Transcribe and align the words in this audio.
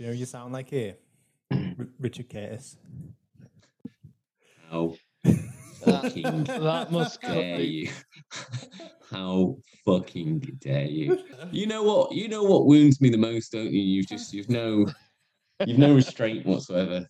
Do 0.00 0.04
you 0.04 0.10
know 0.12 0.14
who 0.14 0.20
you 0.20 0.24
sound 0.24 0.54
like 0.54 0.70
here? 0.70 0.96
R- 1.52 1.58
Richard 1.98 2.30
Curtis. 2.30 2.78
How 4.70 4.94
fucking 5.84 6.44
that 6.44 6.90
must 6.90 7.20
dare 7.20 7.60
you? 7.60 7.90
How 9.10 9.58
fucking 9.84 10.56
dare 10.58 10.86
you? 10.86 11.22
You 11.52 11.66
know 11.66 11.82
what? 11.82 12.12
You 12.12 12.28
know 12.28 12.42
what 12.42 12.64
wounds 12.64 13.02
me 13.02 13.10
the 13.10 13.18
most, 13.18 13.52
don't 13.52 13.70
you? 13.70 13.82
You've 13.82 14.06
just 14.06 14.32
you've 14.32 14.48
no 14.48 14.86
you've 15.66 15.76
no 15.76 15.94
restraint 15.94 16.46
whatsoever. 16.46 17.06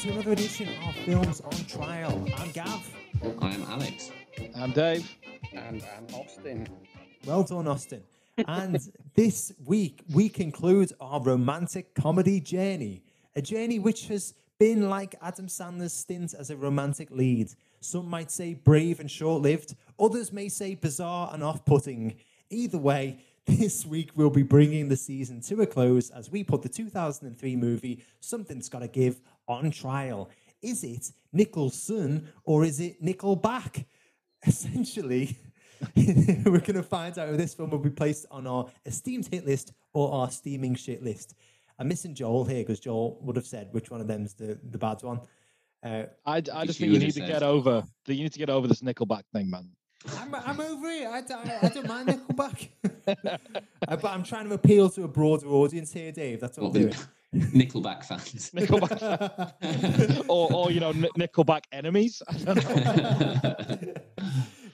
To 0.00 0.10
another 0.12 0.32
edition 0.32 0.66
of 0.88 0.96
Films 1.04 1.42
on 1.42 1.52
Trial. 1.66 2.26
I'm 2.38 2.50
Gav. 2.52 2.96
I 3.42 3.50
am 3.50 3.62
Alex. 3.64 4.10
I'm 4.56 4.70
Dave. 4.70 5.14
and 5.52 5.84
I'm 5.94 6.06
Austin. 6.14 6.66
Well 7.26 7.42
done, 7.42 7.68
Austin. 7.68 8.02
And 8.38 8.80
this 9.14 9.52
week, 9.66 10.00
we 10.14 10.30
conclude 10.30 10.94
our 11.02 11.20
romantic 11.20 11.94
comedy 11.94 12.40
journey, 12.40 13.02
a 13.36 13.42
journey 13.42 13.78
which 13.78 14.06
has 14.06 14.32
been 14.58 14.88
like 14.88 15.16
Adam 15.20 15.48
Sandler's 15.48 15.92
stint 15.92 16.32
as 16.32 16.48
a 16.48 16.56
romantic 16.56 17.10
lead. 17.10 17.50
Some 17.80 18.08
might 18.08 18.30
say 18.30 18.54
brave 18.54 19.00
and 19.00 19.10
short 19.10 19.42
lived, 19.42 19.74
others 19.98 20.32
may 20.32 20.48
say 20.48 20.76
bizarre 20.76 21.28
and 21.34 21.42
off 21.42 21.66
putting. 21.66 22.16
Either 22.48 22.78
way, 22.78 23.18
this 23.46 23.84
week 23.84 24.10
we'll 24.14 24.30
be 24.30 24.42
bringing 24.42 24.88
the 24.88 24.96
season 24.96 25.40
to 25.40 25.60
a 25.62 25.66
close 25.66 26.10
as 26.10 26.30
we 26.30 26.44
put 26.44 26.62
the 26.62 26.68
2003 26.68 27.56
movie 27.56 28.02
Something's 28.20 28.68
Gotta 28.68 28.88
Give 28.88 29.20
on 29.50 29.70
trial. 29.70 30.30
Is 30.62 30.84
it 30.84 31.10
Nicholson 31.32 32.28
or 32.44 32.64
is 32.64 32.80
it 32.80 33.02
Nickelback? 33.02 33.84
Essentially, 34.46 35.36
we're 35.96 36.60
going 36.60 36.74
to 36.74 36.82
find 36.82 37.18
out 37.18 37.28
if 37.28 37.36
this 37.36 37.54
film 37.54 37.70
will 37.70 37.78
be 37.78 37.90
placed 37.90 38.26
on 38.30 38.46
our 38.46 38.66
esteemed 38.86 39.26
hit 39.26 39.44
list 39.46 39.72
or 39.92 40.12
our 40.12 40.30
steaming 40.30 40.74
shit 40.74 41.02
list. 41.02 41.34
I'm 41.78 41.88
missing 41.88 42.14
Joel 42.14 42.44
here 42.44 42.62
because 42.62 42.80
Joel 42.80 43.18
would 43.22 43.36
have 43.36 43.46
said 43.46 43.68
which 43.72 43.90
one 43.90 44.00
of 44.00 44.06
them's 44.06 44.34
the, 44.34 44.58
the 44.70 44.78
bad 44.78 45.02
one. 45.02 45.20
Uh, 45.82 46.04
I, 46.26 46.36
I 46.36 46.66
just 46.66 46.78
think 46.78 46.92
you 46.92 46.98
need 46.98 47.06
to 47.12 47.20
said. 47.20 47.28
get 47.28 47.42
over. 47.42 47.82
that 48.04 48.14
You 48.14 48.22
need 48.22 48.32
to 48.32 48.38
get 48.38 48.50
over 48.50 48.66
this 48.68 48.80
Nickelback 48.82 49.22
thing, 49.32 49.48
man. 49.50 49.68
I'm, 50.18 50.34
I'm 50.34 50.60
over 50.60 50.88
it. 50.88 51.06
I, 51.06 51.20
don't- 51.22 51.48
I 51.62 51.68
don't 51.68 51.88
mind 51.88 52.08
Nickelback. 52.08 52.68
Uh, 53.88 53.96
but 53.96 54.04
I'm 54.12 54.22
trying 54.22 54.46
to 54.46 54.54
appeal 54.54 54.88
to 54.90 55.02
a 55.02 55.08
broader 55.08 55.48
audience 55.48 55.92
here, 55.92 56.12
Dave. 56.12 56.38
That's 56.40 56.58
what 56.58 56.68
What 56.70 56.76
I'm 56.76 56.82
doing. 56.82 56.94
Nickelback 57.34 58.04
fans. 58.04 58.50
Nickelback, 58.54 60.24
or, 60.28 60.52
or 60.52 60.70
you 60.70 60.80
know, 60.80 60.92
Nickelback 60.92 61.62
enemies. 61.72 62.22
I 62.28 62.32
don't 62.32 62.66
know. 62.66 63.94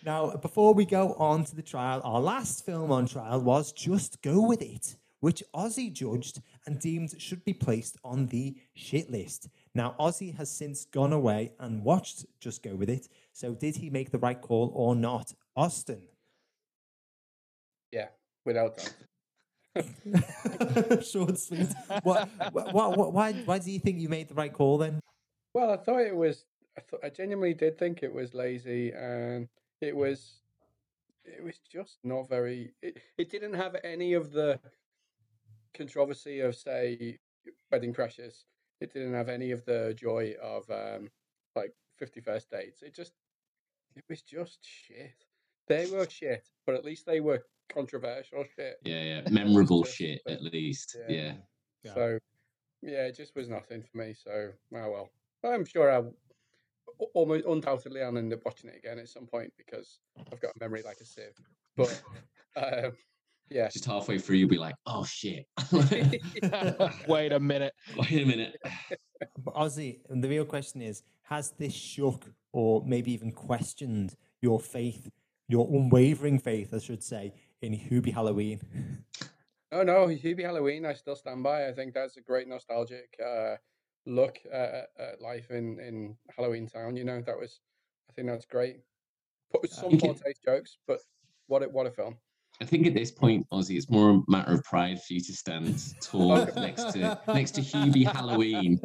Now, 0.07 0.37
before 0.37 0.73
we 0.73 0.87
go 0.87 1.15
on 1.15 1.45
to 1.47 1.57
the 1.57 1.63
trial, 1.63 2.01
our 2.05 2.21
last 2.21 2.65
film 2.65 2.93
on 2.93 3.07
trial 3.07 3.41
was 3.41 3.73
Just 3.73 4.23
Go 4.23 4.41
With 4.41 4.63
It, 4.63 4.95
which 5.19 5.43
Ozzy 5.53 5.93
judged 5.93 6.41
and 6.65 6.79
deemed 6.79 7.21
should 7.21 7.45
be 7.45 7.53
placed 7.53 7.97
on 8.05 8.27
the 8.27 8.55
shit 8.75 9.11
list. 9.11 9.48
Now, 9.75 9.97
Ozzy 9.98 10.33
has 10.37 10.48
since 10.48 10.85
gone 10.85 11.13
away 11.13 11.55
and 11.59 11.83
watched 11.83 12.25
Just 12.39 12.63
Go 12.63 12.77
With 12.77 12.89
It. 12.89 13.09
So, 13.33 13.53
did 13.57 13.75
he 13.75 13.91
make 13.91 14.13
the 14.13 14.20
right 14.20 14.41
call 14.41 14.70
or 14.77 14.95
not? 14.95 15.35
Austin. 15.57 16.03
Yeah, 17.91 18.07
without 18.45 18.77
doubt. 18.77 18.95
Short 21.03 21.39
sweet. 21.39 21.69
What, 22.03 22.29
what, 22.53 22.97
what, 22.97 23.13
why, 23.13 23.33
why 23.33 23.59
do 23.59 23.71
you 23.71 23.79
think 23.79 23.99
you 23.99 24.09
made 24.09 24.29
the 24.29 24.35
right 24.35 24.53
call 24.53 24.79
then? 24.79 25.01
Well, 25.55 25.71
I 25.71 25.77
thought 25.77 26.01
it 26.01 26.15
was. 26.15 26.45
I, 26.77 26.83
thought, 26.83 27.01
I 27.03 27.09
genuinely 27.09 27.55
did 27.55 27.79
think 27.79 28.03
it 28.03 28.13
was 28.13 28.35
lazy, 28.35 28.92
and 28.92 29.48
it 29.81 29.97
was. 29.97 30.41
It 31.25 31.42
was 31.42 31.59
just 31.70 31.98
not 32.05 32.29
very. 32.29 32.73
It, 32.83 32.98
it 33.19 33.31
didn't 33.31 33.55
have 33.55 33.77
any 33.83 34.13
of 34.13 34.33
the 34.33 34.61
controversy 35.75 36.41
of, 36.41 36.55
say, 36.55 37.19
Wedding 37.73 37.95
Crashers. 37.95 38.45
It 38.81 38.92
didn't 38.92 39.15
have 39.15 39.29
any 39.29 39.51
of 39.51 39.65
the 39.65 39.95
joy 39.98 40.35
of, 40.42 40.70
um, 40.70 41.11
like, 41.55 41.73
Fifty 41.98 42.20
First 42.20 42.51
Dates. 42.51 42.83
It 42.83 42.95
just. 42.95 43.13
It 43.97 44.05
was 44.11 44.20
just 44.20 44.59
shit. 44.63 45.25
They 45.69 45.86
were 45.91 46.07
shit, 46.09 46.47
but 46.67 46.75
at 46.75 46.85
least 46.85 47.07
they 47.07 47.20
were 47.20 47.42
controversial 47.69 48.45
shit. 48.55 48.77
yeah, 48.85 49.03
yeah. 49.03 49.21
Memorable 49.31 49.85
shit 49.85 50.21
at 50.29 50.43
least. 50.43 50.97
Yeah. 51.09 51.17
Yeah. 51.17 51.33
Yeah. 51.85 51.95
So, 51.95 52.19
yeah, 52.83 53.07
it 53.07 53.17
just 53.17 53.35
was 53.35 53.49
nothing 53.49 53.83
for 53.83 53.99
me. 53.99 54.15
So, 54.15 54.51
oh 54.75 54.91
well. 54.91 55.11
I'm 55.45 55.65
sure 55.65 55.93
I'll 55.93 56.13
almost 57.15 57.45
undoubtedly 57.47 58.03
I'll 58.03 58.17
end 58.17 58.33
up 58.33 58.41
watching 58.45 58.71
it 58.71 58.77
again 58.77 58.99
at 58.99 59.09
some 59.09 59.27
point 59.27 59.53
because 59.57 60.01
I've 60.33 60.41
got 60.41 60.53
a 60.57 60.59
memory 60.59 60.83
like 60.85 60.99
a 61.01 61.05
sieve. 61.05 61.39
But, 61.77 62.03
um, 62.57 62.93
yeah. 63.51 63.69
Just 63.69 63.85
halfway 63.85 64.19
through 64.19 64.37
you'll 64.37 64.48
be 64.48 64.59
like, 64.59 64.75
oh 64.87 65.05
shit. 65.05 65.47
Wait 67.09 67.33
a 67.33 67.41
minute. 67.41 67.73
Wait 67.97 68.23
a 68.23 68.27
minute. 68.27 68.57
But 69.39 69.55
Ozzy, 69.55 70.01
the 70.09 70.29
real 70.29 70.45
question 70.45 70.83
is 70.83 71.03
Has 71.23 71.53
this 71.59 71.73
shook 71.73 72.25
or 72.53 72.83
maybe 72.85 73.13
even 73.13 73.31
questioned 73.31 74.15
your 74.41 74.59
faith, 74.59 75.09
your 75.48 75.69
unwavering 75.69 76.39
faith, 76.39 76.73
I 76.75 76.79
should 76.79 77.03
say, 77.03 77.33
in 77.62 77.72
Hubie 77.72 78.12
Halloween? 78.12 78.61
Oh 79.72 79.83
no, 79.83 80.06
Hubie 80.06 80.44
Halloween, 80.44 80.86
I 80.86 80.94
still 80.94 81.17
stand 81.17 81.42
by. 81.42 81.68
I 81.68 81.72
think 81.72 81.94
that's 81.94 82.17
a 82.17 82.20
great 82.20 82.48
nostalgic 82.48 83.14
uh, 83.24 83.56
look 84.06 84.39
at, 84.52 84.89
at 84.98 85.20
life 85.20 85.50
in, 85.50 85.78
in 85.80 86.17
Halloween 86.36 86.68
Town. 86.68 86.96
You 86.96 87.05
know, 87.05 87.20
that 87.20 87.39
was, 87.39 87.61
I 88.08 88.12
think 88.12 88.28
that's 88.28 88.46
great. 88.46 88.78
Put 89.52 89.70
some 89.70 89.90
think 89.90 90.02
poor 90.02 90.14
taste 90.14 90.44
jokes, 90.44 90.78
but 90.86 91.00
what 91.48 91.62
a, 91.62 91.67
what 91.68 91.86
a 91.86 91.90
film. 91.90 92.17
I 92.61 92.64
think 92.64 92.86
at 92.86 92.94
this 92.94 93.11
point, 93.11 93.46
Ozzy, 93.52 93.77
it's 93.77 93.90
more 93.90 94.11
a 94.11 94.30
matter 94.30 94.55
of 94.55 94.64
pride 94.64 95.02
for 95.02 95.12
you 95.12 95.20
to 95.20 95.33
stand 95.34 95.83
tall 96.00 96.36
next 96.56 96.92
to 96.92 97.18
next 97.28 97.50
to 97.52 97.61
Hubie 97.61 98.11
Halloween 98.11 98.80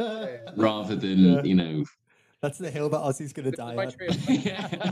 rather 0.58 0.96
than, 0.96 1.20
Yeah. 1.20 1.44
you 1.44 1.56
know, 1.56 1.86
That's 2.42 2.58
the 2.58 2.72
hill 2.72 2.90
that 2.90 2.98
Ozzy's 3.00 3.34
going 3.34 3.52
to 3.52 3.56
die 3.56 3.76
my 3.76 3.86
on. 3.86 3.92
tree 3.92 4.08
of 4.08 4.30
yeah. 4.30 4.92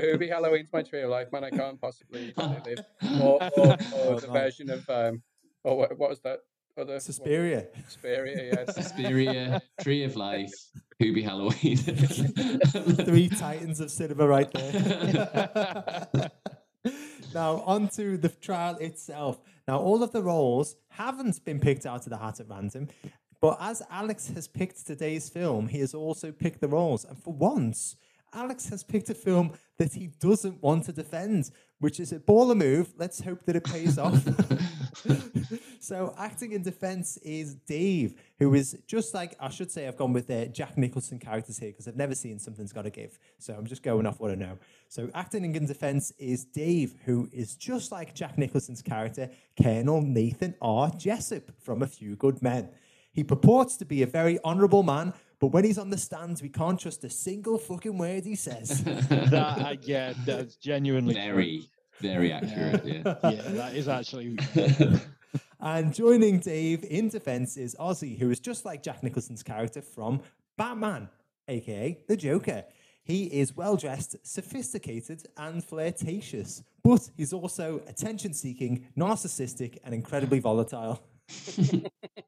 Hubie 0.00 0.28
Halloween's 0.28 0.72
my 0.72 0.82
tree 0.82 1.02
of 1.02 1.10
life, 1.10 1.28
man. 1.32 1.44
I 1.44 1.50
can't 1.50 1.80
possibly 1.80 2.32
live. 2.36 2.80
Or, 3.22 3.42
or, 3.42 3.66
or 3.68 3.76
Oh, 3.94 4.18
the 4.18 4.26
no. 4.26 4.32
version 4.32 4.70
of, 4.70 4.88
um, 4.90 5.22
or 5.64 5.76
what, 5.78 5.96
what 5.98 6.10
was 6.10 6.20
that 6.20 6.40
other? 6.76 6.94
what- 6.94 7.02
Suspiria. 7.02 7.66
Suspiria, 7.86 8.52
yeah. 8.66 8.72
Suspiria, 8.72 9.62
Tree 9.80 10.02
of 10.04 10.16
Life, 10.16 10.52
Hubie 11.00 11.22
Halloween. 11.24 11.76
Three 13.04 13.28
titans 13.28 13.78
of 13.80 13.90
cinema 13.92 14.26
right 14.26 14.50
there. 14.52 16.30
now, 17.34 17.60
on 17.66 17.88
to 17.90 18.16
the 18.18 18.28
trial 18.28 18.76
itself. 18.78 19.38
Now, 19.66 19.78
all 19.78 20.02
of 20.02 20.12
the 20.12 20.22
roles 20.22 20.76
haven't 20.88 21.44
been 21.44 21.60
picked 21.60 21.86
out 21.86 22.04
of 22.04 22.10
the 22.10 22.16
hat 22.18 22.40
at 22.40 22.48
random, 22.48 22.88
but 23.40 23.56
as 23.60 23.82
Alex 23.90 24.28
has 24.28 24.48
picked 24.48 24.86
today's 24.86 25.28
film, 25.28 25.68
he 25.68 25.78
has 25.80 25.94
also 25.94 26.32
picked 26.32 26.60
the 26.60 26.68
roles. 26.68 27.04
And 27.04 27.16
for 27.16 27.32
once, 27.32 27.96
Alex 28.32 28.68
has 28.68 28.82
picked 28.82 29.08
a 29.10 29.14
film 29.14 29.52
that 29.78 29.94
he 29.94 30.08
doesn't 30.18 30.62
want 30.62 30.84
to 30.84 30.92
defend, 30.92 31.50
which 31.78 32.00
is 32.00 32.12
a 32.12 32.18
baller 32.18 32.56
move. 32.56 32.92
Let's 32.98 33.20
hope 33.20 33.44
that 33.46 33.56
it 33.56 33.64
pays 33.64 33.96
off. 33.98 34.26
so, 35.80 36.14
acting 36.18 36.52
in 36.52 36.62
defense 36.62 37.16
is 37.18 37.54
Dave, 37.54 38.20
who 38.38 38.54
is 38.54 38.76
just 38.86 39.14
like, 39.14 39.36
I 39.40 39.48
should 39.48 39.70
say, 39.70 39.86
I've 39.86 39.96
gone 39.96 40.12
with 40.12 40.30
uh, 40.30 40.46
Jack 40.46 40.76
Nicholson 40.76 41.18
characters 41.18 41.58
here 41.58 41.70
because 41.70 41.88
I've 41.88 41.96
never 41.96 42.14
seen 42.14 42.38
Something's 42.38 42.72
Gotta 42.72 42.90
Give. 42.90 43.16
So, 43.38 43.54
I'm 43.54 43.66
just 43.66 43.82
going 43.82 44.04
off 44.04 44.20
what 44.20 44.30
I 44.30 44.34
know. 44.34 44.58
So, 44.88 45.10
acting 45.14 45.54
in 45.54 45.66
defense 45.66 46.12
is 46.18 46.44
Dave, 46.44 46.94
who 47.04 47.28
is 47.32 47.54
just 47.54 47.92
like 47.92 48.14
Jack 48.14 48.36
Nicholson's 48.36 48.82
character, 48.82 49.30
Colonel 49.60 50.02
Nathan 50.02 50.54
R. 50.60 50.90
Jessup 50.90 51.50
from 51.60 51.82
A 51.82 51.86
Few 51.86 52.16
Good 52.16 52.42
Men. 52.42 52.68
He 53.18 53.24
purports 53.24 53.76
to 53.78 53.84
be 53.84 54.04
a 54.04 54.06
very 54.06 54.38
honourable 54.44 54.84
man, 54.84 55.12
but 55.40 55.48
when 55.48 55.64
he's 55.64 55.76
on 55.76 55.90
the 55.90 55.98
stands, 55.98 56.40
we 56.40 56.48
can't 56.48 56.78
trust 56.78 57.02
a 57.02 57.10
single 57.10 57.58
fucking 57.58 57.98
word 57.98 58.24
he 58.24 58.36
says. 58.36 58.84
That, 59.08 59.58
uh, 59.58 59.74
yeah, 59.82 60.14
that's 60.24 60.54
genuinely 60.54 61.14
true. 61.14 61.22
very, 61.24 61.68
very 62.00 62.32
accurate. 62.32 62.86
Yeah. 62.86 63.16
Yeah, 63.24 63.42
that 63.42 63.74
is 63.74 63.88
actually. 63.88 64.38
And 65.60 65.92
joining 65.92 66.38
Dave 66.38 66.84
in 66.84 67.08
defense 67.08 67.56
is 67.56 67.74
Ozzy, 67.80 68.16
who 68.16 68.30
is 68.30 68.38
just 68.38 68.64
like 68.64 68.84
Jack 68.84 69.02
Nicholson's 69.02 69.42
character 69.42 69.82
from 69.82 70.20
Batman, 70.56 71.08
aka 71.48 71.98
the 72.06 72.16
Joker. 72.16 72.62
He 73.02 73.24
is 73.24 73.56
well 73.56 73.76
dressed, 73.76 74.14
sophisticated, 74.22 75.26
and 75.36 75.64
flirtatious, 75.64 76.62
but 76.84 77.10
he's 77.16 77.32
also 77.32 77.82
attention 77.88 78.32
seeking, 78.32 78.86
narcissistic, 78.96 79.78
and 79.82 79.92
incredibly 79.92 80.38
volatile. 80.38 81.02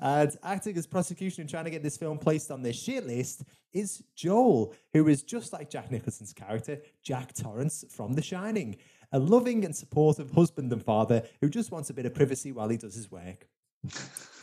and 0.00 0.36
acting 0.42 0.76
as 0.76 0.86
prosecution 0.86 1.42
and 1.42 1.50
trying 1.50 1.64
to 1.64 1.70
get 1.70 1.82
this 1.82 1.96
film 1.96 2.18
placed 2.18 2.50
on 2.50 2.62
their 2.62 2.72
shit 2.72 3.06
list 3.06 3.44
is 3.72 4.02
Joel, 4.14 4.74
who 4.92 5.08
is 5.08 5.22
just 5.22 5.52
like 5.52 5.70
Jack 5.70 5.90
Nicholson's 5.90 6.32
character, 6.32 6.80
Jack 7.02 7.34
Torrance 7.34 7.84
from 7.90 8.14
The 8.14 8.22
Shining. 8.22 8.76
a 9.12 9.18
loving 9.18 9.64
and 9.64 9.74
supportive 9.74 10.30
husband 10.32 10.72
and 10.72 10.82
father 10.82 11.22
who 11.40 11.48
just 11.48 11.70
wants 11.70 11.90
a 11.90 11.94
bit 11.94 12.06
of 12.06 12.14
privacy 12.14 12.50
while 12.52 12.68
he 12.68 12.76
does 12.76 12.94
his 12.94 13.10
work. 13.10 13.46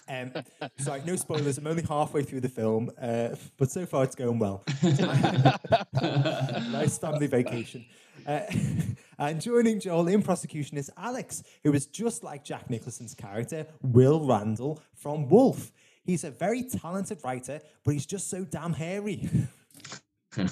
Um, 0.08 0.32
sorry, 0.78 1.02
no 1.06 1.16
spoilers. 1.16 1.58
I'm 1.58 1.68
only 1.68 1.84
halfway 1.84 2.24
through 2.24 2.42
the 2.42 2.50
film, 2.50 2.92
uh, 3.02 3.30
but 3.58 3.72
so 3.72 3.86
far 3.86 4.04
it's 4.04 4.16
going 4.16 4.40
well. 4.40 4.64
nice 6.02 6.98
family 6.98 7.28
vacation. 7.28 7.86
Uh, 8.26 8.42
and 9.22 9.40
joining 9.40 9.80
Joel 9.80 10.08
in 10.08 10.24
prosecution 10.24 10.80
is 10.80 10.90
Alex, 10.98 11.44
who 11.64 11.74
is 11.74 11.86
just 11.86 12.24
like 12.24 12.44
Jack 12.44 12.72
Nicholson's 12.72 13.14
character, 13.14 13.68
Will 13.84 14.26
Randall 14.26 14.82
from 14.96 15.30
Wolf. 15.30 15.72
He's 16.04 16.24
a 16.24 16.32
very 16.32 16.64
talented 16.64 17.20
writer, 17.24 17.62
but 17.84 17.92
he's 17.92 18.08
just 18.08 18.32
so 18.32 18.44
damn 18.44 18.74
hairy. 18.74 19.30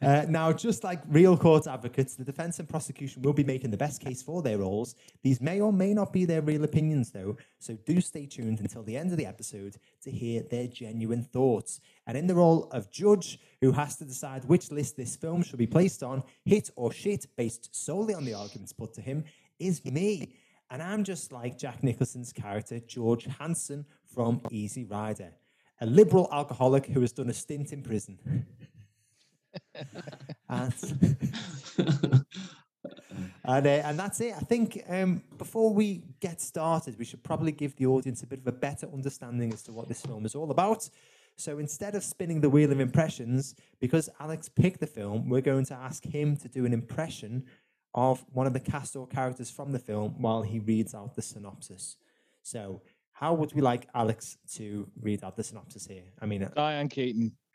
Uh, 0.00 0.24
now, 0.28 0.52
just 0.52 0.84
like 0.84 1.00
real 1.08 1.36
court 1.36 1.66
advocates, 1.66 2.14
the 2.14 2.24
defense 2.24 2.58
and 2.58 2.68
prosecution 2.68 3.22
will 3.22 3.32
be 3.32 3.44
making 3.44 3.70
the 3.70 3.76
best 3.76 4.00
case 4.00 4.22
for 4.22 4.42
their 4.42 4.58
roles. 4.58 4.94
These 5.22 5.40
may 5.40 5.60
or 5.60 5.72
may 5.72 5.92
not 5.92 6.12
be 6.12 6.24
their 6.24 6.42
real 6.42 6.64
opinions, 6.64 7.10
though, 7.10 7.36
so 7.58 7.76
do 7.84 8.00
stay 8.00 8.26
tuned 8.26 8.60
until 8.60 8.82
the 8.82 8.96
end 8.96 9.10
of 9.10 9.18
the 9.18 9.26
episode 9.26 9.76
to 10.02 10.10
hear 10.10 10.42
their 10.42 10.68
genuine 10.68 11.22
thoughts. 11.22 11.80
And 12.08 12.16
in 12.16 12.26
the 12.26 12.34
role 12.34 12.68
of 12.72 12.90
judge, 12.90 13.38
who 13.60 13.70
has 13.72 13.96
to 13.96 14.04
decide 14.06 14.46
which 14.46 14.72
list 14.72 14.96
this 14.96 15.14
film 15.14 15.42
should 15.42 15.58
be 15.58 15.66
placed 15.66 16.02
on, 16.02 16.24
hit 16.46 16.70
or 16.74 16.90
shit, 16.90 17.26
based 17.36 17.68
solely 17.76 18.14
on 18.14 18.24
the 18.24 18.32
arguments 18.32 18.72
put 18.72 18.94
to 18.94 19.02
him, 19.02 19.24
is 19.58 19.84
me. 19.84 20.34
And 20.70 20.82
I'm 20.82 21.04
just 21.04 21.32
like 21.32 21.58
Jack 21.58 21.84
Nicholson's 21.84 22.32
character, 22.32 22.80
George 22.80 23.26
Hanson 23.38 23.84
from 24.06 24.40
Easy 24.50 24.84
Rider, 24.84 25.32
a 25.82 25.86
liberal 25.86 26.30
alcoholic 26.32 26.86
who 26.86 27.02
has 27.02 27.12
done 27.12 27.28
a 27.28 27.34
stint 27.34 27.74
in 27.74 27.82
prison. 27.82 28.18
and, 30.48 30.74
and, 33.44 33.66
uh, 33.66 33.68
and 33.68 33.98
that's 33.98 34.20
it. 34.22 34.34
I 34.34 34.40
think 34.40 34.82
um, 34.88 35.22
before 35.36 35.74
we 35.74 36.04
get 36.20 36.40
started, 36.40 36.98
we 36.98 37.04
should 37.04 37.22
probably 37.22 37.52
give 37.52 37.76
the 37.76 37.86
audience 37.86 38.22
a 38.22 38.26
bit 38.26 38.38
of 38.38 38.46
a 38.46 38.52
better 38.52 38.88
understanding 38.94 39.52
as 39.52 39.62
to 39.64 39.72
what 39.72 39.88
this 39.88 40.00
film 40.00 40.24
is 40.24 40.34
all 40.34 40.50
about. 40.50 40.88
So 41.38 41.58
instead 41.58 41.94
of 41.94 42.02
spinning 42.02 42.40
the 42.40 42.50
wheel 42.50 42.72
of 42.72 42.80
impressions, 42.80 43.54
because 43.80 44.10
Alex 44.18 44.48
picked 44.48 44.80
the 44.80 44.88
film, 44.88 45.28
we're 45.28 45.40
going 45.40 45.64
to 45.66 45.74
ask 45.74 46.04
him 46.04 46.36
to 46.38 46.48
do 46.48 46.66
an 46.66 46.72
impression 46.72 47.44
of 47.94 48.24
one 48.32 48.48
of 48.48 48.52
the 48.52 48.60
cast 48.60 48.96
or 48.96 49.06
characters 49.06 49.48
from 49.48 49.70
the 49.70 49.78
film 49.78 50.16
while 50.18 50.42
he 50.42 50.58
reads 50.58 50.94
out 50.94 51.14
the 51.14 51.22
synopsis. 51.22 51.96
So, 52.42 52.82
how 53.12 53.34
would 53.34 53.52
we 53.52 53.62
like 53.62 53.88
Alex 53.94 54.36
to 54.54 54.88
read 55.00 55.24
out 55.24 55.36
the 55.36 55.44
synopsis 55.44 55.86
here? 55.86 56.04
I 56.20 56.26
mean, 56.26 56.42
uh, 56.42 56.50
Diane 56.54 56.88
Keaton. 56.88 57.32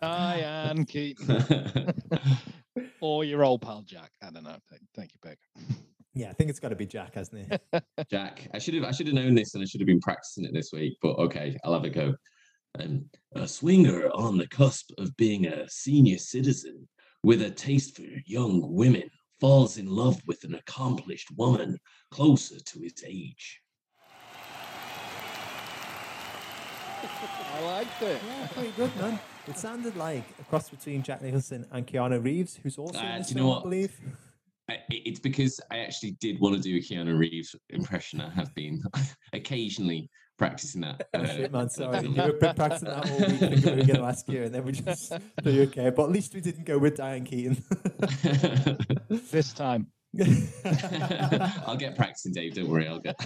Diane 0.00 0.84
Keaton. 0.84 1.94
or 3.00 3.24
your 3.24 3.44
old 3.44 3.62
pal 3.62 3.82
Jack. 3.82 4.12
I 4.22 4.30
don't 4.30 4.44
know. 4.44 4.56
Thank, 4.68 4.82
thank 4.94 5.12
you, 5.12 5.18
Peg. 5.22 5.38
Yeah, 6.14 6.28
I 6.30 6.32
think 6.32 6.50
it's 6.50 6.58
got 6.58 6.70
to 6.70 6.76
be 6.76 6.86
Jack, 6.86 7.14
hasn't 7.14 7.52
it? 7.72 7.84
Jack, 8.10 8.48
I 8.52 8.58
should 8.58 8.74
have 8.74 8.84
I 8.84 8.90
should 8.90 9.06
have 9.06 9.14
known 9.14 9.34
this 9.34 9.54
and 9.54 9.62
I 9.62 9.66
should 9.66 9.80
have 9.80 9.86
been 9.86 10.00
practicing 10.00 10.44
it 10.44 10.52
this 10.52 10.70
week, 10.72 10.96
but 11.02 11.16
okay, 11.18 11.56
I'll 11.64 11.74
have 11.74 11.84
a 11.84 11.90
go. 11.90 12.14
Um, 12.78 13.04
a 13.34 13.48
swinger 13.48 14.08
on 14.10 14.38
the 14.38 14.46
cusp 14.46 14.90
of 14.98 15.16
being 15.16 15.46
a 15.46 15.68
senior 15.68 16.18
citizen 16.18 16.88
with 17.22 17.42
a 17.42 17.50
taste 17.50 17.96
for 17.96 18.02
young 18.26 18.72
women 18.72 19.10
falls 19.40 19.76
in 19.76 19.86
love 19.86 20.20
with 20.26 20.44
an 20.44 20.54
accomplished 20.54 21.28
woman 21.36 21.78
closer 22.10 22.60
to 22.60 22.80
his 22.80 22.94
age. 23.06 23.60
I 27.02 27.64
liked 27.64 28.02
it. 28.02 28.20
Yeah, 28.26 28.46
pretty 28.48 28.72
good, 28.76 28.94
man. 28.96 29.18
It 29.48 29.58
sounded 29.58 29.96
like 29.96 30.24
a 30.38 30.44
cross 30.44 30.68
between 30.68 31.02
Jack 31.02 31.22
Nicholson 31.22 31.66
and 31.72 31.86
Keanu 31.86 32.22
Reeves, 32.22 32.60
who's 32.62 32.78
also 32.78 32.98
Uh, 32.98 33.02
in 33.02 33.18
this 33.18 33.28
do 33.28 33.34
you 33.34 33.40
know 33.40 33.46
film, 33.48 33.58
I 33.58 33.62
believe. 33.62 34.00
I, 34.70 34.74
it- 34.90 35.02
it's 35.06 35.20
because 35.20 35.60
I 35.70 35.78
actually 35.78 36.12
did 36.20 36.40
want 36.40 36.54
to 36.56 36.60
do 36.62 36.76
a 36.76 36.80
Keanu 36.80 37.18
Reeves 37.18 37.54
impression. 37.70 38.20
I 38.20 38.30
have 38.30 38.54
been 38.54 38.82
occasionally 39.32 40.08
practicing 40.38 40.80
that. 40.82 41.08
Oh, 41.14 41.20
uh, 41.20 41.26
shit, 41.26 41.52
man, 41.52 41.68
sorry. 41.68 42.00
film. 42.02 42.14
You've 42.14 42.40
been 42.40 42.54
practicing 42.54 42.88
that 42.88 43.10
all 43.10 43.18
week. 43.18 43.40
we 43.40 43.70
were 43.70 43.76
going 43.76 43.86
to 43.88 44.02
ask 44.02 44.28
you, 44.28 44.44
and 44.44 44.54
then 44.54 44.64
we 44.64 44.72
just 44.72 45.12
threw 45.42 45.62
okay. 45.62 45.90
But 45.90 46.04
at 46.04 46.10
least 46.12 46.34
we 46.34 46.40
didn't 46.40 46.64
go 46.64 46.78
with 46.78 46.96
Diane 46.96 47.24
Keaton. 47.24 47.62
This 49.30 49.52
time. 49.52 49.88
I'll 51.66 51.76
get 51.76 51.96
practicing, 51.96 52.32
Dave. 52.32 52.54
Don't 52.54 52.68
worry. 52.68 52.88
I'll 52.88 53.00
get. 53.00 53.16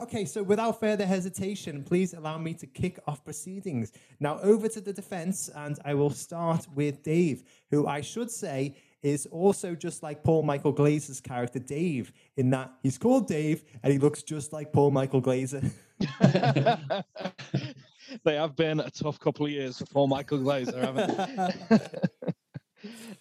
Okay, 0.00 0.24
so 0.24 0.42
without 0.42 0.80
further 0.80 1.06
hesitation, 1.06 1.84
please 1.84 2.14
allow 2.14 2.36
me 2.36 2.52
to 2.54 2.66
kick 2.66 2.98
off 3.06 3.24
proceedings. 3.24 3.92
Now, 4.18 4.40
over 4.40 4.66
to 4.68 4.80
the 4.80 4.92
defense, 4.92 5.48
and 5.54 5.78
I 5.84 5.94
will 5.94 6.10
start 6.10 6.66
with 6.74 7.04
Dave, 7.04 7.44
who 7.70 7.86
I 7.86 8.00
should 8.00 8.28
say 8.30 8.74
is 9.04 9.26
also 9.26 9.74
just 9.74 10.02
like 10.02 10.24
Paul 10.24 10.42
Michael 10.42 10.72
Glaser's 10.72 11.20
character, 11.20 11.58
Dave, 11.58 12.12
in 12.36 12.50
that 12.50 12.72
he's 12.82 12.98
called 12.98 13.28
Dave 13.28 13.62
and 13.82 13.92
he 13.92 13.98
looks 13.98 14.22
just 14.22 14.52
like 14.52 14.72
Paul 14.72 14.90
Michael 14.90 15.20
Glaser. 15.20 15.60
they 18.24 18.34
have 18.34 18.56
been 18.56 18.80
a 18.80 18.90
tough 18.90 19.20
couple 19.20 19.46
of 19.46 19.52
years 19.52 19.78
for 19.78 19.86
Paul 19.86 20.08
Michael 20.08 20.38
Glaser, 20.38 20.80
haven't 20.80 21.16
they? 21.70 21.78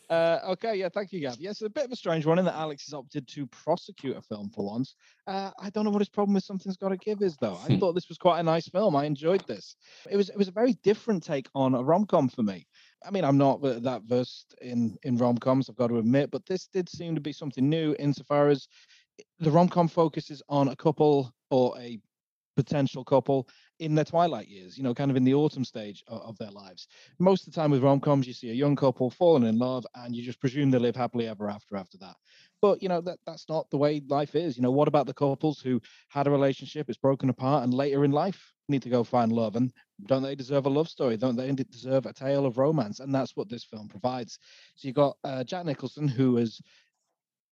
Uh, 0.09 0.39
okay, 0.49 0.75
yeah, 0.75 0.89
thank 0.93 1.13
you, 1.13 1.21
Gav. 1.21 1.37
Yes, 1.39 1.61
a 1.61 1.69
bit 1.69 1.85
of 1.85 1.91
a 1.93 1.95
strange 1.95 2.25
one 2.25 2.37
in 2.37 2.43
that 2.43 2.55
Alex 2.55 2.85
has 2.85 2.93
opted 2.93 3.25
to 3.29 3.47
prosecute 3.47 4.17
a 4.17 4.21
film 4.21 4.49
for 4.49 4.65
once. 4.65 4.95
Uh, 5.25 5.51
I 5.57 5.69
don't 5.69 5.85
know 5.85 5.89
what 5.89 6.01
his 6.01 6.09
problem 6.09 6.33
with 6.35 6.43
Something's 6.43 6.75
Got 6.75 6.89
to 6.89 6.97
Give 6.97 7.21
is, 7.21 7.37
though. 7.37 7.55
I 7.55 7.67
Hmm. 7.73 7.77
thought 7.79 7.93
this 7.93 8.09
was 8.09 8.17
quite 8.17 8.41
a 8.41 8.43
nice 8.43 8.67
film. 8.67 8.93
I 8.93 9.05
enjoyed 9.05 9.47
this. 9.47 9.77
It 10.11 10.17
was 10.17 10.27
it 10.29 10.37
was 10.37 10.49
a 10.49 10.51
very 10.51 10.73
different 10.83 11.23
take 11.23 11.47
on 11.55 11.75
a 11.75 11.81
rom 11.81 12.05
com 12.05 12.27
for 12.27 12.43
me. 12.43 12.67
I 13.05 13.11
mean, 13.11 13.23
I'm 13.23 13.37
not 13.37 13.61
that 13.61 14.03
versed 14.05 14.55
in 14.61 14.97
in 15.03 15.17
rom 15.17 15.37
coms, 15.37 15.69
I've 15.69 15.75
got 15.75 15.87
to 15.87 15.97
admit, 15.97 16.31
but 16.31 16.45
this 16.45 16.67
did 16.67 16.89
seem 16.89 17.15
to 17.15 17.21
be 17.21 17.33
something 17.33 17.69
new 17.69 17.95
insofar 17.99 18.49
as 18.49 18.67
the 19.39 19.51
rom 19.51 19.69
com 19.69 19.87
focuses 19.87 20.41
on 20.49 20.69
a 20.69 20.75
couple 20.75 21.33
or 21.49 21.77
a 21.79 21.99
potential 22.55 23.03
couple 23.03 23.47
in 23.79 23.95
their 23.95 24.05
twilight 24.05 24.47
years, 24.47 24.77
you 24.77 24.83
know, 24.83 24.93
kind 24.93 25.11
of 25.11 25.17
in 25.17 25.23
the 25.23 25.33
autumn 25.33 25.65
stage 25.65 26.03
of, 26.07 26.21
of 26.21 26.37
their 26.37 26.51
lives. 26.51 26.87
Most 27.19 27.47
of 27.47 27.53
the 27.53 27.59
time 27.59 27.71
with 27.71 27.83
rom 27.83 27.99
coms, 27.99 28.27
you 28.27 28.33
see 28.33 28.51
a 28.51 28.53
young 28.53 28.75
couple 28.75 29.09
falling 29.09 29.47
in 29.47 29.57
love 29.57 29.85
and 29.95 30.15
you 30.15 30.23
just 30.23 30.39
presume 30.39 30.71
they 30.71 30.77
live 30.77 30.95
happily 30.95 31.27
ever 31.27 31.49
after 31.49 31.75
after 31.75 31.97
that. 31.97 32.15
But, 32.61 32.81
you 32.81 32.89
know, 32.89 33.01
that, 33.01 33.19
that's 33.25 33.49
not 33.49 33.69
the 33.71 33.77
way 33.77 34.01
life 34.07 34.35
is. 34.35 34.55
You 34.55 34.63
know, 34.63 34.71
what 34.71 34.87
about 34.87 35.07
the 35.07 35.13
couples 35.13 35.59
who 35.59 35.81
had 36.09 36.27
a 36.27 36.31
relationship, 36.31 36.89
it's 36.89 36.97
broken 36.97 37.29
apart, 37.29 37.63
and 37.63 37.73
later 37.73 38.05
in 38.05 38.11
life 38.11 38.52
need 38.69 38.81
to 38.83 38.89
go 38.89 39.03
find 39.03 39.31
love? 39.31 39.55
And 39.55 39.71
don't 40.05 40.23
they 40.23 40.35
deserve 40.35 40.65
a 40.65 40.69
love 40.69 40.89
story? 40.89 41.17
Don't 41.17 41.35
they 41.35 41.51
deserve 41.51 42.05
a 42.05 42.13
tale 42.13 42.45
of 42.45 42.57
romance? 42.57 42.99
And 42.99 43.13
that's 43.13 43.35
what 43.35 43.49
this 43.49 43.63
film 43.63 43.87
provides. 43.87 44.39
So 44.75 44.87
you 44.87 44.93
got 44.93 45.17
uh, 45.23 45.43
Jack 45.43 45.65
Nicholson, 45.65 46.07
who 46.07 46.37
is 46.37 46.61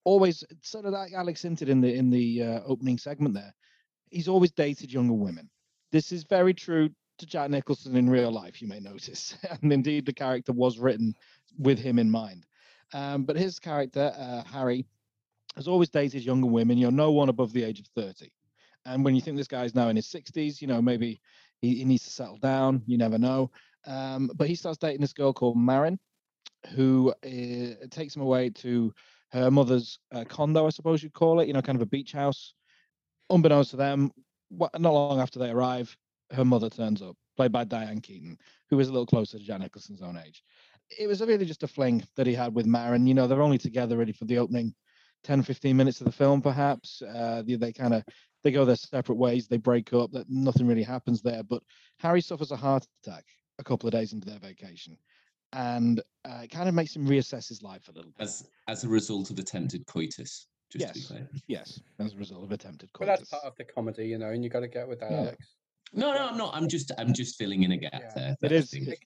always 0.04 0.44
sort 0.62 0.86
of 0.86 0.94
like 0.94 1.14
Alex 1.14 1.42
hinted 1.42 1.70
in 1.70 1.82
the 1.82 1.94
in 1.94 2.10
the 2.10 2.44
uh, 2.44 2.60
opening 2.66 2.98
segment 2.98 3.36
there. 3.36 3.54
He's 4.10 4.28
always 4.28 4.52
dated 4.52 4.92
younger 4.92 5.14
women. 5.14 5.50
This 5.92 6.12
is 6.12 6.24
very 6.24 6.54
true 6.54 6.90
to 7.18 7.26
Jack 7.26 7.50
Nicholson 7.50 7.96
in 7.96 8.10
real 8.10 8.32
life, 8.32 8.62
you 8.62 8.68
may 8.68 8.80
notice, 8.80 9.38
and 9.62 9.72
indeed 9.72 10.06
the 10.06 10.14
character 10.14 10.52
was 10.52 10.80
written 10.80 11.14
with 11.58 11.80
him 11.80 12.00
in 12.00 12.10
mind. 12.10 12.46
Um, 12.94 13.24
but 13.24 13.38
his 13.38 13.60
character, 13.60 14.12
uh, 14.18 14.44
Harry, 14.44 14.86
has 15.56 15.68
always 15.68 15.90
dated 15.90 16.24
younger 16.24 16.48
women. 16.48 16.78
You 16.78 16.86
know, 16.86 17.06
no 17.06 17.12
one 17.12 17.30
above 17.30 17.54
the 17.54 17.64
age 17.64 17.80
of 17.80 17.88
thirty. 17.88 18.32
And 18.86 19.06
when 19.06 19.16
you 19.16 19.22
think 19.22 19.38
this 19.38 19.48
guy's 19.48 19.76
now 19.76 19.90
in 19.90 19.96
his 19.96 20.08
sixties, 20.08 20.62
you 20.62 20.68
know, 20.68 20.82
maybe 20.82 21.22
he, 21.62 21.76
he 21.76 21.86
needs 21.86 22.04
to 22.06 22.10
settle 22.10 22.38
down. 22.38 22.82
You 22.86 22.98
never 22.98 23.18
know. 23.18 23.52
Um, 23.86 24.32
but 24.36 24.48
he 24.48 24.56
starts 24.56 24.78
dating 24.78 25.02
this 25.02 25.14
girl 25.14 25.34
called 25.34 25.58
Marin, 25.58 26.00
who 26.76 27.14
uh, 27.26 27.88
takes 27.90 28.16
him 28.16 28.22
away 28.22 28.50
to 28.50 28.94
her 29.32 29.50
mother's 29.50 30.00
uh, 30.14 30.26
condo, 30.26 30.68
I 30.68 30.70
suppose 30.70 31.02
you'd 31.02 31.14
call 31.14 31.40
it, 31.40 31.48
you 31.48 31.54
know, 31.54 31.62
kind 31.62 31.78
of 31.78 31.82
a 31.82 31.88
beach 31.88 32.12
house. 32.12 32.54
Unbeknownst 33.30 33.72
to 33.72 33.78
them, 33.78 34.12
wha- 34.50 34.70
not 34.78 34.92
long 34.92 35.20
after 35.20 35.40
they 35.40 35.50
arrive, 35.50 35.96
her 36.32 36.44
mother 36.44 36.70
turns 36.70 37.02
up, 37.02 37.16
played 37.38 37.52
by 37.52 37.64
Diane 37.64 38.02
Keaton, 38.02 38.38
who 38.70 38.80
is 38.80 38.90
a 38.90 38.92
little 38.92 39.06
closer 39.06 39.38
to 39.38 39.44
Jack 39.44 39.62
Nicholson's 39.62 40.02
own 40.02 40.18
age. 40.18 40.44
It 41.00 41.08
was 41.08 41.22
really 41.22 41.46
just 41.46 41.64
a 41.64 41.68
fling 41.68 42.04
that 42.18 42.28
he 42.28 42.34
had 42.34 42.54
with 42.54 42.66
Marin. 42.66 43.08
You 43.08 43.14
know, 43.14 43.26
they're 43.28 43.42
only 43.42 43.58
together 43.58 43.96
really 43.96 44.12
for 44.12 44.26
the 44.26 44.38
opening 44.38 44.76
10, 45.24 45.44
15 45.44 45.78
minutes 45.78 46.02
of 46.02 46.06
the 46.06 46.12
film, 46.12 46.42
perhaps. 46.42 47.02
Uh, 47.02 47.44
they, 47.46 47.56
they 47.56 47.72
kind 47.72 47.94
of 47.94 48.04
they 48.44 48.52
go 48.52 48.66
their 48.66 48.76
separate 48.76 49.16
ways, 49.16 49.48
they 49.48 49.58
break 49.58 49.94
up, 49.94 50.12
that 50.12 50.30
nothing 50.30 50.68
really 50.68 50.84
happens 50.84 51.22
there. 51.22 51.44
But 51.44 51.64
Harry 52.00 52.22
suffers 52.22 52.52
a 52.52 52.56
heart 52.56 52.86
attack 53.04 53.26
a 53.60 53.64
couple 53.64 53.88
of 53.88 53.94
days 53.94 54.14
into 54.14 54.28
their 54.30 54.40
vacation. 54.40 54.98
And 55.54 56.00
uh, 56.26 56.42
it 56.44 56.50
kind 56.52 56.70
of 56.70 56.76
makes 56.76 56.96
him 56.96 57.06
reassess 57.08 57.50
his 57.50 57.62
life 57.62 57.88
a 57.90 57.92
little 57.92 58.12
bit. 58.18 58.24
As 58.24 58.48
as 58.68 58.84
a 58.86 58.88
result 58.90 59.32
of 59.32 59.38
attempted 59.40 59.86
coitus, 59.86 60.48
just 60.72 60.88
to 60.88 60.94
be 60.94 61.00
Yes. 61.00 61.08
clear. 61.08 61.30
Yes, 61.48 61.80
as 62.00 62.14
a 62.14 62.18
result 62.18 62.44
of 62.46 62.52
attempted 62.54 62.92
coitus. 62.94 63.10
But 63.12 63.20
that's 63.20 63.30
part 63.30 63.44
of 63.44 63.56
the 63.58 63.66
comedy, 63.66 64.08
you 64.08 64.18
know, 64.18 64.30
and 64.30 64.44
you've 64.44 64.54
got 64.54 64.62
to 64.62 64.70
get 64.70 64.88
with 64.88 65.02
that, 65.02 65.12
Yeah. 65.12 65.18
Alex. 65.18 65.46
No, 65.94 66.14
no, 66.14 66.26
I'm 66.30 66.38
not. 66.38 66.56
I'm 66.56 66.70
just 66.70 66.92
I'm 66.98 67.14
just 67.14 67.38
filling 67.38 67.64
in 67.64 67.74
a 67.74 67.78
gap 67.78 67.92
Yeah. 68.02 68.12
there. 68.16 68.32
It 68.32 68.38
that 68.42 68.52
I 68.54 68.56
is. 68.56 68.70
think- 68.72 68.88
it- 68.88 69.00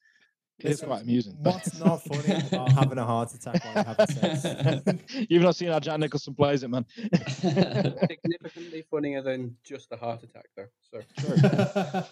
It's 0.60 0.82
quite 0.82 1.02
amusing. 1.02 1.36
What's 1.42 1.80
not 1.80 2.04
funny 2.04 2.42
about 2.52 2.72
having 2.72 2.98
a 2.98 3.06
heart 3.06 3.34
attack 3.34 3.64
while 3.66 3.74
you're 3.76 3.84
having 3.84 4.08
sex? 4.08 5.04
You've 5.30 5.44
not 5.44 5.56
seen 5.56 5.70
how 5.70 5.80
Jack 5.80 6.00
Nicholson 6.00 6.34
plays 6.34 6.64
it, 6.64 6.70
man. 6.70 6.86
Significantly 7.28 8.86
funnier 8.90 9.22
than 9.22 9.56
just 9.64 9.92
a 9.92 9.98
heart 9.98 10.24
attack, 10.24 10.46
though. 10.56 10.68
So 10.80 11.02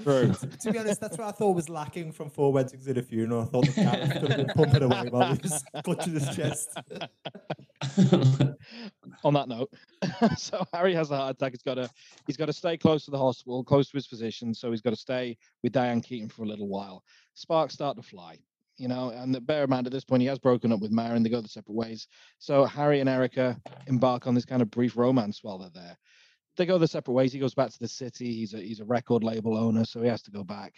True. 0.03 0.33
to 0.61 0.71
be 0.71 0.77
honest, 0.77 0.99
that's 0.99 1.17
what 1.17 1.27
I 1.27 1.31
thought 1.31 1.55
was 1.55 1.69
lacking 1.69 2.11
from 2.11 2.29
Four 2.29 2.51
Weddings 2.51 2.85
and 2.87 2.97
a 2.97 3.03
Funeral. 3.03 3.43
I 3.43 3.45
thought 3.45 3.65
the 3.65 3.81
Gareth 3.81 4.11
could 4.19 4.29
have 4.31 4.37
been 4.37 4.55
pumping 4.55 4.83
away 4.83 5.07
while 5.09 5.33
he 5.33 5.39
was 5.41 5.63
clutching 5.83 6.13
his 6.13 6.35
chest. 6.35 6.77
on 9.23 9.33
that 9.33 9.47
note, 9.47 9.71
so 10.37 10.65
Harry 10.73 10.93
has 10.93 11.11
a 11.11 11.17
heart 11.17 11.35
attack. 11.35 11.51
He's 11.53 11.61
got 11.61 11.75
to 11.75 11.89
he's 12.27 12.37
got 12.37 12.45
to 12.45 12.53
stay 12.53 12.77
close 12.77 13.05
to 13.05 13.11
the 13.11 13.17
hospital, 13.17 13.63
close 13.63 13.89
to 13.89 13.97
his 13.97 14.05
physician. 14.05 14.53
So 14.53 14.71
he's 14.71 14.81
got 14.81 14.91
to 14.91 14.95
stay 14.95 15.37
with 15.63 15.73
Diane 15.73 16.01
Keaton 16.01 16.29
for 16.29 16.43
a 16.43 16.47
little 16.47 16.67
while. 16.67 17.03
Sparks 17.33 17.73
start 17.73 17.97
to 17.97 18.03
fly, 18.03 18.37
you 18.77 18.87
know. 18.87 19.09
And 19.09 19.33
the, 19.33 19.41
bear 19.41 19.63
in 19.63 19.69
mind 19.69 19.87
at 19.87 19.93
this 19.93 20.03
point, 20.03 20.21
he 20.21 20.27
has 20.27 20.39
broken 20.39 20.71
up 20.71 20.79
with 20.79 20.91
Marin. 20.91 21.23
They 21.23 21.29
go 21.29 21.41
their 21.41 21.47
separate 21.47 21.75
ways. 21.75 22.07
So 22.39 22.65
Harry 22.65 22.99
and 22.99 23.09
Erica 23.09 23.59
embark 23.87 24.27
on 24.27 24.35
this 24.35 24.45
kind 24.45 24.61
of 24.61 24.71
brief 24.71 24.97
romance 24.97 25.43
while 25.43 25.57
they're 25.57 25.69
there. 25.73 25.97
They 26.57 26.65
go 26.65 26.77
their 26.77 26.87
separate 26.87 27.13
ways. 27.13 27.33
He 27.33 27.39
goes 27.39 27.55
back 27.55 27.71
to 27.71 27.79
the 27.79 27.87
city. 27.87 28.33
He's 28.33 28.53
a 28.53 28.57
he's 28.57 28.79
a 28.79 28.85
record 28.85 29.23
label 29.23 29.57
owner, 29.57 29.85
so 29.85 30.01
he 30.01 30.07
has 30.07 30.21
to 30.23 30.31
go 30.31 30.43
back. 30.43 30.73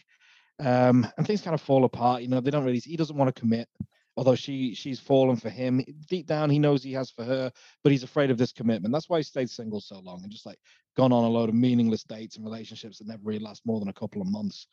Um, 0.60 1.06
and 1.18 1.28
things 1.28 1.42
kind 1.42 1.54
of 1.54 1.62
fall 1.62 1.84
apart. 1.84 2.22
You 2.22 2.30
know, 2.30 2.40
they 2.40 2.52
don't 2.52 2.64
really. 2.64 2.80
He 2.80 2.96
doesn't 2.96 3.18
want 3.18 3.34
to 3.34 3.40
commit 3.40 3.68
although 4.18 4.36
she 4.36 4.74
she's 4.74 5.00
fallen 5.00 5.36
for 5.36 5.50
him 5.50 5.84
deep 6.08 6.26
down 6.26 6.50
he 6.50 6.60
knows 6.60 6.84
he 6.84 6.94
has 6.94 7.10
for 7.10 7.24
her 7.24 7.52
but 7.84 7.92
he's 7.92 8.04
afraid 8.04 8.32
of 8.32 8.38
this 8.38 8.52
commitment 8.52 8.94
that's 8.94 9.10
why 9.10 9.18
he 9.18 9.24
stayed 9.24 9.50
single 9.50 9.82
so 9.82 10.00
long 10.00 10.22
and 10.24 10.32
just 10.32 10.46
like 10.46 10.60
gone 10.96 11.12
on 11.12 11.24
a 11.24 11.30
load 11.30 11.50
of 11.50 11.56
meaningless 11.56 12.04
dates 12.04 12.38
and 12.38 12.46
relationships 12.46 12.98
that 12.98 13.08
never 13.08 13.22
really 13.24 13.40
last 13.40 13.66
more 13.66 13.80
than 13.80 13.90
a 13.90 13.94
couple 13.94 14.22
of 14.22 14.32
months 14.32 14.68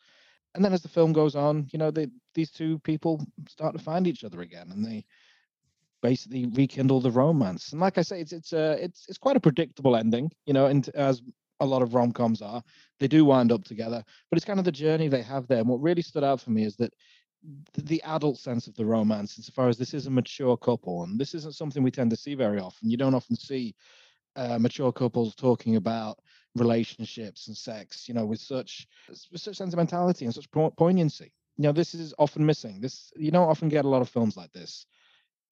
and 0.55 0.63
then 0.63 0.73
as 0.73 0.81
the 0.81 0.89
film 0.89 1.13
goes 1.13 1.35
on 1.35 1.67
you 1.71 1.79
know 1.79 1.91
they, 1.91 2.07
these 2.35 2.51
two 2.51 2.79
people 2.79 3.25
start 3.47 3.75
to 3.75 3.83
find 3.83 4.07
each 4.07 4.23
other 4.23 4.41
again 4.41 4.69
and 4.71 4.85
they 4.85 5.05
basically 6.01 6.45
rekindle 6.47 6.99
the 6.99 7.09
romance. 7.11 7.71
And 7.71 7.79
like 7.79 7.97
i 7.97 8.01
say 8.01 8.19
it's 8.19 8.33
it's 8.33 8.53
uh, 8.53 8.77
it's 8.79 9.05
it's 9.07 9.17
quite 9.17 9.37
a 9.37 9.39
predictable 9.39 9.95
ending 9.95 10.31
you 10.45 10.53
know 10.53 10.65
and 10.67 10.87
as 10.95 11.21
a 11.59 11.65
lot 11.65 11.81
of 11.81 11.93
rom-coms 11.93 12.41
are 12.41 12.61
they 12.99 13.07
do 13.07 13.23
wind 13.23 13.51
up 13.51 13.63
together 13.63 14.03
but 14.29 14.37
it's 14.37 14.45
kind 14.45 14.59
of 14.59 14.65
the 14.65 14.71
journey 14.71 15.07
they 15.07 15.21
have 15.21 15.47
there. 15.47 15.59
And 15.59 15.67
what 15.67 15.81
really 15.81 16.01
stood 16.01 16.23
out 16.23 16.41
for 16.41 16.51
me 16.51 16.65
is 16.65 16.75
that 16.77 16.93
the 17.75 18.01
adult 18.03 18.37
sense 18.37 18.67
of 18.67 18.75
the 18.75 18.85
romance 18.85 19.37
insofar 19.37 19.67
as 19.69 19.77
this 19.77 19.93
is 19.93 20.07
a 20.07 20.11
mature 20.11 20.57
couple 20.57 21.03
and 21.03 21.19
this 21.19 21.33
isn't 21.33 21.55
something 21.55 21.83
we 21.83 21.91
tend 21.91 22.09
to 22.11 22.17
see 22.17 22.35
very 22.35 22.59
often. 22.59 22.89
You 22.89 22.97
don't 22.97 23.15
often 23.15 23.35
see 23.35 23.75
uh, 24.35 24.57
mature 24.59 24.91
couples 24.91 25.35
talking 25.35 25.75
about 25.75 26.19
relationships 26.55 27.47
and 27.47 27.57
sex 27.57 28.07
you 28.07 28.13
know 28.13 28.25
with 28.25 28.39
such 28.39 28.87
with 29.31 29.41
such 29.41 29.57
sentimentality 29.57 30.25
and 30.25 30.33
such 30.33 30.49
poignancy 30.77 31.31
you 31.57 31.63
know 31.63 31.71
this 31.71 31.95
is 31.95 32.13
often 32.19 32.45
missing 32.45 32.79
this 32.79 33.11
you 33.15 33.31
don't 33.31 33.49
often 33.49 33.69
get 33.69 33.85
a 33.85 33.89
lot 33.89 34.01
of 34.01 34.09
films 34.09 34.37
like 34.37 34.51
this 34.53 34.85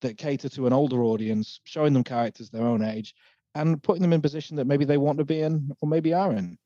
that 0.00 0.16
cater 0.16 0.48
to 0.48 0.66
an 0.66 0.72
older 0.72 1.02
audience 1.02 1.60
showing 1.64 1.92
them 1.92 2.04
characters 2.04 2.50
their 2.50 2.66
own 2.66 2.82
age 2.82 3.14
and 3.54 3.82
putting 3.82 4.02
them 4.02 4.12
in 4.12 4.22
position 4.22 4.56
that 4.56 4.66
maybe 4.66 4.84
they 4.84 4.96
want 4.96 5.18
to 5.18 5.24
be 5.24 5.40
in 5.40 5.70
or 5.80 5.88
maybe 5.88 6.14
are 6.14 6.32
in 6.32 6.56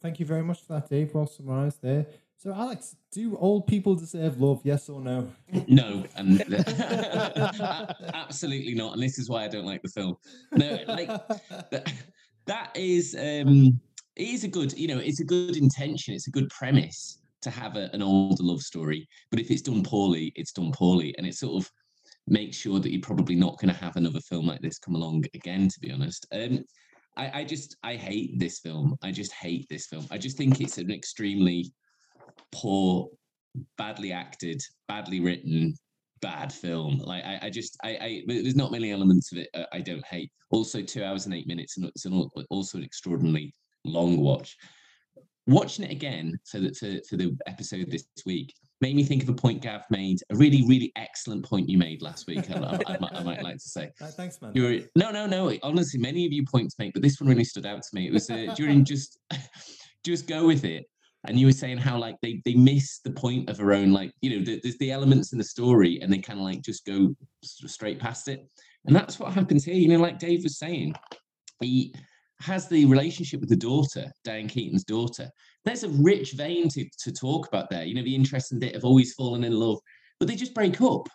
thank 0.00 0.20
you 0.20 0.26
very 0.26 0.42
much 0.42 0.60
for 0.62 0.74
that 0.74 0.88
dave 0.88 1.12
well 1.14 1.26
summarized 1.26 1.82
there 1.82 2.06
so, 2.40 2.54
Alex, 2.54 2.94
do 3.10 3.36
old 3.36 3.66
people 3.66 3.96
deserve 3.96 4.40
love? 4.40 4.60
Yes 4.62 4.88
or 4.88 5.00
no? 5.00 5.28
No, 5.66 6.04
and 6.14 6.40
absolutely 8.14 8.74
not. 8.74 8.92
And 8.92 9.02
this 9.02 9.18
is 9.18 9.28
why 9.28 9.44
I 9.44 9.48
don't 9.48 9.64
like 9.64 9.82
the 9.82 9.88
film. 9.88 10.16
No, 10.52 10.78
like 10.86 11.08
that, 11.70 11.92
that 12.48 12.70
is 12.74 13.14
um, 13.18 13.80
is 14.16 14.42
a 14.42 14.48
good, 14.48 14.72
you 14.72 14.88
know, 14.88 14.98
it's 14.98 15.20
a 15.20 15.24
good 15.24 15.56
intention. 15.56 16.14
It's 16.14 16.26
a 16.26 16.32
good 16.32 16.48
premise 16.50 17.20
to 17.42 17.50
have 17.50 17.76
a, 17.76 17.88
an 17.92 18.02
older 18.02 18.42
love 18.42 18.60
story, 18.60 19.06
but 19.30 19.38
if 19.38 19.50
it's 19.50 19.62
done 19.62 19.84
poorly, 19.84 20.32
it's 20.34 20.52
done 20.52 20.72
poorly, 20.72 21.14
and 21.16 21.26
it 21.26 21.34
sort 21.34 21.62
of 21.62 21.70
makes 22.26 22.56
sure 22.56 22.80
that 22.80 22.90
you're 22.90 23.00
probably 23.00 23.36
not 23.36 23.58
going 23.58 23.72
to 23.72 23.80
have 23.80 23.96
another 23.96 24.20
film 24.20 24.46
like 24.46 24.60
this 24.60 24.78
come 24.78 24.96
along 24.96 25.24
again. 25.34 25.68
To 25.68 25.80
be 25.80 25.92
honest. 25.92 26.26
Um, 26.32 26.64
I, 27.16 27.40
I 27.40 27.44
just 27.44 27.76
I 27.82 27.94
hate 27.94 28.38
this 28.38 28.60
film. 28.60 28.96
I 29.02 29.12
just 29.12 29.32
hate 29.32 29.66
this 29.68 29.86
film. 29.86 30.06
I 30.10 30.18
just 30.18 30.36
think 30.36 30.60
it's 30.60 30.78
an 30.78 30.90
extremely 30.90 31.72
poor, 32.52 33.08
badly 33.76 34.12
acted, 34.12 34.62
badly 34.86 35.20
written, 35.20 35.74
bad 36.20 36.52
film. 36.52 36.98
Like 36.98 37.24
I, 37.24 37.38
I 37.42 37.50
just, 37.50 37.76
I, 37.84 37.88
I, 37.90 38.22
there's 38.26 38.56
not 38.56 38.72
many 38.72 38.92
elements 38.92 39.32
of 39.32 39.38
it 39.38 39.48
uh, 39.54 39.64
I 39.72 39.80
don't 39.80 40.04
hate. 40.06 40.30
Also, 40.50 40.82
two 40.82 41.04
hours 41.04 41.26
and 41.26 41.34
eight 41.34 41.46
minutes, 41.46 41.76
and 41.76 41.86
it's 41.86 42.04
an, 42.04 42.28
also 42.50 42.78
an 42.78 42.84
extraordinarily 42.84 43.54
long 43.84 44.18
watch. 44.18 44.56
Watching 45.46 45.84
it 45.84 45.90
again 45.90 46.38
for 46.50 46.60
the 46.60 46.74
for, 46.74 46.98
for 47.08 47.16
the 47.16 47.36
episode 47.46 47.90
this 47.90 48.04
week 48.26 48.52
made 48.80 48.94
me 48.94 49.02
think 49.02 49.22
of 49.22 49.28
a 49.28 49.34
point 49.34 49.60
Gav 49.60 49.82
made, 49.90 50.18
a 50.30 50.36
really, 50.36 50.64
really 50.66 50.92
excellent 50.96 51.44
point 51.44 51.68
you 51.68 51.78
made 51.78 52.00
last 52.00 52.26
week. 52.28 52.48
I, 52.50 52.54
I, 52.54 52.94
I, 52.94 52.98
might, 52.98 53.12
I 53.12 53.22
might, 53.24 53.42
like 53.42 53.56
to 53.56 53.68
say. 53.68 53.90
thanks, 53.98 54.40
man. 54.40 54.52
Were, 54.54 54.80
no, 54.94 55.10
no, 55.10 55.26
no. 55.26 55.52
Honestly, 55.62 55.98
many 55.98 56.24
of 56.26 56.32
you 56.32 56.44
points 56.46 56.78
make, 56.78 56.92
but 56.92 57.02
this 57.02 57.20
one 57.20 57.28
really 57.28 57.44
stood 57.44 57.66
out 57.66 57.82
to 57.82 57.88
me. 57.92 58.06
It 58.06 58.12
was 58.12 58.30
uh, 58.30 58.54
during 58.56 58.84
just, 58.84 59.18
just 60.04 60.28
go 60.28 60.46
with 60.46 60.64
it 60.64 60.86
and 61.26 61.38
you 61.38 61.46
were 61.46 61.52
saying 61.52 61.78
how 61.78 61.98
like 61.98 62.16
they 62.22 62.40
they 62.44 62.54
miss 62.54 63.00
the 63.00 63.10
point 63.10 63.50
of 63.50 63.58
her 63.58 63.72
own 63.72 63.92
like 63.92 64.12
you 64.20 64.38
know 64.38 64.58
there's 64.62 64.78
the 64.78 64.92
elements 64.92 65.32
in 65.32 65.38
the 65.38 65.44
story 65.44 65.98
and 66.00 66.12
they 66.12 66.18
kind 66.18 66.38
of 66.38 66.44
like 66.44 66.62
just 66.62 66.86
go 66.86 67.14
straight 67.42 67.98
past 67.98 68.28
it. 68.28 68.46
And 68.86 68.94
that's 68.94 69.18
what 69.18 69.32
happens 69.32 69.64
here 69.64 69.74
you 69.74 69.88
know 69.88 69.98
like 69.98 70.18
dave 70.18 70.44
was 70.44 70.58
saying 70.58 70.94
he 71.60 71.94
has 72.40 72.68
the 72.68 72.84
relationship 72.86 73.40
with 73.40 73.48
the 73.48 73.56
daughter 73.56 74.06
diane 74.24 74.48
keaton's 74.48 74.84
daughter. 74.84 75.28
There's 75.64 75.84
a 75.84 75.88
rich 75.88 76.32
vein 76.32 76.68
to, 76.70 76.88
to 77.00 77.12
talk 77.12 77.48
about 77.48 77.68
there 77.68 77.84
you 77.84 77.94
know 77.94 78.04
the 78.04 78.14
interesting 78.14 78.58
bit 78.58 78.76
of 78.76 78.84
always 78.84 79.14
falling 79.14 79.44
in 79.44 79.52
love 79.52 79.78
but 80.18 80.28
they 80.28 80.36
just 80.36 80.54
break 80.54 80.80
up. 80.80 81.08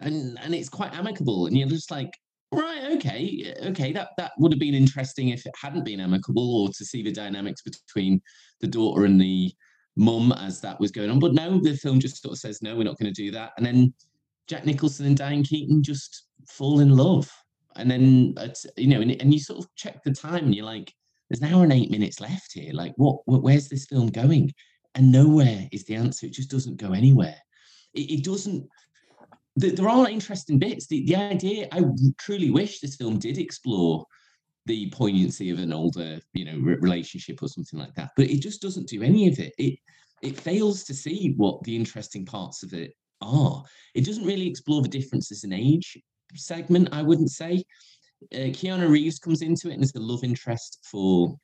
And 0.00 0.38
and 0.42 0.54
it's 0.54 0.68
quite 0.68 0.94
amicable 0.94 1.46
and 1.46 1.56
you're 1.56 1.68
just 1.68 1.90
like 1.90 2.12
right 2.52 2.92
okay 2.92 3.54
okay 3.62 3.92
that 3.92 4.08
that 4.16 4.32
would 4.38 4.52
have 4.52 4.58
been 4.58 4.74
interesting 4.74 5.28
if 5.28 5.46
it 5.46 5.54
hadn't 5.60 5.84
been 5.84 6.00
amicable 6.00 6.62
or 6.62 6.68
to 6.68 6.84
see 6.84 7.02
the 7.02 7.12
dynamics 7.12 7.62
between 7.62 8.20
the 8.60 8.66
daughter 8.66 9.04
and 9.04 9.20
the 9.20 9.52
mum 9.96 10.32
as 10.32 10.60
that 10.60 10.80
was 10.80 10.90
going 10.90 11.10
on. 11.10 11.18
But 11.18 11.34
no 11.34 11.60
the 11.60 11.76
film 11.76 12.00
just 12.00 12.22
sort 12.22 12.32
of 12.32 12.38
says 12.38 12.62
no 12.62 12.76
we're 12.76 12.84
not 12.84 12.98
going 12.98 13.12
to 13.12 13.22
do 13.22 13.30
that. 13.32 13.52
And 13.56 13.64
then 13.64 13.92
jack 14.48 14.64
nicholson 14.64 15.06
and 15.06 15.16
diane 15.16 15.44
keaton 15.44 15.82
just 15.82 16.24
fall 16.48 16.80
in 16.80 16.96
love. 16.96 17.30
And 17.76 17.90
then 17.90 18.34
you 18.76 18.88
know 18.88 19.00
and, 19.00 19.10
and 19.20 19.32
you 19.32 19.40
sort 19.40 19.60
of 19.60 19.74
check 19.76 20.02
the 20.02 20.12
time 20.12 20.46
and 20.46 20.54
you're 20.54 20.64
like 20.64 20.92
there's 21.28 21.42
an 21.42 21.52
hour 21.52 21.62
and 21.62 21.72
eight 21.72 21.90
minutes 21.90 22.20
left 22.20 22.52
here. 22.52 22.72
Like 22.72 22.92
what 22.96 23.20
where's 23.26 23.68
this 23.68 23.86
film 23.86 24.08
going? 24.08 24.52
And 24.96 25.12
nowhere 25.12 25.68
is 25.70 25.84
the 25.84 25.94
answer. 25.94 26.26
It 26.26 26.32
just 26.32 26.50
doesn't 26.50 26.78
go 26.78 26.92
anywhere. 26.92 27.36
It, 27.94 28.10
it 28.10 28.24
doesn't 28.24 28.68
there 29.56 29.88
are 29.88 30.08
interesting 30.08 30.58
bits. 30.58 30.86
The, 30.86 31.04
the 31.06 31.16
idea, 31.16 31.68
I 31.72 31.82
truly 32.18 32.50
wish 32.50 32.80
this 32.80 32.96
film 32.96 33.18
did 33.18 33.38
explore 33.38 34.06
the 34.66 34.90
poignancy 34.90 35.50
of 35.50 35.58
an 35.58 35.72
older, 35.72 36.20
you 36.32 36.44
know, 36.44 36.58
re- 36.58 36.76
relationship 36.80 37.42
or 37.42 37.48
something 37.48 37.78
like 37.78 37.94
that. 37.94 38.10
But 38.16 38.30
it 38.30 38.40
just 38.40 38.62
doesn't 38.62 38.88
do 38.88 39.02
any 39.02 39.28
of 39.28 39.38
it. 39.38 39.52
It 39.58 39.78
it 40.22 40.38
fails 40.38 40.84
to 40.84 40.94
see 40.94 41.32
what 41.36 41.62
the 41.64 41.74
interesting 41.74 42.26
parts 42.26 42.62
of 42.62 42.74
it 42.74 42.92
are. 43.22 43.64
It 43.94 44.04
doesn't 44.04 44.26
really 44.26 44.46
explore 44.46 44.82
the 44.82 44.88
differences 44.88 45.44
in 45.44 45.52
age 45.52 45.98
segment. 46.34 46.90
I 46.92 47.02
wouldn't 47.02 47.30
say. 47.30 47.64
Uh, 48.34 48.52
Keanu 48.52 48.90
Reeves 48.90 49.18
comes 49.18 49.40
into 49.40 49.70
it 49.70 49.74
and 49.74 49.82
is 49.82 49.92
the 49.92 50.00
love 50.00 50.24
interest 50.24 50.86
for. 50.90 51.36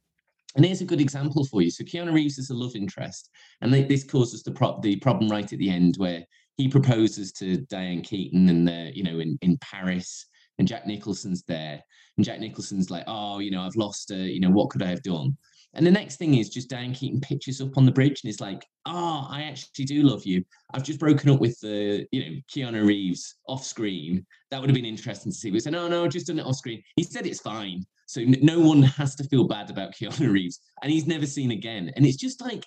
And 0.56 0.64
here's 0.64 0.82
a 0.82 0.86
good 0.86 1.00
example 1.00 1.44
for 1.44 1.62
you. 1.62 1.70
So 1.70 1.84
Keanu 1.84 2.12
Reeves 2.12 2.38
is 2.38 2.50
a 2.50 2.54
love 2.54 2.76
interest, 2.76 3.30
and 3.60 3.72
they, 3.72 3.82
this 3.82 4.04
causes 4.04 4.42
the 4.42 4.52
pro- 4.52 4.80
the 4.80 4.96
problem 4.96 5.30
right 5.30 5.50
at 5.50 5.58
the 5.58 5.70
end 5.70 5.96
where 5.96 6.24
he 6.56 6.68
proposes 6.68 7.32
to 7.32 7.58
Diane 7.62 8.02
Keaton 8.02 8.48
and 8.48 8.66
they're, 8.66 8.90
you 8.90 9.02
know, 9.02 9.18
in, 9.18 9.38
in 9.42 9.58
Paris 9.58 10.26
and 10.58 10.66
Jack 10.66 10.86
Nicholson's 10.86 11.42
there. 11.42 11.82
And 12.16 12.24
Jack 12.24 12.40
Nicholson's 12.40 12.90
like, 12.90 13.04
oh, 13.06 13.40
you 13.40 13.50
know, 13.50 13.60
I've 13.60 13.76
lost 13.76 14.10
her, 14.10 14.16
you 14.16 14.40
know, 14.40 14.50
what 14.50 14.70
could 14.70 14.82
I 14.82 14.88
have 14.88 15.02
done? 15.02 15.36
And 15.74 15.86
the 15.86 15.90
next 15.90 16.16
thing 16.16 16.38
is 16.38 16.48
just 16.48 16.70
Diane 16.70 16.94
Keaton 16.94 17.20
pitches 17.20 17.60
up 17.60 17.76
on 17.76 17.84
the 17.84 17.92
bridge 17.92 18.22
and 18.22 18.30
is 18.30 18.40
like, 18.40 18.66
oh, 18.86 19.26
I 19.28 19.42
actually 19.42 19.84
do 19.84 20.02
love 20.02 20.24
you. 20.24 20.42
I've 20.72 20.82
just 20.82 20.98
broken 20.98 21.28
up 21.28 21.38
with 21.38 21.60
the, 21.60 22.06
you 22.12 22.24
know, 22.24 22.40
Keanu 22.50 22.86
Reeves 22.86 23.36
off 23.46 23.62
screen. 23.62 24.24
That 24.50 24.60
would 24.60 24.70
have 24.70 24.74
been 24.74 24.86
interesting 24.86 25.32
to 25.32 25.36
see. 25.36 25.50
We 25.50 25.60
said, 25.60 25.74
no, 25.74 25.86
no, 25.88 26.08
just 26.08 26.28
done 26.28 26.38
it 26.38 26.46
off 26.46 26.56
screen. 26.56 26.82
He 26.96 27.02
said 27.02 27.26
it's 27.26 27.40
fine. 27.40 27.84
So 28.06 28.22
no 28.24 28.60
one 28.60 28.82
has 28.82 29.14
to 29.16 29.24
feel 29.24 29.46
bad 29.46 29.68
about 29.68 29.92
Keanu 29.92 30.32
Reeves. 30.32 30.60
And 30.82 30.90
he's 30.90 31.06
never 31.06 31.26
seen 31.26 31.50
again. 31.50 31.92
And 31.96 32.06
it's 32.06 32.16
just 32.16 32.40
like, 32.40 32.64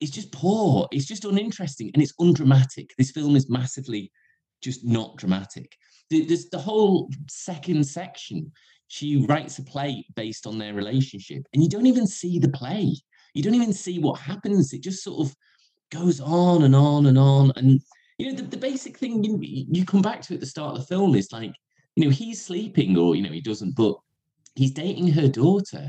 it's 0.00 0.12
just 0.12 0.32
poor. 0.32 0.88
It's 0.92 1.06
just 1.06 1.24
uninteresting 1.24 1.90
and 1.94 2.02
it's 2.02 2.14
undramatic. 2.20 2.90
This 2.98 3.10
film 3.10 3.36
is 3.36 3.50
massively 3.50 4.10
just 4.62 4.84
not 4.84 5.16
dramatic. 5.16 5.76
There's 6.10 6.48
the 6.48 6.58
whole 6.58 7.10
second 7.28 7.86
section. 7.86 8.50
She 8.88 9.26
writes 9.26 9.58
a 9.58 9.64
play 9.64 10.06
based 10.16 10.46
on 10.46 10.56
their 10.56 10.72
relationship, 10.72 11.42
and 11.52 11.62
you 11.62 11.68
don't 11.68 11.86
even 11.86 12.06
see 12.06 12.38
the 12.38 12.48
play. 12.48 12.94
You 13.34 13.42
don't 13.42 13.54
even 13.54 13.74
see 13.74 13.98
what 13.98 14.18
happens. 14.18 14.72
It 14.72 14.82
just 14.82 15.04
sort 15.04 15.26
of 15.26 15.36
goes 15.90 16.20
on 16.20 16.62
and 16.62 16.74
on 16.74 17.06
and 17.06 17.18
on. 17.18 17.52
And 17.56 17.80
you 18.16 18.30
know, 18.30 18.36
the, 18.36 18.44
the 18.44 18.56
basic 18.56 18.96
thing 18.96 19.22
you, 19.22 19.38
you 19.42 19.84
come 19.84 20.00
back 20.00 20.22
to 20.22 20.34
at 20.34 20.40
the 20.40 20.46
start 20.46 20.74
of 20.74 20.80
the 20.80 20.86
film 20.86 21.14
is 21.14 21.30
like, 21.30 21.52
you 21.96 22.04
know, 22.04 22.10
he's 22.10 22.42
sleeping, 22.42 22.96
or 22.96 23.14
you 23.14 23.22
know, 23.22 23.32
he 23.32 23.42
doesn't, 23.42 23.76
but 23.76 23.96
he's 24.54 24.70
dating 24.70 25.08
her 25.08 25.28
daughter. 25.28 25.88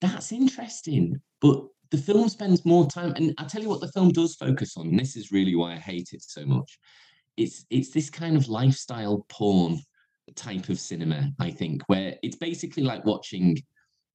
That's 0.00 0.32
interesting, 0.32 1.20
but 1.40 1.64
the 1.92 1.98
film 1.98 2.28
spends 2.30 2.64
more 2.64 2.88
time, 2.88 3.12
and 3.16 3.34
I'll 3.38 3.46
tell 3.46 3.62
you 3.62 3.68
what, 3.68 3.80
the 3.80 3.92
film 3.92 4.10
does 4.10 4.34
focus 4.34 4.76
on. 4.78 4.96
This 4.96 5.14
is 5.14 5.30
really 5.30 5.54
why 5.54 5.74
I 5.74 5.78
hate 5.78 6.08
it 6.12 6.22
so 6.22 6.44
much. 6.44 6.78
It's 7.36 7.66
it's 7.70 7.90
this 7.90 8.10
kind 8.10 8.36
of 8.36 8.48
lifestyle 8.48 9.26
porn 9.28 9.78
type 10.34 10.70
of 10.70 10.80
cinema, 10.80 11.30
I 11.38 11.50
think, 11.50 11.82
where 11.88 12.16
it's 12.22 12.36
basically 12.36 12.82
like 12.82 13.04
watching 13.04 13.62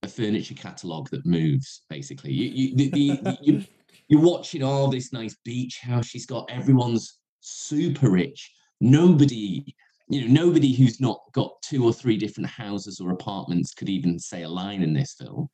a 0.02 0.08
furniture 0.08 0.56
catalog 0.56 1.10
that 1.12 1.26
moves. 1.26 1.84
Basically, 1.88 2.34
you 2.34 2.50
you 2.50 2.76
the, 2.76 2.90
the, 2.90 3.38
you 3.44 3.64
you're 4.08 4.22
watching 4.22 4.64
all 4.64 4.88
oh, 4.88 4.92
this 4.92 5.14
nice 5.14 5.38
beach 5.46 5.78
house 5.80 6.08
she's 6.08 6.26
got. 6.26 6.50
Everyone's 6.50 7.20
super 7.42 8.10
rich. 8.10 8.52
Nobody, 8.82 9.76
you 10.10 10.28
know, 10.28 10.46
nobody 10.46 10.74
who's 10.74 11.00
not 11.00 11.20
got 11.34 11.62
two 11.62 11.86
or 11.86 11.94
three 11.94 12.18
different 12.18 12.50
houses 12.50 13.00
or 13.00 13.12
apartments 13.12 13.74
could 13.74 13.90
even 13.90 14.18
say 14.18 14.44
a 14.44 14.50
line 14.50 14.82
in 14.82 14.94
this 14.94 15.14
film. 15.14 15.48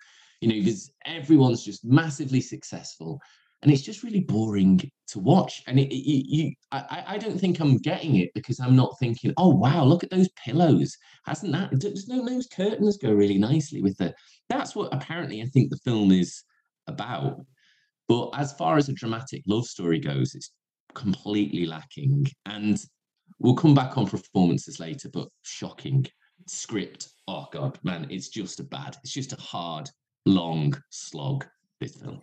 You 0.43 0.49
know, 0.49 0.55
because 0.55 0.91
everyone's 1.05 1.63
just 1.63 1.85
massively 1.85 2.41
successful 2.41 3.21
and 3.61 3.71
it's 3.71 3.81
just 3.81 4.03
really 4.03 4.19
boring 4.19 4.81
to 5.07 5.19
watch. 5.19 5.63
And 5.67 5.79
it, 5.79 5.87
it, 5.87 6.25
you, 6.27 6.51
I, 6.73 7.03
I 7.07 7.17
don't 7.17 7.39
think 7.39 7.61
I'm 7.61 7.77
getting 7.77 8.17
it 8.17 8.29
because 8.35 8.59
I'm 8.59 8.75
not 8.75 8.99
thinking, 8.99 9.33
oh 9.37 9.55
wow, 9.55 9.85
look 9.85 10.03
at 10.03 10.09
those 10.09 10.27
pillows. 10.31 10.97
Hasn't 11.25 11.53
that? 11.53 11.79
Does 11.79 12.09
no 12.09 12.25
those 12.25 12.47
curtains 12.47 12.97
go 12.97 13.13
really 13.13 13.37
nicely 13.37 13.81
with 13.81 13.97
the? 13.97 14.13
That's 14.49 14.75
what 14.75 14.93
apparently 14.93 15.41
I 15.41 15.45
think 15.45 15.69
the 15.69 15.79
film 15.85 16.11
is 16.11 16.43
about. 16.87 17.37
But 18.09 18.31
as 18.33 18.51
far 18.51 18.75
as 18.75 18.89
a 18.89 18.93
dramatic 18.93 19.43
love 19.47 19.65
story 19.65 19.99
goes, 19.99 20.35
it's 20.35 20.51
completely 20.93 21.65
lacking. 21.65 22.27
And 22.45 22.83
we'll 23.39 23.55
come 23.55 23.73
back 23.73 23.97
on 23.97 24.07
performances 24.07 24.81
later, 24.81 25.07
but 25.07 25.29
shocking 25.43 26.05
script. 26.47 27.07
Oh 27.29 27.47
god, 27.53 27.79
man, 27.83 28.07
it's 28.09 28.27
just 28.27 28.59
a 28.59 28.63
bad. 28.63 28.97
It's 29.03 29.13
just 29.13 29.31
a 29.31 29.37
hard, 29.37 29.89
long 30.25 30.75
slog. 30.89 31.45
This 31.79 31.95
film. 31.95 32.21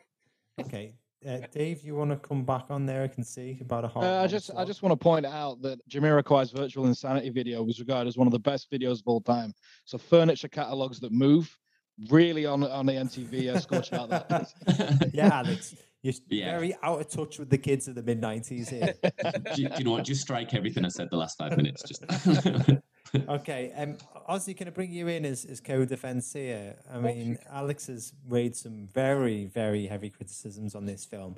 Okay, 0.60 0.94
uh, 1.26 1.38
Dave, 1.52 1.82
you 1.82 1.94
want 1.94 2.10
to 2.10 2.16
come 2.16 2.44
back 2.44 2.64
on 2.70 2.86
there? 2.86 3.02
I 3.02 3.08
can 3.08 3.24
see 3.24 3.58
about 3.60 3.84
a 3.84 3.88
half. 3.88 4.02
Uh, 4.02 4.22
I 4.22 4.26
just, 4.26 4.50
I 4.56 4.64
just 4.64 4.82
want 4.82 4.98
to 4.98 5.02
point 5.02 5.26
out 5.26 5.60
that 5.62 5.86
Jamiroquai's 5.88 6.50
Virtual 6.50 6.86
Insanity 6.86 7.28
video 7.28 7.62
was 7.62 7.78
regarded 7.78 8.08
as 8.08 8.16
one 8.16 8.26
of 8.26 8.32
the 8.32 8.38
best 8.38 8.70
videos 8.70 9.00
of 9.00 9.02
all 9.06 9.20
time. 9.20 9.52
So 9.84 9.98
furniture 9.98 10.48
catalogs 10.48 10.98
that 11.00 11.12
move, 11.12 11.54
really 12.08 12.46
on 12.46 12.64
on 12.64 12.86
the 12.86 12.92
MTV 12.92 13.54
uh, 13.54 13.60
score 13.60 13.82
chart. 13.82 14.08
That 14.08 15.10
yeah, 15.12 15.28
Alex, 15.28 15.74
you're 16.02 16.14
yeah. 16.28 16.52
very 16.52 16.74
out 16.82 17.00
of 17.00 17.10
touch 17.10 17.38
with 17.38 17.50
the 17.50 17.58
kids 17.58 17.86
of 17.86 17.96
the 17.96 18.02
mid 18.02 18.22
'90s 18.22 18.70
here. 18.70 18.94
do, 19.54 19.68
do, 19.68 19.78
you 19.78 19.84
know 19.84 19.92
what? 19.92 20.04
Just 20.04 20.22
strike 20.22 20.54
everything 20.54 20.86
I 20.86 20.88
said 20.88 21.08
the 21.10 21.18
last 21.18 21.36
five 21.36 21.54
minutes. 21.56 21.82
Just 21.82 22.04
okay, 23.28 23.72
um, 23.76 23.96
Ozzy, 24.28 24.56
can 24.56 24.68
I 24.68 24.70
bring 24.70 24.92
you 24.92 25.08
in 25.08 25.24
as, 25.24 25.44
as 25.44 25.60
co-defense 25.60 26.32
here? 26.32 26.76
I 26.92 26.98
mean, 26.98 27.38
Alex 27.50 27.88
has 27.88 28.12
raised 28.28 28.56
some 28.56 28.88
very, 28.92 29.46
very 29.46 29.86
heavy 29.86 30.10
criticisms 30.10 30.74
on 30.74 30.86
this 30.86 31.04
film. 31.04 31.36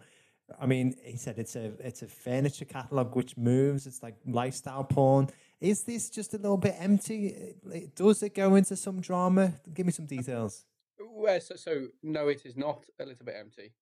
I 0.61 0.67
mean, 0.67 0.95
he 1.03 1.17
said 1.17 1.39
it's 1.39 1.57
a 1.57 1.73
it's 1.79 2.03
a 2.03 2.07
furniture 2.07 2.65
catalog 2.65 3.15
which 3.17 3.37
moves. 3.37 3.87
It's 3.87 4.03
like 4.03 4.17
lifestyle 4.27 4.85
porn. 4.85 5.31
Is 5.61 5.85
this 5.85 6.11
just 6.11 6.35
a 6.35 6.37
little 6.37 6.57
bit 6.57 6.75
empty? 6.79 7.55
Does 7.95 8.23
it 8.23 8.35
go 8.35 8.57
into 8.57 8.77
some 8.77 9.01
drama? 9.01 9.55
Give 9.73 9.87
me 9.87 9.93
some 9.93 10.07
details. 10.07 10.67
Well, 10.99 11.41
so, 11.41 11.57
so 11.57 11.87
no, 12.03 12.29
it 12.29 12.45
is 12.45 12.57
not 12.57 12.85
a 13.01 13.07
little 13.07 13.25
bit 13.25 13.37
empty. 13.39 13.73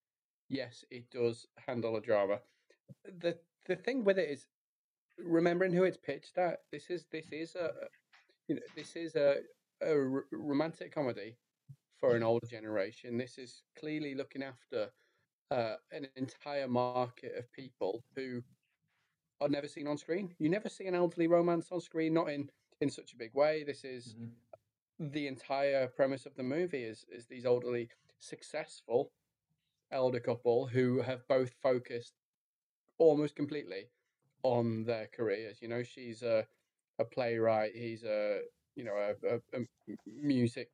Yes, 0.49 0.85
it 0.91 1.11
does 1.11 1.47
handle 1.67 1.97
a 1.97 2.01
drama. 2.01 2.41
the 3.05 3.39
The 3.67 3.77
thing 3.77 4.05
with 4.05 4.19
it 4.19 4.29
is, 4.29 4.47
remembering 5.25 5.73
who 5.73 5.85
it's 5.85 5.97
pitched 5.97 6.39
at. 6.39 6.61
This 6.73 6.91
is 6.91 7.07
this 7.13 7.33
is 7.33 7.55
a 7.55 7.71
you 8.49 8.57
know 8.57 8.63
this 8.77 8.97
is 8.97 9.15
a, 9.17 9.37
a 9.83 9.93
r- 9.93 10.25
romantic 10.33 10.95
comedy 10.95 11.37
for 11.99 12.17
an 12.17 12.23
older 12.23 12.47
generation. 12.47 13.19
This 13.19 13.39
is 13.39 13.63
clearly 13.79 14.15
looking 14.15 14.43
after 14.43 14.91
uh, 15.51 15.77
an 15.93 16.07
entire 16.17 16.69
market 16.69 17.35
of 17.37 17.53
people 17.53 18.03
who 18.17 18.43
are 19.41 19.49
never 19.49 19.69
seen 19.69 19.87
on 19.87 19.97
screen. 19.97 20.35
You 20.39 20.49
never 20.49 20.69
see 20.69 20.87
an 20.87 20.95
elderly 20.95 21.27
romance 21.27 21.69
on 21.71 21.81
screen, 21.81 22.15
not 22.15 22.31
in 22.31 22.51
in 22.81 22.91
such 22.91 23.13
a 23.13 23.17
big 23.17 23.35
way. 23.35 23.65
This 23.65 23.85
is 23.85 24.15
mm-hmm. 24.15 25.11
the 25.13 25.27
entire 25.27 25.89
premise 25.89 26.27
of 26.27 26.35
the 26.37 26.43
movie 26.43 26.85
is 26.85 27.05
is 27.11 27.27
these 27.27 27.45
elderly 27.45 27.89
successful 28.19 29.13
elder 29.93 30.21
couple 30.21 30.67
who 30.67 31.01
have 31.03 31.27
both 31.27 31.53
focused 31.63 32.15
almost 32.99 33.35
completely 33.35 33.87
on 34.43 34.85
their 34.85 35.09
careers. 35.15 35.59
You 35.61 35.69
know, 35.69 35.83
she's 35.83 36.23
a 36.23 36.47
a 36.99 37.05
playwright. 37.05 37.73
He's 37.75 38.05
a 38.05 38.41
you 38.75 38.85
know 38.85 38.95
a, 38.97 39.37
a, 39.37 39.61
a 39.61 39.65
music 40.07 40.71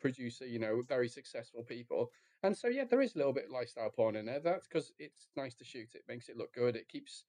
producer. 0.00 0.46
You 0.46 0.58
know, 0.58 0.82
very 0.86 1.08
successful 1.08 1.62
people. 1.62 2.10
And 2.42 2.56
so 2.56 2.68
yeah, 2.68 2.84
there 2.84 3.00
is 3.00 3.14
a 3.14 3.18
little 3.18 3.32
bit 3.32 3.46
of 3.46 3.50
lifestyle 3.50 3.90
porn 3.90 4.16
in 4.16 4.26
there. 4.26 4.40
That's 4.40 4.66
because 4.66 4.92
it's 4.98 5.28
nice 5.36 5.54
to 5.56 5.64
shoot. 5.64 5.94
It 5.94 6.04
makes 6.08 6.28
it 6.28 6.36
look 6.36 6.52
good. 6.52 6.76
It 6.76 6.88
keeps 6.88 7.24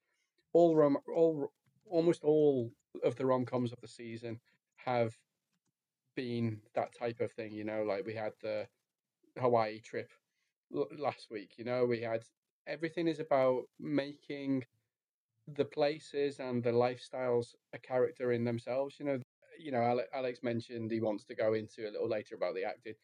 all 0.53 0.75
rom 0.75 0.97
all 1.13 1.51
almost 1.89 2.23
all 2.23 2.71
of 3.03 3.15
the 3.15 3.25
rom 3.25 3.45
coms 3.45 3.71
of 3.71 3.79
the 3.81 3.87
season 3.87 4.39
have 4.77 5.15
been 6.15 6.59
that 6.73 6.93
type 6.97 7.19
of 7.19 7.31
thing. 7.31 7.53
You 7.53 7.63
know, 7.63 7.83
like 7.83 8.05
we 8.05 8.13
had 8.13 8.33
the 8.41 8.67
Hawaii 9.39 9.79
trip 9.79 10.11
last 10.71 11.27
week. 11.31 11.51
You 11.57 11.65
know, 11.65 11.85
we 11.85 12.01
had 12.01 12.23
everything 12.65 13.07
is 13.07 13.19
about 13.19 13.63
making 13.79 14.63
the 15.55 15.65
places 15.65 16.39
and 16.39 16.63
the 16.63 16.71
lifestyles 16.71 17.55
a 17.73 17.77
character 17.77 18.33
in 18.33 18.43
themselves. 18.43 18.95
You 18.99 19.05
know, 19.05 19.19
you 19.59 19.71
know, 19.71 20.01
Alex 20.13 20.39
mentioned 20.43 20.91
he 20.91 21.01
wants 21.01 21.23
to 21.25 21.35
go 21.35 21.53
into 21.53 21.87
a 21.87 21.91
little 21.91 22.09
later 22.09 22.35
about 22.35 22.55
the 22.55 22.65
acting. 22.65 22.95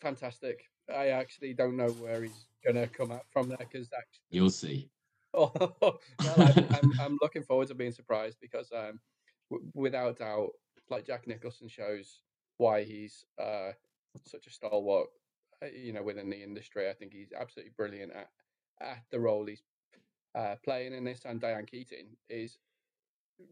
Fantastic. 0.00 0.64
I 0.94 1.08
actually 1.08 1.54
don't 1.54 1.76
know 1.76 1.88
where 1.88 2.22
he's 2.22 2.46
gonna 2.64 2.86
come 2.86 3.10
out 3.10 3.24
from 3.32 3.48
there 3.48 3.58
because 3.58 3.88
actually 3.96 4.24
you'll 4.30 4.50
see. 4.50 4.90
Oh, 5.36 5.50
well, 5.80 5.98
I'm, 6.20 6.66
I'm, 6.70 6.92
I'm, 7.00 7.18
looking 7.20 7.42
forward 7.42 7.66
to 7.66 7.74
being 7.74 7.90
surprised 7.90 8.38
because, 8.40 8.70
um, 8.70 9.00
w- 9.50 9.68
without 9.74 10.18
doubt, 10.18 10.50
like 10.90 11.06
Jack 11.06 11.26
Nicholson 11.26 11.66
shows 11.66 12.20
why 12.58 12.84
he's 12.84 13.24
uh, 13.42 13.72
such 14.24 14.46
a 14.46 14.50
stalwart, 14.50 15.08
uh, 15.60 15.66
you 15.76 15.92
know, 15.92 16.04
within 16.04 16.30
the 16.30 16.40
industry. 16.40 16.88
I 16.88 16.92
think 16.92 17.12
he's 17.12 17.32
absolutely 17.36 17.72
brilliant 17.76 18.12
at 18.12 18.28
at 18.80 19.02
the 19.10 19.18
role 19.18 19.44
he's 19.44 19.64
uh, 20.34 20.56
playing 20.64 20.92
in 20.94 21.04
this, 21.04 21.24
and 21.24 21.40
Diane 21.40 21.66
Keaton 21.66 22.06
is 22.28 22.58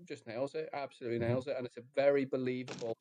just 0.06 0.26
nails 0.26 0.54
it, 0.54 0.68
absolutely 0.72 1.18
mm-hmm. 1.18 1.28
nails 1.28 1.46
it, 1.46 1.54
and 1.56 1.66
it's 1.66 1.76
a 1.76 1.82
very 1.94 2.24
believable 2.24 2.96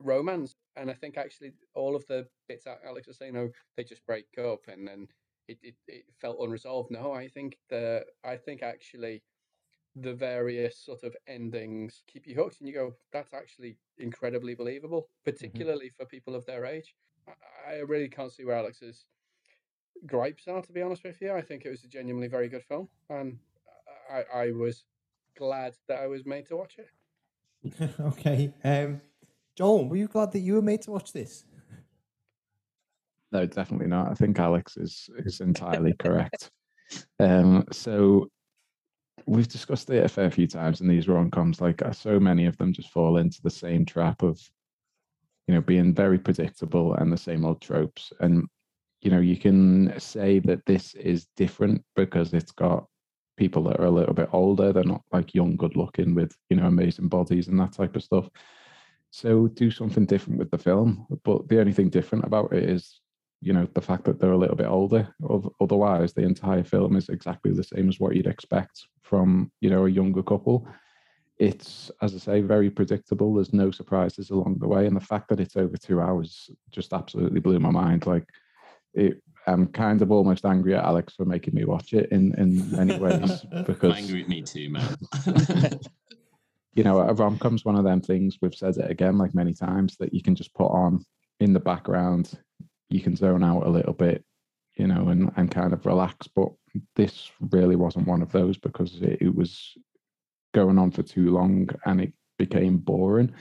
romance. 0.00 0.54
And 0.76 0.90
I 0.90 0.94
think 0.94 1.16
actually 1.16 1.52
all 1.74 1.96
of 1.96 2.06
the 2.06 2.26
bits 2.48 2.64
that 2.64 2.80
Alex 2.86 3.08
is 3.08 3.18
saying, 3.18 3.36
oh, 3.36 3.50
they 3.76 3.84
just 3.84 4.06
break 4.06 4.26
up, 4.38 4.60
and 4.68 4.86
then 4.86 5.08
it, 5.48 5.58
it, 5.62 5.74
it 5.86 6.04
felt 6.20 6.38
unresolved. 6.40 6.90
No, 6.90 7.12
I 7.12 7.28
think 7.28 7.56
the 7.70 8.04
I 8.24 8.36
think 8.36 8.62
actually 8.62 9.22
the 9.96 10.14
various 10.14 10.78
sort 10.78 11.02
of 11.02 11.16
endings 11.26 12.02
keep 12.06 12.26
you 12.26 12.34
hooked, 12.34 12.60
and 12.60 12.68
you 12.68 12.74
go, 12.74 12.94
that's 13.12 13.34
actually 13.34 13.76
incredibly 13.98 14.54
believable, 14.54 15.02
mm-hmm. 15.02 15.30
particularly 15.30 15.86
mm-hmm. 15.86 16.02
for 16.02 16.08
people 16.08 16.34
of 16.34 16.46
their 16.46 16.64
age. 16.64 16.94
I, 17.28 17.74
I 17.74 17.76
really 17.80 18.08
can't 18.08 18.32
see 18.32 18.44
where 18.44 18.56
Alex 18.56 18.82
is 18.82 19.06
gripes 20.06 20.48
are, 20.48 20.62
to 20.62 20.72
be 20.72 20.82
honest 20.82 21.04
with 21.04 21.20
you. 21.20 21.32
I 21.32 21.42
think 21.42 21.64
it 21.64 21.70
was 21.70 21.84
a 21.84 21.88
genuinely 21.88 22.28
very 22.28 22.48
good 22.48 22.64
film, 22.64 22.88
and 23.10 23.38
I, 24.10 24.24
I 24.34 24.50
was 24.52 24.84
glad 25.36 25.76
that 25.88 26.00
I 26.00 26.06
was 26.06 26.26
made 26.26 26.46
to 26.46 26.56
watch 26.56 26.76
it. 26.78 27.90
okay, 28.00 28.52
um, 28.64 29.00
Joel, 29.56 29.88
were 29.88 29.96
you 29.96 30.08
glad 30.08 30.32
that 30.32 30.40
you 30.40 30.54
were 30.54 30.62
made 30.62 30.82
to 30.82 30.90
watch 30.90 31.12
this? 31.12 31.44
No, 33.30 33.44
definitely 33.46 33.88
not. 33.88 34.10
I 34.10 34.14
think 34.14 34.38
Alex 34.38 34.76
is 34.76 35.10
is 35.18 35.40
entirely 35.40 35.92
correct. 35.98 36.50
Um, 37.20 37.64
so 37.72 38.28
we've 39.26 39.48
discussed 39.48 39.90
it 39.90 40.04
a 40.04 40.08
fair 40.08 40.30
few 40.30 40.46
times 40.46 40.80
in 40.80 40.88
these 40.88 41.08
rom 41.08 41.30
coms. 41.30 41.60
Like 41.60 41.82
uh, 41.82 41.92
so 41.92 42.18
many 42.18 42.46
of 42.46 42.56
them 42.56 42.72
just 42.72 42.90
fall 42.90 43.18
into 43.18 43.40
the 43.42 43.50
same 43.50 43.84
trap 43.84 44.22
of, 44.22 44.40
you 45.46 45.54
know, 45.54 45.60
being 45.60 45.94
very 45.94 46.18
predictable 46.18 46.94
and 46.94 47.12
the 47.12 47.18
same 47.18 47.44
old 47.44 47.60
tropes. 47.60 48.12
And 48.20 48.46
you 49.00 49.10
know, 49.10 49.20
you 49.20 49.36
can 49.36 49.98
say 49.98 50.40
that 50.40 50.64
this 50.66 50.94
is 50.94 51.26
different 51.36 51.82
because 51.94 52.32
it's 52.32 52.52
got 52.52 52.86
people 53.36 53.62
that 53.64 53.78
are 53.78 53.86
a 53.86 53.90
little 53.90 54.14
bit 54.14 54.28
older. 54.32 54.72
They're 54.72 54.84
not 54.84 55.02
like 55.12 55.34
young, 55.34 55.56
good 55.56 55.76
looking 55.76 56.14
with, 56.14 56.36
you 56.50 56.56
know, 56.56 56.66
amazing 56.66 57.08
bodies 57.08 57.48
and 57.48 57.58
that 57.60 57.72
type 57.72 57.94
of 57.94 58.02
stuff. 58.02 58.28
So 59.10 59.46
do 59.48 59.70
something 59.70 60.04
different 60.04 60.38
with 60.38 60.50
the 60.50 60.58
film. 60.58 61.06
But 61.24 61.48
the 61.48 61.60
only 61.60 61.72
thing 61.72 61.88
different 61.88 62.24
about 62.24 62.52
it 62.52 62.68
is, 62.68 63.00
you 63.40 63.52
know, 63.52 63.68
the 63.72 63.80
fact 63.80 64.04
that 64.04 64.18
they're 64.18 64.32
a 64.32 64.36
little 64.36 64.56
bit 64.56 64.66
older. 64.66 65.14
Otherwise, 65.60 66.12
the 66.12 66.22
entire 66.22 66.64
film 66.64 66.96
is 66.96 67.08
exactly 67.08 67.52
the 67.52 67.62
same 67.62 67.88
as 67.88 68.00
what 68.00 68.16
you'd 68.16 68.26
expect 68.26 68.86
from, 69.02 69.52
you 69.60 69.70
know, 69.70 69.86
a 69.86 69.90
younger 69.90 70.24
couple. 70.24 70.66
It's, 71.38 71.90
as 72.02 72.16
I 72.16 72.18
say, 72.18 72.40
very 72.40 72.68
predictable. 72.68 73.32
There's 73.32 73.52
no 73.52 73.70
surprises 73.70 74.30
along 74.30 74.58
the 74.58 74.66
way. 74.66 74.86
And 74.86 74.96
the 74.96 75.00
fact 75.00 75.28
that 75.28 75.38
it's 75.38 75.56
over 75.56 75.76
two 75.76 76.00
hours 76.00 76.50
just 76.72 76.92
absolutely 76.92 77.38
blew 77.38 77.60
my 77.60 77.70
mind. 77.70 78.06
Like, 78.06 78.28
it, 78.98 79.22
I'm 79.46 79.66
kind 79.68 80.02
of 80.02 80.10
almost 80.10 80.44
angry 80.44 80.74
at 80.74 80.84
Alex 80.84 81.14
for 81.14 81.24
making 81.24 81.54
me 81.54 81.64
watch 81.64 81.94
it 81.94 82.10
in 82.10 82.34
in 82.34 82.70
many 82.70 82.98
ways 82.98 83.44
because 83.66 83.92
I'm 83.96 84.04
angry 84.04 84.22
at 84.22 84.28
me 84.28 84.42
too, 84.42 84.68
man. 84.70 84.96
you 86.74 86.84
know, 86.84 86.98
a 86.98 87.14
rom 87.14 87.38
com's 87.38 87.64
one 87.64 87.76
of 87.76 87.84
them 87.84 88.00
things. 88.00 88.38
We've 88.42 88.54
said 88.54 88.76
it 88.76 88.90
again 88.90 89.16
like 89.18 89.34
many 89.34 89.54
times 89.54 89.96
that 89.98 90.12
you 90.12 90.22
can 90.22 90.34
just 90.34 90.54
put 90.54 90.68
on 90.68 91.04
in 91.40 91.52
the 91.52 91.60
background. 91.60 92.32
You 92.90 93.00
can 93.00 93.16
zone 93.16 93.44
out 93.44 93.66
a 93.66 93.70
little 93.70 93.94
bit. 93.94 94.24
you 94.76 94.86
know, 94.86 95.08
and 95.08 95.30
and 95.36 95.50
kind 95.50 95.72
of 95.72 95.86
relax. 95.86 96.28
But 96.28 96.50
this 96.96 97.30
really 97.50 97.76
wasn't 97.76 98.06
one 98.06 98.22
of 98.22 98.32
those 98.32 98.58
because 98.58 99.00
it, 99.02 99.18
it 99.20 99.34
was 99.34 99.74
going 100.54 100.78
on 100.78 100.90
for 100.90 101.02
too 101.02 101.30
long 101.30 101.68
and 101.84 102.00
it 102.00 102.12
became 102.38 102.78
boring. 102.78 103.32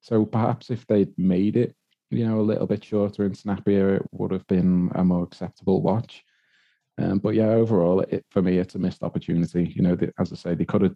So 0.00 0.24
perhaps 0.24 0.70
if 0.70 0.86
they'd 0.86 1.16
made 1.18 1.56
it, 1.56 1.74
you 2.14 2.26
know, 2.26 2.40
a 2.40 2.42
little 2.42 2.66
bit 2.66 2.84
shorter 2.84 3.24
and 3.24 3.36
snappier, 3.36 3.96
it 3.96 4.02
would 4.12 4.32
have 4.32 4.46
been 4.46 4.90
a 4.94 5.04
more 5.04 5.24
acceptable 5.24 5.82
watch. 5.82 6.24
Um, 6.98 7.18
but 7.18 7.34
yeah, 7.34 7.48
overall, 7.48 8.00
it, 8.00 8.24
for 8.30 8.42
me, 8.42 8.58
it's 8.58 8.74
a 8.74 8.78
missed 8.78 9.02
opportunity. 9.02 9.72
You 9.74 9.82
know, 9.82 9.96
the, 9.96 10.12
as 10.18 10.32
I 10.32 10.36
say, 10.36 10.54
they 10.54 10.64
could 10.64 10.82
have 10.82 10.94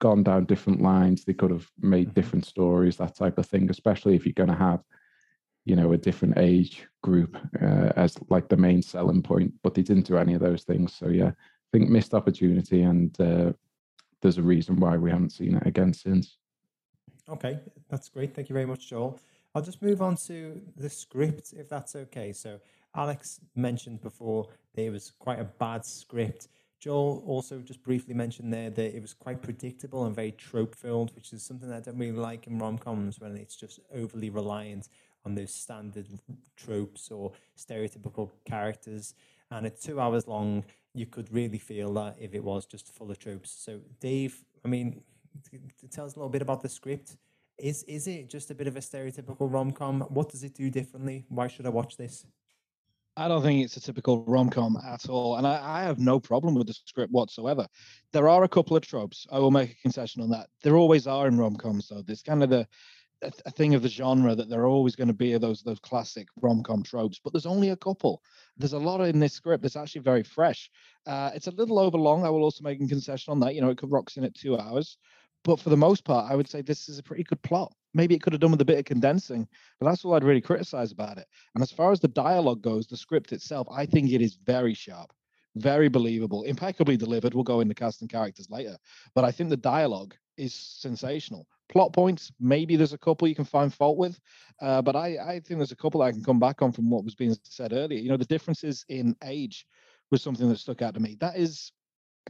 gone 0.00 0.22
down 0.22 0.44
different 0.44 0.82
lines. 0.82 1.24
They 1.24 1.34
could 1.34 1.50
have 1.50 1.68
made 1.80 2.08
mm-hmm. 2.08 2.14
different 2.14 2.46
stories, 2.46 2.96
that 2.96 3.14
type 3.14 3.38
of 3.38 3.46
thing. 3.46 3.70
Especially 3.70 4.16
if 4.16 4.26
you're 4.26 4.32
going 4.32 4.48
to 4.48 4.56
have, 4.56 4.82
you 5.64 5.76
know, 5.76 5.92
a 5.92 5.98
different 5.98 6.38
age 6.38 6.86
group 7.02 7.36
uh, 7.62 7.92
as 7.96 8.16
like 8.28 8.48
the 8.48 8.56
main 8.56 8.82
selling 8.82 9.22
point. 9.22 9.54
But 9.62 9.74
they 9.74 9.82
didn't 9.82 10.06
do 10.06 10.18
any 10.18 10.34
of 10.34 10.40
those 10.40 10.64
things. 10.64 10.94
So 10.94 11.08
yeah, 11.08 11.28
I 11.28 11.68
think 11.72 11.90
missed 11.90 12.14
opportunity, 12.14 12.82
and 12.82 13.18
uh, 13.20 13.52
there's 14.22 14.38
a 14.38 14.42
reason 14.42 14.76
why 14.76 14.96
we 14.96 15.10
haven't 15.10 15.30
seen 15.30 15.56
it 15.56 15.66
again 15.66 15.92
since. 15.92 16.38
Okay, 17.28 17.58
that's 17.88 18.08
great. 18.08 18.34
Thank 18.34 18.48
you 18.48 18.54
very 18.54 18.66
much, 18.66 18.88
Joel. 18.88 19.18
I'll 19.56 19.62
just 19.62 19.80
move 19.80 20.02
on 20.02 20.16
to 20.26 20.60
the 20.76 20.90
script, 20.90 21.54
if 21.56 21.66
that's 21.66 21.96
okay. 21.96 22.30
So 22.34 22.60
Alex 22.94 23.40
mentioned 23.54 24.02
before 24.02 24.48
there 24.74 24.92
was 24.92 25.12
quite 25.18 25.40
a 25.40 25.44
bad 25.44 25.86
script. 25.86 26.48
Joel 26.78 27.24
also 27.26 27.60
just 27.60 27.82
briefly 27.82 28.12
mentioned 28.12 28.52
there 28.52 28.68
that 28.68 28.94
it 28.94 29.00
was 29.00 29.14
quite 29.14 29.40
predictable 29.40 30.04
and 30.04 30.14
very 30.14 30.32
trope 30.32 30.74
filled, 30.74 31.14
which 31.14 31.32
is 31.32 31.42
something 31.42 31.72
I 31.72 31.80
don't 31.80 31.96
really 31.96 32.18
like 32.18 32.46
in 32.46 32.58
rom 32.58 32.76
coms 32.76 33.18
when 33.18 33.34
it's 33.34 33.56
just 33.56 33.80
overly 33.94 34.28
reliant 34.28 34.90
on 35.24 35.34
those 35.34 35.54
standard 35.54 36.06
tropes 36.58 37.10
or 37.10 37.32
stereotypical 37.56 38.32
characters. 38.44 39.14
And 39.50 39.64
at 39.64 39.80
two 39.80 39.98
hours 39.98 40.28
long, 40.28 40.66
you 40.92 41.06
could 41.06 41.32
really 41.32 41.56
feel 41.56 41.94
that 41.94 42.16
if 42.20 42.34
it 42.34 42.44
was 42.44 42.66
just 42.66 42.94
full 42.94 43.10
of 43.10 43.18
tropes. 43.18 43.56
So, 43.58 43.80
Dave, 44.00 44.44
I 44.66 44.68
mean, 44.68 45.00
tell 45.90 46.04
us 46.04 46.14
a 46.14 46.18
little 46.18 46.28
bit 46.28 46.42
about 46.42 46.60
the 46.60 46.68
script. 46.68 47.16
Is 47.58 47.82
is 47.84 48.06
it 48.06 48.28
just 48.28 48.50
a 48.50 48.54
bit 48.54 48.66
of 48.66 48.76
a 48.76 48.80
stereotypical 48.80 49.52
rom 49.52 49.72
com? 49.72 50.02
What 50.02 50.30
does 50.30 50.42
it 50.44 50.54
do 50.54 50.70
differently? 50.70 51.24
Why 51.28 51.48
should 51.48 51.66
I 51.66 51.70
watch 51.70 51.96
this? 51.96 52.26
I 53.18 53.28
don't 53.28 53.42
think 53.42 53.64
it's 53.64 53.78
a 53.78 53.80
typical 53.80 54.24
rom 54.26 54.50
com 54.50 54.76
at 54.86 55.08
all. 55.08 55.36
And 55.36 55.46
I, 55.46 55.80
I, 55.80 55.82
have 55.84 55.98
no 55.98 56.20
problem 56.20 56.54
with 56.54 56.66
the 56.66 56.74
script 56.74 57.10
whatsoever. 57.12 57.66
There 58.12 58.28
are 58.28 58.44
a 58.44 58.48
couple 58.48 58.76
of 58.76 58.86
tropes. 58.86 59.26
I 59.32 59.38
will 59.38 59.50
make 59.50 59.70
a 59.70 59.82
concession 59.82 60.20
on 60.20 60.28
that. 60.30 60.48
There 60.62 60.76
always 60.76 61.06
are 61.06 61.26
in 61.26 61.38
rom 61.38 61.56
coms, 61.56 61.88
though. 61.88 62.02
There's 62.02 62.20
kind 62.20 62.42
of 62.42 62.50
the 62.50 62.68
a, 63.22 63.50
thing 63.50 63.74
of 63.74 63.82
the 63.82 63.88
genre 63.88 64.34
that 64.34 64.50
there 64.50 64.60
are 64.60 64.66
always 64.66 64.94
going 64.94 65.08
to 65.08 65.14
be 65.14 65.36
those 65.38 65.62
those 65.62 65.80
classic 65.80 66.28
rom 66.42 66.62
com 66.62 66.82
tropes, 66.82 67.18
but 67.22 67.32
there's 67.32 67.46
only 67.46 67.70
a 67.70 67.76
couple. 67.76 68.22
There's 68.58 68.74
a 68.74 68.78
lot 68.78 69.00
in 69.00 69.18
this 69.18 69.32
script 69.32 69.62
that's 69.62 69.76
actually 69.76 70.02
very 70.02 70.22
fresh. 70.22 70.70
Uh, 71.06 71.30
it's 71.34 71.46
a 71.46 71.52
little 71.52 71.78
over 71.78 71.96
long. 71.96 72.24
I 72.24 72.30
will 72.30 72.44
also 72.44 72.62
make 72.62 72.80
a 72.80 72.86
concession 72.86 73.30
on 73.32 73.40
that. 73.40 73.54
You 73.54 73.62
know, 73.62 73.70
it 73.70 73.78
could 73.78 73.90
rocks 73.90 74.16
in 74.18 74.24
at 74.24 74.34
two 74.34 74.58
hours, 74.58 74.98
but 75.46 75.60
for 75.60 75.70
the 75.70 75.76
most 75.76 76.04
part, 76.04 76.28
I 76.28 76.34
would 76.34 76.48
say 76.48 76.60
this 76.60 76.88
is 76.88 76.98
a 76.98 77.04
pretty 77.04 77.22
good 77.22 77.40
plot. 77.42 77.72
Maybe 77.94 78.16
it 78.16 78.20
could 78.20 78.32
have 78.32 78.40
done 78.40 78.50
with 78.50 78.60
a 78.60 78.64
bit 78.64 78.80
of 78.80 78.84
condensing, 78.84 79.46
but 79.78 79.86
that's 79.86 80.04
all 80.04 80.14
I'd 80.14 80.24
really 80.24 80.40
criticize 80.40 80.90
about 80.90 81.18
it. 81.18 81.26
And 81.54 81.62
as 81.62 81.70
far 81.70 81.92
as 81.92 82.00
the 82.00 82.08
dialogue 82.08 82.62
goes, 82.62 82.88
the 82.88 82.96
script 82.96 83.32
itself, 83.32 83.68
I 83.70 83.86
think 83.86 84.10
it 84.10 84.20
is 84.20 84.34
very 84.44 84.74
sharp, 84.74 85.12
very 85.54 85.88
believable, 85.88 86.42
impeccably 86.42 86.96
delivered. 86.96 87.32
We'll 87.32 87.44
go 87.44 87.60
into 87.60 87.76
cast 87.76 88.00
and 88.00 88.10
characters 88.10 88.50
later, 88.50 88.76
but 89.14 89.24
I 89.24 89.30
think 89.30 89.50
the 89.50 89.56
dialogue 89.56 90.16
is 90.36 90.52
sensational. 90.52 91.46
Plot 91.68 91.92
points, 91.92 92.32
maybe 92.40 92.74
there's 92.74 92.92
a 92.92 92.98
couple 92.98 93.28
you 93.28 93.36
can 93.36 93.44
find 93.44 93.72
fault 93.72 93.98
with, 93.98 94.18
uh, 94.60 94.82
but 94.82 94.96
I, 94.96 95.16
I 95.16 95.32
think 95.40 95.60
there's 95.60 95.70
a 95.70 95.76
couple 95.76 96.02
I 96.02 96.10
can 96.10 96.24
come 96.24 96.40
back 96.40 96.60
on 96.60 96.72
from 96.72 96.90
what 96.90 97.04
was 97.04 97.14
being 97.14 97.36
said 97.44 97.72
earlier. 97.72 98.00
You 98.00 98.08
know, 98.08 98.16
the 98.16 98.24
differences 98.24 98.84
in 98.88 99.14
age 99.22 99.64
was 100.10 100.22
something 100.22 100.48
that 100.48 100.58
stuck 100.58 100.82
out 100.82 100.94
to 100.94 101.00
me. 101.00 101.16
That 101.20 101.36
is 101.36 101.70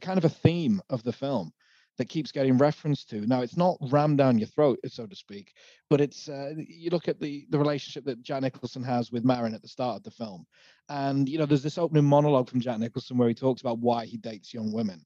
kind 0.02 0.18
of 0.18 0.26
a 0.26 0.29
theme 0.29 0.83
of 0.90 1.02
the 1.02 1.12
film 1.12 1.52
that 1.98 2.09
keeps 2.09 2.32
getting 2.32 2.59
referenced 2.59 3.09
to. 3.11 3.26
Now, 3.26 3.42
it's 3.42 3.56
not 3.56 3.78
rammed 3.80 4.18
down 4.18 4.38
your 4.38 4.48
throat, 4.48 4.78
so 4.88 5.06
to 5.06 5.16
speak, 5.16 5.54
but 5.88 6.00
it's 6.00 6.28
uh, 6.28 6.54
you 6.56 6.90
look 6.90 7.09
at 7.09 7.20
the 7.20 7.46
the 7.50 7.59
relationship 7.59 8.04
that 8.04 8.22
Jack 8.22 8.42
Nicholson 8.42 8.82
has 8.85 9.11
with 9.11 9.24
Marin 9.24 9.54
at 9.54 9.62
the 9.62 9.68
start 9.68 9.96
of 9.96 10.02
the 10.02 10.11
film, 10.11 10.46
and 10.88 11.28
you 11.28 11.38
know 11.38 11.46
there's 11.46 11.62
this 11.62 11.78
opening 11.78 12.04
monologue 12.04 12.48
from 12.48 12.61
Jack 12.61 12.78
Nicholson 12.78 13.16
where 13.16 13.28
he 13.28 13.35
talks 13.35 13.61
about 13.61 13.78
why 13.78 14.04
he 14.04 14.16
dates 14.16 14.54
young 14.54 14.72
women. 14.72 15.04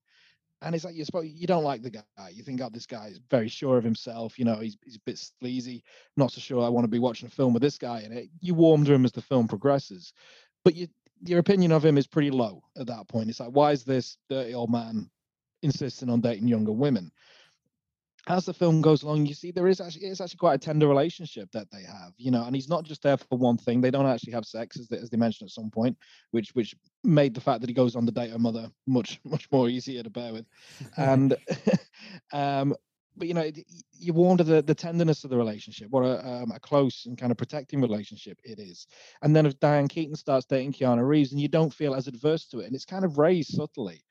And 0.63 0.75
it's 0.75 0.85
like 0.85 0.95
you 0.95 1.07
suppose 1.07 1.27
you 1.27 1.47
don't 1.47 1.65
like 1.65 1.83
the 1.83 1.91
guy. 1.91 2.29
You 2.31 2.43
think, 2.43 2.61
oh, 2.61 2.69
this 2.71 2.85
guy 2.85 3.07
is 3.07 3.19
very 3.31 3.49
sure 3.49 3.79
of 3.79 3.85
himself. 3.85 4.39
You 4.39 4.45
know, 4.45 4.57
he's 4.57 4.77
he's 4.85 4.97
a 4.97 5.07
bit 5.07 5.17
sleazy. 5.17 5.83
Not 6.19 6.33
so 6.33 6.41
sure 6.41 6.65
I 6.65 6.69
want 6.69 6.85
to 6.85 6.89
be 6.89 6.99
watching 6.99 7.29
a 7.29 7.31
film 7.31 7.55
with 7.55 7.63
this 7.63 7.79
guy 7.79 8.01
in 8.01 8.13
it. 8.13 8.29
You 8.41 8.55
warm 8.55 8.85
to 8.85 8.93
him 8.93 9.07
as 9.07 9.13
the 9.13 9.23
film 9.23 9.49
progresses, 9.49 10.13
but 10.65 10.75
you 10.75 10.89
your 11.23 11.39
opinion 11.39 11.73
of 11.73 11.85
him 11.85 11.99
is 11.99 12.07
pretty 12.07 12.31
low 12.31 12.63
at 12.79 12.87
that 12.87 13.09
point. 13.09 13.29
It's 13.29 13.41
like, 13.41 13.51
why 13.51 13.73
is 13.73 13.85
this 13.85 14.17
dirty 14.29 14.55
old 14.55 14.71
man 14.71 15.11
insisting 15.63 16.11
on 16.11 16.21
dating 16.21 16.49
younger 16.49 16.73
women. 16.73 17.11
As 18.29 18.45
the 18.45 18.53
film 18.53 18.83
goes 18.83 19.03
along, 19.03 19.27
you 19.27 19.35
see 19.35 19.51
there 19.51 19.67
is 19.67 19.81
actually 19.81 20.07
it's 20.07 20.21
actually 20.21 20.39
quite 20.39 20.55
a 20.55 20.59
tender 20.59 20.87
relationship 20.87 21.51
that 21.53 21.71
they 21.71 21.83
have, 21.83 22.13
you 22.19 22.31
know, 22.31 22.45
and 22.45 22.55
he's 22.55 22.69
not 22.69 22.85
just 22.85 23.03
there 23.03 23.17
for 23.17 23.39
one 23.39 23.57
thing. 23.57 23.81
They 23.81 23.91
don't 23.91 24.07
actually 24.07 24.35
have 24.35 24.45
sex, 24.45 24.79
as 24.79 24.89
they, 24.89 24.99
as 24.99 25.09
they 25.09 25.17
mentioned 25.17 25.49
at 25.49 25.53
some 25.53 25.71
point, 25.71 25.97
which 26.31 26.55
which 26.55 26.75
made 27.03 27.35
the 27.35 27.41
fact 27.41 27.63
that 27.63 27.71
he 27.71 27.75
goes 27.75 27.97
on 27.97 28.05
to 28.05 28.13
date 28.13 28.31
her 28.31 28.39
mother 28.39 28.71
much 28.87 29.21
much 29.25 29.51
more 29.51 29.69
easier 29.69 30.03
to 30.03 30.11
bear 30.11 30.35
with, 30.35 30.47
and 30.99 31.35
um, 32.33 32.75
but 33.17 33.29
you 33.29 33.35
know, 33.35 33.51
you 33.93 34.13
wonder 34.13 34.45
the, 34.45 34.63
the 34.63 34.75
tenderness 34.75 35.25
of 35.25 35.31
the 35.31 35.37
relationship, 35.37 35.91
what 35.91 36.05
a, 36.05 36.27
um, 36.27 36.53
a 36.53 36.61
close 36.61 37.07
and 37.07 37.19
kind 37.19 37.31
of 37.31 37.39
protecting 37.39 37.81
relationship 37.81 38.39
it 38.45 38.59
is. 38.59 38.87
And 39.23 39.35
then 39.35 39.47
if 39.47 39.61
Diane 39.61 39.89
Keaton 39.89 40.17
starts 40.17 40.47
dating 40.47 40.73
Keanu 40.73 41.07
Reeves, 41.07 41.33
and 41.33 41.41
you 41.41 41.49
don't 41.49 41.73
feel 41.73 41.95
as 41.95 42.07
adverse 42.07 42.47
to 42.47 42.61
it, 42.61 42.67
and 42.67 42.75
it's 42.75 42.85
kind 42.85 43.05
of 43.05 43.19
raised 43.19 43.51
subtly 43.55 44.03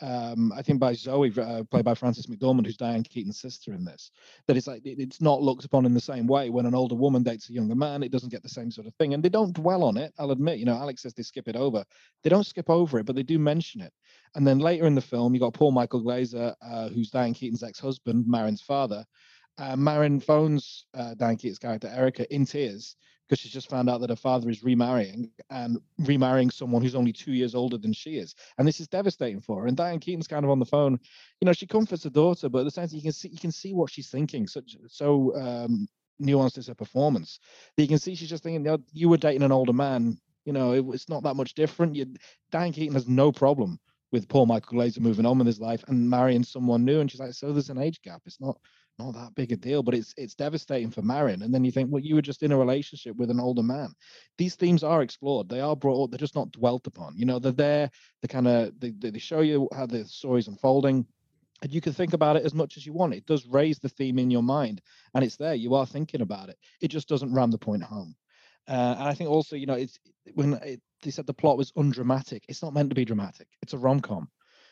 um, 0.00 0.52
I 0.54 0.62
think 0.62 0.78
by 0.78 0.92
Zoe, 0.92 1.32
uh, 1.36 1.64
played 1.64 1.84
by 1.84 1.94
Frances 1.94 2.26
McDormand, 2.26 2.66
who's 2.66 2.76
Diane 2.76 3.02
Keaton's 3.02 3.40
sister 3.40 3.72
in 3.72 3.84
this, 3.84 4.10
that 4.46 4.56
it's 4.56 4.66
like 4.66 4.84
it, 4.84 5.00
it's 5.00 5.20
not 5.20 5.42
looked 5.42 5.64
upon 5.64 5.86
in 5.86 5.94
the 5.94 6.00
same 6.00 6.26
way. 6.26 6.50
When 6.50 6.66
an 6.66 6.74
older 6.74 6.94
woman 6.94 7.22
dates 7.22 7.48
a 7.48 7.52
younger 7.52 7.74
man, 7.74 8.02
it 8.02 8.12
doesn't 8.12 8.30
get 8.30 8.42
the 8.42 8.48
same 8.48 8.70
sort 8.70 8.86
of 8.86 8.94
thing, 8.94 9.14
and 9.14 9.22
they 9.22 9.28
don't 9.28 9.52
dwell 9.52 9.82
on 9.82 9.96
it. 9.96 10.12
I'll 10.18 10.30
admit, 10.30 10.58
you 10.58 10.64
know, 10.64 10.76
Alex 10.76 11.02
says 11.02 11.14
they 11.14 11.22
skip 11.22 11.48
it 11.48 11.56
over. 11.56 11.84
They 12.22 12.30
don't 12.30 12.46
skip 12.46 12.70
over 12.70 12.98
it, 12.98 13.06
but 13.06 13.16
they 13.16 13.22
do 13.22 13.38
mention 13.38 13.80
it. 13.80 13.92
And 14.34 14.46
then 14.46 14.58
later 14.58 14.86
in 14.86 14.94
the 14.94 15.00
film, 15.00 15.34
you 15.34 15.40
got 15.40 15.54
Paul 15.54 15.72
Michael 15.72 16.00
Glaser, 16.00 16.54
uh, 16.62 16.88
who's 16.88 17.10
Diane 17.10 17.34
Keaton's 17.34 17.62
ex-husband, 17.62 18.26
Marin's 18.26 18.62
father. 18.62 19.04
Uh, 19.58 19.74
Marin 19.74 20.20
phones 20.20 20.86
uh, 20.94 21.14
Diane 21.14 21.36
Keaton's 21.36 21.58
character 21.58 21.88
Erica 21.88 22.32
in 22.32 22.46
tears 22.46 22.94
because 23.28 23.40
she's 23.40 23.52
just 23.52 23.68
found 23.68 23.90
out 23.90 24.00
that 24.00 24.10
her 24.10 24.16
father 24.16 24.48
is 24.48 24.62
remarrying 24.62 25.30
and 25.50 25.78
remarrying 25.98 26.50
someone 26.50 26.80
who's 26.80 26.94
only 26.94 27.12
two 27.12 27.32
years 27.32 27.54
older 27.54 27.76
than 27.76 27.92
she 27.92 28.16
is. 28.16 28.34
And 28.56 28.66
this 28.66 28.80
is 28.80 28.88
devastating 28.88 29.40
for 29.40 29.62
her. 29.62 29.66
And 29.66 29.76
Diane 29.76 30.00
Keaton's 30.00 30.26
kind 30.28 30.44
of 30.44 30.50
on 30.50 30.58
the 30.58 30.64
phone. 30.64 30.98
You 31.40 31.46
know, 31.46 31.52
she 31.52 31.66
comforts 31.66 32.04
her 32.04 32.10
daughter, 32.10 32.48
but 32.48 32.60
at 32.60 32.64
the 32.64 32.70
same 32.70 32.88
time, 32.88 32.96
you 32.96 33.02
can 33.02 33.12
see 33.12 33.28
you 33.28 33.38
can 33.38 33.52
see 33.52 33.74
what 33.74 33.90
she's 33.90 34.08
thinking. 34.08 34.46
Such 34.46 34.76
so 34.88 35.36
um, 35.36 35.86
nuanced 36.20 36.58
is 36.58 36.68
her 36.68 36.74
performance. 36.74 37.38
That 37.76 37.82
you 37.82 37.88
can 37.88 37.98
see 37.98 38.14
she's 38.14 38.30
just 38.30 38.42
thinking, 38.42 38.64
you, 38.64 38.72
know, 38.72 38.78
you 38.92 39.08
were 39.08 39.18
dating 39.18 39.42
an 39.42 39.52
older 39.52 39.72
man. 39.74 40.18
You 40.44 40.54
know, 40.54 40.72
it, 40.72 40.84
it's 40.94 41.10
not 41.10 41.22
that 41.24 41.36
much 41.36 41.54
different. 41.54 41.94
You, 41.94 42.06
Diane 42.50 42.72
Keaton 42.72 42.94
has 42.94 43.08
no 43.08 43.30
problem 43.30 43.78
with 44.10 44.28
Paul 44.28 44.46
Michael 44.46 44.76
Glaser 44.76 45.02
moving 45.02 45.26
on 45.26 45.36
with 45.36 45.46
his 45.46 45.60
life 45.60 45.84
and 45.88 46.08
marrying 46.08 46.42
someone 46.42 46.84
new. 46.84 47.00
And 47.00 47.10
she's 47.10 47.20
like, 47.20 47.34
so 47.34 47.52
there's 47.52 47.68
an 47.68 47.78
age 47.78 48.00
gap. 48.00 48.22
It's 48.24 48.40
not 48.40 48.58
not 48.98 49.14
that 49.14 49.34
big 49.34 49.52
a 49.52 49.56
deal, 49.56 49.82
but 49.82 49.94
it's 49.94 50.12
it's 50.16 50.34
devastating 50.34 50.90
for 50.90 51.02
Marin. 51.02 51.42
And 51.42 51.54
then 51.54 51.64
you 51.64 51.70
think, 51.70 51.90
well, 51.90 52.02
you 52.02 52.14
were 52.14 52.22
just 52.22 52.42
in 52.42 52.52
a 52.52 52.58
relationship 52.58 53.16
with 53.16 53.30
an 53.30 53.40
older 53.40 53.62
man. 53.62 53.92
These 54.36 54.56
themes 54.56 54.82
are 54.82 55.02
explored. 55.02 55.48
They 55.48 55.60
are 55.60 55.76
brought. 55.76 56.04
up. 56.04 56.10
They're 56.10 56.18
just 56.18 56.34
not 56.34 56.52
dwelt 56.52 56.86
upon. 56.86 57.16
You 57.16 57.26
know, 57.26 57.38
they're 57.38 57.52
there. 57.52 57.90
They 58.22 58.28
kind 58.28 58.48
of 58.48 58.78
they, 58.78 58.90
they 58.90 59.18
show 59.18 59.40
you 59.40 59.68
how 59.74 59.86
the 59.86 60.04
story's 60.04 60.48
unfolding. 60.48 61.06
And 61.62 61.72
you 61.72 61.80
can 61.80 61.92
think 61.92 62.12
about 62.12 62.36
it 62.36 62.44
as 62.44 62.54
much 62.54 62.76
as 62.76 62.86
you 62.86 62.92
want. 62.92 63.14
It 63.14 63.26
does 63.26 63.46
raise 63.46 63.80
the 63.80 63.88
theme 63.88 64.18
in 64.18 64.30
your 64.30 64.44
mind, 64.44 64.80
and 65.14 65.24
it's 65.24 65.36
there. 65.36 65.54
You 65.54 65.74
are 65.74 65.86
thinking 65.86 66.20
about 66.20 66.50
it. 66.50 66.58
It 66.80 66.88
just 66.88 67.08
doesn't 67.08 67.34
ram 67.34 67.50
the 67.50 67.58
point 67.58 67.82
home. 67.82 68.14
Uh, 68.68 68.94
and 68.98 69.08
I 69.08 69.14
think 69.14 69.30
also, 69.30 69.56
you 69.56 69.66
know, 69.66 69.74
it's 69.74 69.98
when 70.34 70.54
it, 70.54 70.80
they 71.02 71.10
said 71.10 71.26
the 71.26 71.34
plot 71.34 71.56
was 71.56 71.72
undramatic. 71.76 72.44
It's 72.48 72.62
not 72.62 72.74
meant 72.74 72.90
to 72.90 72.94
be 72.94 73.04
dramatic. 73.04 73.48
It's 73.62 73.72
a 73.72 73.78
rom 73.78 74.00
com 74.00 74.28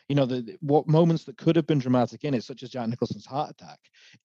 you 0.09 0.15
know, 0.15 0.25
the 0.25 0.57
what 0.61 0.87
moments 0.87 1.25
that 1.25 1.37
could 1.37 1.57
have 1.57 1.67
been 1.67 1.79
dramatic 1.79 2.23
in 2.23 2.33
it, 2.33 2.43
such 2.43 2.63
as 2.63 2.69
Jack 2.69 2.87
Nicholson's 2.87 3.25
heart 3.25 3.51
attack, 3.51 3.79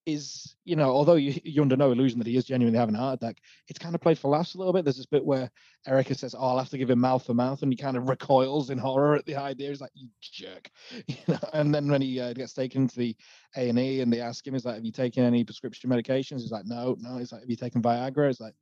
is 0.07 0.55
you 0.64 0.77
know, 0.77 0.90
although 0.90 1.14
you, 1.14 1.40
you're 1.45 1.62
under 1.62 1.77
no 1.77 1.90
illusion 1.90 2.18
that 2.18 2.27
he 2.27 2.37
is 2.37 2.45
genuinely 2.45 2.79
having 2.79 2.95
a 2.95 2.99
heart 2.99 3.21
attack, 3.21 3.38
it's 3.68 3.81
kind 3.81 3.95
of 3.95 4.01
played 4.01 4.18
for 4.18 4.31
laughs 4.31 4.55
a 4.55 4.59
little 4.59 4.73
bit. 4.73 4.85
There's 4.85 4.97
this 4.97 5.07
bit 5.07 5.25
where 5.25 5.51
Erica 5.87 6.14
says, 6.14 6.37
"Oh, 6.38 6.47
I'll 6.47 6.59
have 6.59 6.68
to 6.71 6.79
give 6.79 6.90
him 6.90 7.01
mouth 7.01 7.27
for 7.27 7.35
mouth," 7.35 7.62
and 7.62 7.73
he 7.73 7.77
kind 7.77 7.97
of 7.97 8.09
recoils 8.09 8.71
in 8.71 8.79
horror 8.79 9.16
at 9.16 9.27
the 9.27 9.37
idea. 9.37 9.71
He's 9.71 9.81
like, 9.81 9.90
"You 9.95 10.09
jerk," 10.21 10.71
you 11.09 11.16
know. 11.27 11.38
And 11.53 11.75
then 11.75 11.90
when 11.90 12.03
he 12.03 12.21
uh, 12.21 12.33
gets 12.33 12.53
taken 12.53 12.87
to 12.87 12.97
the 12.97 13.16
A 13.57 13.68
and 13.68 13.79
E, 13.79 14.01
and 14.03 14.12
they 14.12 14.21
ask 14.21 14.47
him, 14.47 14.55
"Is 14.55 14.64
like, 14.64 14.77
have 14.77 14.85
you 14.85 14.92
taken 14.92 15.25
any 15.25 15.42
prescription 15.42 15.90
medications?" 15.90 16.42
He's 16.42 16.53
like, 16.53 16.66
"No, 16.66 16.97
no." 17.01 17.18
He's 17.18 17.33
like, 17.33 17.40
"Have 17.40 17.51
you 17.51 17.57
taken 17.57 17.83
Viagra?" 17.83 18.29
He's 18.29 18.40
like, 18.40 18.55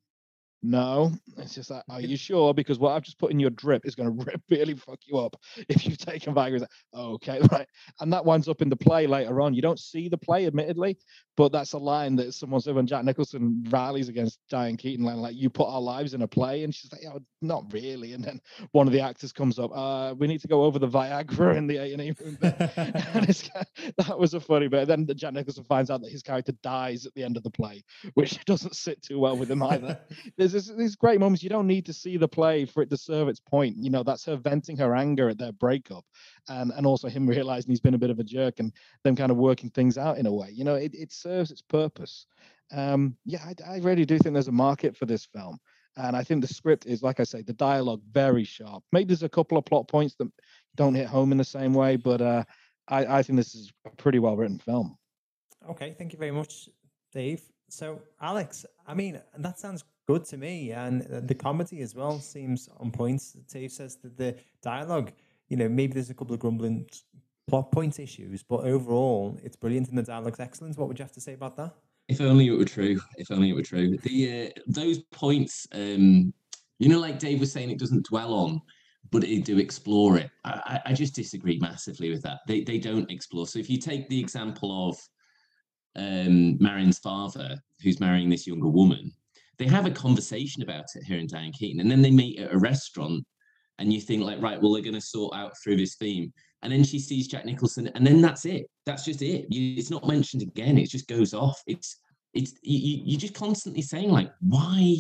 No, 0.63 1.13
it's 1.39 1.55
just 1.55 1.71
like, 1.71 1.83
are 1.89 2.01
you 2.01 2.17
sure? 2.17 2.53
Because 2.53 2.79
what 2.79 2.93
I've 2.93 3.03
just 3.03 3.19
put 3.19 3.31
in 3.31 3.41
your 3.41 3.51
drip 3.51 3.87
is 3.87 3.95
going 3.95 4.19
to 4.19 4.41
really 4.51 4.75
fuck 4.75 4.99
you 5.07 5.19
up 5.19 5.37
if 5.69 5.87
you've 5.87 5.99
taken 5.99 6.35
Viagra. 6.35 6.61
Like, 6.61 6.71
okay, 6.95 7.41
right. 7.53 7.67
And 8.01 8.13
that 8.13 8.25
winds 8.25 8.49
up 8.49 8.63
in 8.63 8.69
the 8.69 8.77
play 8.77 9.07
later 9.07 9.41
on. 9.41 9.55
You 9.55 9.63
don't 9.63 9.79
see 9.79 10.09
the 10.09 10.19
play, 10.19 10.47
admittedly, 10.47 10.99
but 11.37 11.53
that's 11.53 11.73
a 11.73 11.79
line 11.79 12.17
that 12.17 12.35
someone 12.35 12.61
said 12.61 12.75
when 12.75 12.87
Jack 12.87 13.05
Nicholson 13.05 13.65
rallies 13.71 14.09
against 14.09 14.39
Diane 14.51 14.77
Keaton, 14.77 15.05
like, 15.05 15.17
like 15.17 15.35
you 15.35 15.49
put 15.49 15.69
our 15.69 15.81
lives 15.81 16.15
in 16.15 16.23
a 16.23 16.29
play. 16.29 16.65
And 16.65 16.75
she's 16.75 16.93
like, 16.93 17.03
oh, 17.13 17.21
not 17.41 17.73
really. 17.73 18.13
And 18.13 18.23
then 18.23 18.41
one 18.73 18.87
of 18.87 18.93
the 18.93 19.01
actors 19.01 19.33
comes 19.33 19.59
up, 19.59 19.71
uh, 19.75 20.15
we 20.19 20.27
need 20.27 20.41
to 20.43 20.49
go 20.49 20.65
over 20.65 20.79
the 20.79 20.89
Viagra 20.89 21.57
in 21.57 21.67
the 21.67 21.79
A&E 21.79 22.15
room. 22.21 22.39
that 22.41 24.19
was 24.19 24.35
a 24.35 24.41
funny 24.41 24.69
bit. 24.69 24.89
Then 24.89 25.07
Jack 25.15 25.33
Nicholson 25.33 25.65
finds 25.65 25.91
out 25.91 26.03
that 26.03 26.13
his 26.13 26.23
character 26.23 26.53
dies 26.63 27.07
at 27.07 27.15
the 27.15 27.23
end 27.23 27.37
of 27.37 27.43
the 27.43 27.51
play, 27.51 27.83
which 28.15 28.45
doesn't 28.45 28.77
sit 28.77 29.03
too 29.03 29.19
well 29.19 29.37
with 29.37 29.51
him 29.51 29.63
either. 29.63 29.99
There's 30.37 30.50
this, 30.53 30.69
these 30.69 30.97
great 30.97 31.21
moments. 31.21 31.43
You 31.43 31.51
don't 31.51 31.67
need 31.67 31.87
to 31.87 31.93
see 31.93 32.17
the 32.17 32.29
play 32.29 32.65
for 32.65 32.83
it 32.83 32.91
to 32.91 32.97
serve 32.97 33.29
its 33.29 33.41
point. 33.41 33.77
You 33.77 33.91
know, 33.91 34.03
that's 34.03 34.25
her 34.27 34.37
venting 34.37 34.77
her 34.79 34.95
anger 34.95 35.29
at 35.29 35.39
their 35.39 35.53
breakup, 35.53 36.05
and 36.49 36.73
and 36.73 36.87
also 36.87 37.09
him 37.09 37.27
realizing 37.29 37.71
he's 37.71 37.81
been 37.81 37.95
a 37.95 37.99
bit 37.99 38.11
of 38.11 38.19
a 38.19 38.25
jerk 38.25 38.61
and 38.61 38.73
them 39.05 39.17
kind 39.17 39.31
of 39.31 39.37
working 39.37 39.71
things 39.71 39.99
out 39.99 40.19
in 40.19 40.27
a 40.27 40.33
way. 40.33 40.51
You 40.51 40.65
know, 40.65 40.75
it, 40.75 40.95
it 40.95 41.13
serves 41.13 41.51
its 41.51 41.63
purpose. 41.63 42.27
Um, 42.73 43.17
yeah, 43.25 43.45
I, 43.45 43.75
I 43.75 43.79
really 43.79 44.05
do 44.05 44.19
think 44.19 44.35
there's 44.35 44.49
a 44.49 44.53
market 44.53 44.97
for 44.97 45.07
this 45.07 45.25
film. 45.25 45.59
And 45.97 46.17
I 46.17 46.23
think 46.23 46.41
the 46.41 46.55
script 46.55 46.87
is, 46.87 47.03
like 47.03 47.19
I 47.19 47.25
say, 47.25 47.43
the 47.43 47.53
dialogue 47.53 48.01
very 48.13 48.45
sharp. 48.45 48.85
Maybe 48.93 49.07
there's 49.07 49.25
a 49.25 49.29
couple 49.29 49.59
of 49.59 49.65
plot 49.65 49.89
points 49.89 50.15
that 50.17 50.31
don't 50.77 50.95
hit 50.95 51.09
home 51.09 51.33
in 51.33 51.39
the 51.39 51.45
same 51.45 51.75
way, 51.75 51.97
but 51.97 52.21
uh, 52.21 52.45
I, 52.89 53.19
I 53.19 53.23
think 53.23 53.37
this 53.37 53.55
is 53.55 53.73
a 53.87 53.91
pretty 53.91 54.19
well 54.19 54.37
written 54.37 54.59
film. 54.59 54.97
Okay, 55.69 55.95
thank 55.99 56.13
you 56.13 56.19
very 56.19 56.31
much, 56.31 56.69
Dave. 57.13 57.43
So, 57.69 58.01
Alex, 58.21 58.65
I 58.87 58.95
mean, 58.95 59.21
that 59.39 59.59
sounds 59.59 59.85
good 60.11 60.25
to 60.25 60.37
me, 60.37 60.73
and 60.73 61.03
the 61.03 61.35
comedy 61.35 61.83
as 61.83 61.95
well 61.95 62.19
seems 62.19 62.69
on 62.81 62.91
point. 62.91 63.23
Dave 63.53 63.71
says 63.71 63.95
that 64.03 64.17
the 64.17 64.35
dialogue, 64.61 65.13
you 65.49 65.57
know, 65.57 65.69
maybe 65.69 65.93
there's 65.93 66.11
a 66.11 66.15
couple 66.15 66.35
of 66.35 66.41
grumbling 66.41 66.85
plot 67.47 67.71
point 67.71 68.01
issues, 68.01 68.43
but 68.43 68.61
overall, 68.75 69.39
it's 69.45 69.55
brilliant 69.55 69.89
and 69.89 69.97
the 69.97 70.03
dialogue's 70.03 70.41
excellent. 70.41 70.77
What 70.77 70.89
would 70.89 70.99
you 70.99 71.05
have 71.05 71.13
to 71.13 71.21
say 71.21 71.35
about 71.35 71.57
that? 71.59 71.73
If 72.09 72.21
only 72.21 72.49
it 72.49 72.59
were 72.59 72.65
true. 72.65 72.99
If 73.19 73.31
only 73.31 73.51
it 73.51 73.53
were 73.53 73.63
true. 73.63 73.99
The 73.99 74.49
uh, 74.49 74.61
those 74.67 74.99
points, 75.13 75.69
um, 75.73 76.35
you 76.81 76.89
know, 76.89 76.99
like 76.99 77.21
Dave 77.21 77.39
was 77.39 77.53
saying, 77.53 77.71
it 77.71 77.79
doesn't 77.79 78.07
dwell 78.07 78.35
on, 78.35 78.61
but 79.13 79.23
it 79.23 79.45
do 79.45 79.59
explore 79.59 80.19
it. 80.19 80.31
I, 80.45 80.81
I 80.87 80.93
just 80.93 81.15
disagree 81.15 81.59
massively 81.61 82.11
with 82.11 82.23
that. 82.23 82.39
They 82.49 82.63
they 82.63 82.79
don't 82.79 83.09
explore. 83.13 83.47
So 83.47 83.61
if 83.61 83.71
you 83.71 83.79
take 83.79 84.09
the 84.09 84.19
example 84.19 84.71
of 84.89 84.95
um, 85.95 86.59
Marin's 86.59 86.99
father, 86.99 87.63
who's 87.81 88.01
marrying 88.01 88.29
this 88.29 88.49
younger 88.49 88.69
woman, 88.69 89.13
they 89.61 89.67
have 89.67 89.85
a 89.85 89.91
conversation 89.91 90.63
about 90.63 90.87
it 90.95 91.05
here 91.05 91.19
in 91.19 91.27
Diane 91.27 91.53
Keaton, 91.53 91.81
and 91.81 91.91
then 91.91 92.01
they 92.01 92.11
meet 92.11 92.41
at 92.41 92.53
a 92.53 92.59
restaurant, 92.59 93.23
and 93.79 93.93
you 93.93 94.01
think 94.01 94.23
like, 94.23 94.41
right, 94.41 94.61
well, 94.61 94.73
they're 94.73 94.83
going 94.83 94.95
to 94.95 95.03
sort 95.03 95.37
out 95.37 95.53
through 95.63 95.77
this 95.77 95.97
theme, 95.97 96.33
and 96.63 96.73
then 96.73 96.83
she 96.83 96.99
sees 96.99 97.29
Jack 97.29 97.45
Nicholson, 97.45 97.89
and 97.89 98.07
then 98.07 98.23
that's 98.23 98.47
it. 98.47 98.65
That's 98.87 99.05
just 99.05 99.21
it. 99.21 99.45
You, 99.51 99.77
it's 99.77 99.91
not 99.91 100.09
mentioned 100.09 100.41
again. 100.41 100.79
It 100.79 100.89
just 100.89 101.07
goes 101.09 101.35
off. 101.35 101.63
It's 101.67 101.99
it's 102.33 102.55
you, 102.63 103.03
you're 103.05 103.21
just 103.21 103.35
constantly 103.35 103.83
saying 103.83 104.11
like, 104.11 104.33
why 104.41 104.97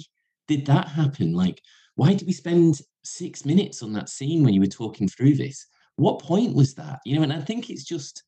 did 0.47 0.67
that 0.67 0.89
happen? 0.89 1.33
Like, 1.33 1.59
why 1.95 2.13
did 2.13 2.27
we 2.27 2.35
spend 2.35 2.83
six 3.03 3.47
minutes 3.47 3.83
on 3.83 3.95
that 3.95 4.11
scene 4.11 4.45
when 4.45 4.53
you 4.53 4.61
were 4.61 4.67
talking 4.67 5.09
through 5.09 5.37
this? 5.37 5.67
What 5.97 6.21
point 6.21 6.55
was 6.55 6.75
that? 6.75 6.99
You 7.07 7.17
know, 7.17 7.23
and 7.23 7.33
I 7.33 7.41
think 7.41 7.71
it's 7.71 7.85
just 7.85 8.23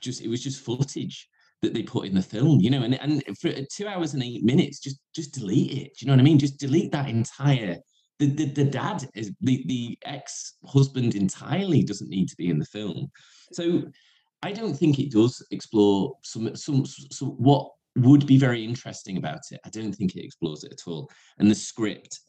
just 0.00 0.22
it 0.22 0.28
was 0.28 0.42
just 0.42 0.64
footage 0.64 1.28
that 1.62 1.74
they 1.74 1.82
put 1.82 2.06
in 2.06 2.14
the 2.14 2.22
film, 2.22 2.60
you 2.60 2.70
know, 2.70 2.82
and 2.82 2.94
and 3.00 3.22
for 3.38 3.52
two 3.70 3.86
hours 3.86 4.14
and 4.14 4.22
eight 4.22 4.42
minutes, 4.42 4.80
just 4.80 4.98
just 5.14 5.34
delete 5.34 5.72
it. 5.72 5.90
Do 5.96 5.98
you 6.00 6.06
know 6.06 6.14
what 6.14 6.20
I 6.20 6.24
mean? 6.24 6.38
Just 6.38 6.58
delete 6.58 6.92
that 6.92 7.08
entire. 7.08 7.76
The, 8.18 8.26
the, 8.26 8.44
the 8.46 8.64
dad 8.64 9.08
is 9.14 9.32
the, 9.40 9.64
the 9.66 9.98
ex-husband 10.04 11.14
entirely 11.14 11.82
doesn't 11.82 12.10
need 12.10 12.28
to 12.28 12.36
be 12.36 12.50
in 12.50 12.58
the 12.58 12.66
film. 12.66 13.10
So 13.54 13.84
I 14.42 14.52
don't 14.52 14.74
think 14.74 14.98
it 14.98 15.10
does 15.10 15.42
explore 15.50 16.14
some 16.22 16.54
some, 16.54 16.84
some 16.86 17.28
what 17.28 17.70
would 17.96 18.26
be 18.26 18.38
very 18.38 18.64
interesting 18.64 19.16
about 19.16 19.40
it. 19.50 19.60
I 19.64 19.70
don't 19.70 19.92
think 19.92 20.16
it 20.16 20.24
explores 20.24 20.64
it 20.64 20.72
at 20.72 20.86
all. 20.86 21.10
And 21.38 21.50
the 21.50 21.54
script, 21.54 22.20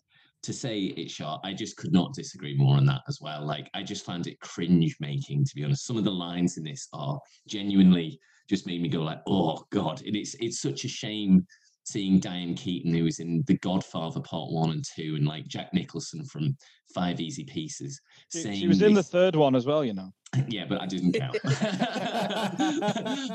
to 0.43 0.53
say 0.53 0.79
it's 0.79 1.13
shot, 1.13 1.41
I 1.43 1.53
just 1.53 1.77
could 1.77 1.93
not 1.93 2.13
disagree 2.13 2.55
more 2.57 2.77
on 2.77 2.85
that 2.85 3.01
as 3.07 3.19
well. 3.21 3.45
Like 3.45 3.69
I 3.73 3.83
just 3.83 4.05
found 4.05 4.27
it 4.27 4.39
cringe 4.39 4.95
making, 4.99 5.45
to 5.45 5.55
be 5.55 5.63
honest. 5.63 5.85
Some 5.85 5.97
of 5.97 6.03
the 6.03 6.11
lines 6.11 6.57
in 6.57 6.63
this 6.63 6.87
are 6.93 7.19
genuinely 7.47 8.19
just 8.49 8.65
made 8.65 8.81
me 8.81 8.89
go 8.89 9.01
like, 9.01 9.21
oh 9.27 9.63
god, 9.71 10.01
and 10.05 10.15
it's 10.15 10.35
it's 10.35 10.61
such 10.61 10.83
a 10.83 10.87
shame 10.87 11.45
seeing 11.83 12.19
Diane 12.19 12.55
Keaton, 12.55 12.93
who 12.93 13.03
was 13.03 13.19
in 13.19 13.43
The 13.47 13.57
Godfather 13.57 14.21
Part 14.21 14.51
One 14.51 14.71
and 14.71 14.83
Two, 14.95 15.15
and 15.15 15.27
like 15.27 15.47
Jack 15.47 15.73
Nicholson 15.73 16.25
from 16.25 16.55
Five 16.93 17.19
Easy 17.19 17.43
Pieces. 17.43 17.99
She, 18.31 18.55
she 18.55 18.67
was 18.67 18.81
in 18.81 18.93
the 18.93 19.03
third 19.03 19.35
one 19.35 19.55
as 19.55 19.65
well, 19.65 19.83
you 19.83 19.93
know. 19.93 20.11
Yeah, 20.47 20.63
but 20.67 20.81
I 20.81 20.85
didn't 20.85 21.11
count. 21.11 21.37
but 21.43 21.53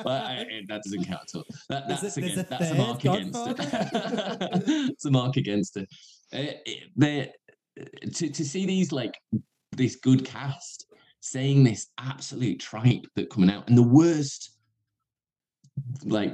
I, 0.06 0.46
that 0.66 0.82
doesn't 0.82 1.04
count 1.04 1.20
at 1.28 1.34
all. 1.34 1.44
That, 1.68 1.88
that's, 1.88 2.16
again, 2.16 2.38
a 2.38 2.42
that's 2.44 2.70
a 2.70 2.74
mark 2.74 3.04
against 3.04 3.38
it. 3.46 3.56
it's 4.92 5.04
a 5.04 5.10
mark 5.10 5.36
against 5.36 5.76
it. 5.76 5.86
Uh, 6.32 7.24
to, 8.14 8.28
to 8.28 8.44
see 8.44 8.66
these 8.66 8.92
like 8.92 9.14
this 9.72 9.96
good 9.96 10.24
cast 10.24 10.86
saying 11.20 11.64
this 11.64 11.88
absolute 11.98 12.58
tripe 12.60 13.06
that 13.14 13.30
coming 13.30 13.50
out, 13.50 13.68
and 13.68 13.76
the 13.76 13.82
worst 13.82 14.56
like 16.04 16.32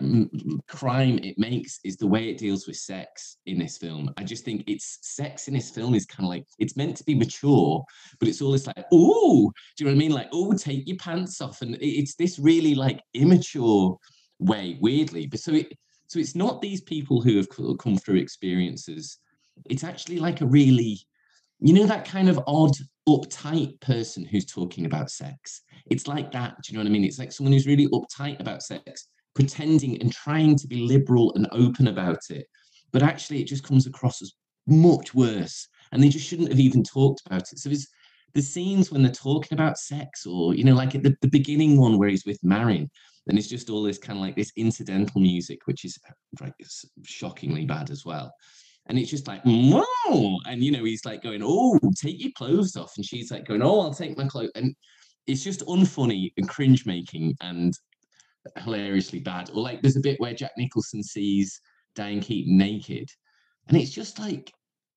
crime 0.69 1.19
it 1.19 1.37
makes 1.37 1.81
is 1.85 1.97
the 1.97 2.07
way 2.07 2.29
it 2.29 2.39
deals 2.39 2.67
with 2.67 2.77
sex 2.77 3.39
in 3.47 3.59
this 3.59 3.77
film. 3.77 4.13
I 4.17 4.25
just 4.25 4.45
think 4.45 4.63
it's 4.67 4.99
sex 5.03 5.49
in 5.49 5.55
this 5.55 5.71
film 5.71 5.95
is 5.95 6.07
kind 6.07 6.27
of 6.27 6.31
like 6.31 6.47
it's 6.59 6.77
meant 6.77 6.97
to 6.99 7.05
be 7.05 7.15
mature, 7.15 7.85
but 8.19 8.29
it's 8.29 8.41
all 8.41 8.53
this 8.53 8.67
like, 8.67 8.85
oh, 8.93 9.53
do 9.77 9.85
you 9.85 9.91
know 9.91 9.95
what 9.95 9.97
I 9.97 9.99
mean? 9.99 10.13
Like, 10.13 10.29
oh, 10.33 10.53
take 10.53 10.87
your 10.87 10.97
pants 10.99 11.41
off, 11.41 11.63
and 11.63 11.77
it's 11.81 12.15
this 12.15 12.39
really 12.39 12.75
like 12.75 13.01
immature 13.15 13.97
way, 14.39 14.79
weirdly. 14.81 15.27
But 15.27 15.41
so 15.41 15.53
it 15.53 15.77
so 16.07 16.19
it's 16.19 16.35
not 16.35 16.61
these 16.61 16.83
people 16.83 17.21
who 17.21 17.37
have 17.37 17.49
come 17.79 17.97
through 17.97 18.17
experiences. 18.17 19.19
It's 19.69 19.85
actually 19.85 20.19
like 20.19 20.41
a 20.41 20.47
really, 20.47 20.99
you 21.61 21.73
know, 21.73 21.87
that 21.87 22.05
kind 22.05 22.29
of 22.29 22.41
odd 22.47 22.73
uptight 23.09 23.81
person 23.81 24.25
who's 24.25 24.47
talking 24.47 24.87
about 24.87 25.11
sex. 25.11 25.63
It's 25.87 26.07
like 26.07 26.31
that. 26.33 26.57
Do 26.63 26.73
you 26.73 26.79
know 26.79 26.85
what 26.85 26.91
I 26.91 26.93
mean? 26.93 27.05
It's 27.05 27.19
like 27.19 27.33
someone 27.33 27.53
who's 27.53 27.67
really 27.67 27.89
uptight 27.89 28.41
about 28.41 28.63
sex 28.63 29.09
pretending 29.35 30.01
and 30.01 30.13
trying 30.13 30.57
to 30.57 30.67
be 30.67 30.81
liberal 30.81 31.33
and 31.35 31.49
open 31.53 31.89
about 31.89 32.21
it. 32.31 32.47
But 32.93 33.03
actually, 33.03 33.41
it 33.41 33.47
just 33.47 33.65
comes 33.65 33.87
across 33.87 34.21
as 34.21 34.33
much 34.67 35.15
worse. 35.15 35.69
And 35.91 36.03
they 36.03 36.09
just 36.09 36.27
shouldn't 36.27 36.51
have 36.51 36.61
even 36.61 36.83
talked 36.83 37.23
about 37.27 37.51
it. 37.53 37.59
So 37.59 37.71
it's 37.71 37.89
the 38.35 38.43
scenes 38.43 38.91
when 38.91 39.03
they're 39.03 39.13
talking 39.13 39.57
about 39.59 39.79
sex, 39.79 40.27
or, 40.27 40.55
you 40.55 40.65
know, 40.65 40.75
like 40.75 40.95
at 40.95 41.03
the, 41.03 41.15
the 41.21 41.29
beginning 41.29 41.79
one 41.79 41.99
where 41.99 42.09
he's 42.09 42.25
with 42.25 42.43
Marin, 42.43 42.91
and 43.29 43.39
it's 43.39 43.49
just 43.49 43.71
all 43.71 43.83
this 43.83 43.99
kind 43.99 44.19
of 44.19 44.25
like 44.25 44.37
this 44.37 44.53
incidental 44.57 45.21
music, 45.21 45.61
which 45.67 45.85
is 45.85 45.99
uh, 46.09 46.13
like 46.41 46.55
shockingly 47.05 47.67
bad 47.67 47.91
as 47.91 48.05
well. 48.05 48.33
And 48.87 48.99
it's 48.99 49.11
just 49.11 49.29
like. 49.29 49.43
And, 50.47 50.63
you 50.63 50.73
know, 50.73 50.85
he's 50.85 51.05
like 51.05 51.23
going, 51.23 51.43
oh, 51.45 51.79
take 51.97 52.23
your 52.23 52.33
clothes 52.37 52.77
off. 52.77 52.93
And 52.97 53.05
she's 53.05 53.31
like 53.31 53.47
going, 53.47 53.63
oh, 53.63 53.81
I'll 53.81 53.95
take 53.95 54.17
my 54.19 54.27
clothes. 54.27 54.51
And 54.55 54.75
it's 55.27 55.45
just 55.45 55.61
unfunny 55.67 56.33
and 56.37 56.49
cringe 56.49 56.85
making. 56.87 57.35
And 57.41 57.73
hilariously 58.57 59.21
bad. 59.21 59.51
Or 59.51 59.63
like 59.63 59.83
there's 59.83 59.97
a 59.97 60.01
bit 60.01 60.19
where 60.21 60.35
Jack 60.35 60.53
Nicholson 60.57 61.03
sees 61.03 61.61
Diane 61.95 62.21
Keaton 62.21 62.57
naked, 62.57 63.09
and 63.69 63.77
it's 63.77 63.93
just 63.93 64.19
like, 64.19 64.53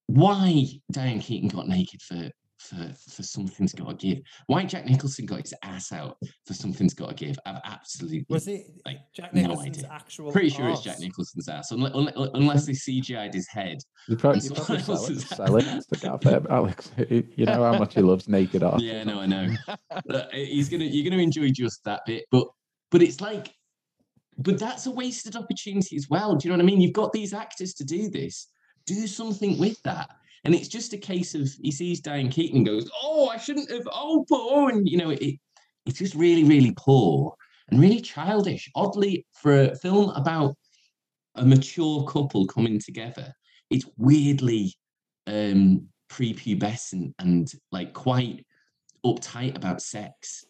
why 0.06 0.64
Diane 0.90 1.20
Keaton 1.20 1.48
got 1.48 1.68
naked 1.68 2.00
for 2.02 2.30
for 2.58 2.90
for 3.10 3.22
something's 3.22 3.72
got 3.72 3.98
to 3.98 4.06
give. 4.06 4.22
Why 4.46 4.64
Jack 4.64 4.86
Nicholson 4.86 5.26
got 5.26 5.40
his 5.40 5.54
ass 5.62 5.92
out 5.92 6.16
for 6.46 6.54
something's 6.54 6.94
got 6.94 7.10
to 7.10 7.14
give? 7.14 7.38
I've 7.46 7.60
absolutely 7.64 8.26
was 8.28 8.48
it 8.48 8.66
like 8.84 8.98
Jack 9.14 9.34
Nicholson's 9.34 9.82
no 9.82 9.88
actual? 9.90 10.32
Pretty 10.32 10.48
sure 10.48 10.68
it's 10.70 10.82
Jack 10.82 10.98
Nicholson's 11.00 11.48
ass, 11.48 11.70
unless, 11.70 11.92
unless 12.34 12.66
they 12.66 12.72
CGI'd 12.72 13.34
his 13.34 13.48
head. 13.48 13.78
You 14.08 14.16
probably, 14.16 14.40
you 14.42 14.50
probably 14.50 14.80
sell 14.82 15.04
it, 15.06 15.20
sell 15.20 15.56
it 15.56 15.84
to 15.92 16.18
Gav, 16.20 16.46
Alex. 16.48 16.90
You 17.36 17.44
know 17.44 17.64
how 17.64 17.78
much 17.78 17.94
he 17.94 18.00
loves 18.00 18.28
naked 18.28 18.62
art. 18.62 18.80
Yeah, 18.80 19.04
no, 19.04 19.20
I 19.20 19.26
know. 19.26 19.48
Uh, 20.10 20.22
he's 20.32 20.68
gonna 20.68 20.84
you're 20.84 21.08
gonna 21.08 21.22
enjoy 21.22 21.50
just 21.50 21.82
that 21.84 22.00
bit, 22.06 22.24
but 22.30 22.46
but 22.90 23.02
it's 23.02 23.20
like, 23.20 23.52
but 24.38 24.58
that's 24.58 24.86
a 24.86 24.90
wasted 24.90 25.34
opportunity 25.36 25.96
as 25.96 26.06
well. 26.08 26.36
Do 26.36 26.46
you 26.46 26.52
know 26.52 26.58
what 26.58 26.62
I 26.62 26.66
mean? 26.66 26.80
You've 26.80 26.92
got 26.92 27.12
these 27.12 27.34
actors 27.34 27.74
to 27.74 27.84
do 27.84 28.08
this. 28.08 28.48
Do 28.86 29.06
something 29.06 29.58
with 29.58 29.82
that. 29.82 30.08
And 30.46 30.54
it's 30.54 30.68
just 30.68 30.92
a 30.92 30.96
case 30.96 31.34
of 31.34 31.50
he 31.60 31.72
sees 31.72 32.00
Diane 32.00 32.30
Keaton 32.30 32.58
and 32.58 32.66
goes, 32.66 32.88
"Oh, 33.02 33.28
I 33.28 33.36
shouldn't 33.36 33.68
have." 33.68 33.88
Oh, 33.92 34.24
poor, 34.28 34.70
and 34.70 34.88
you 34.88 34.96
know, 34.96 35.10
it, 35.10 35.40
it's 35.86 35.98
just 35.98 36.14
really, 36.14 36.44
really 36.44 36.72
poor 36.76 37.34
and 37.68 37.80
really 37.80 38.00
childish. 38.00 38.70
Oddly, 38.76 39.26
for 39.32 39.62
a 39.62 39.74
film 39.74 40.10
about 40.10 40.54
a 41.34 41.44
mature 41.44 42.04
couple 42.04 42.46
coming 42.46 42.78
together, 42.78 43.34
it's 43.70 43.86
weirdly 43.96 44.72
um, 45.26 45.88
prepubescent 46.08 47.12
and 47.18 47.50
like 47.72 47.92
quite 47.92 48.46
uptight 49.04 49.56
about 49.56 49.82
sex 49.82 50.44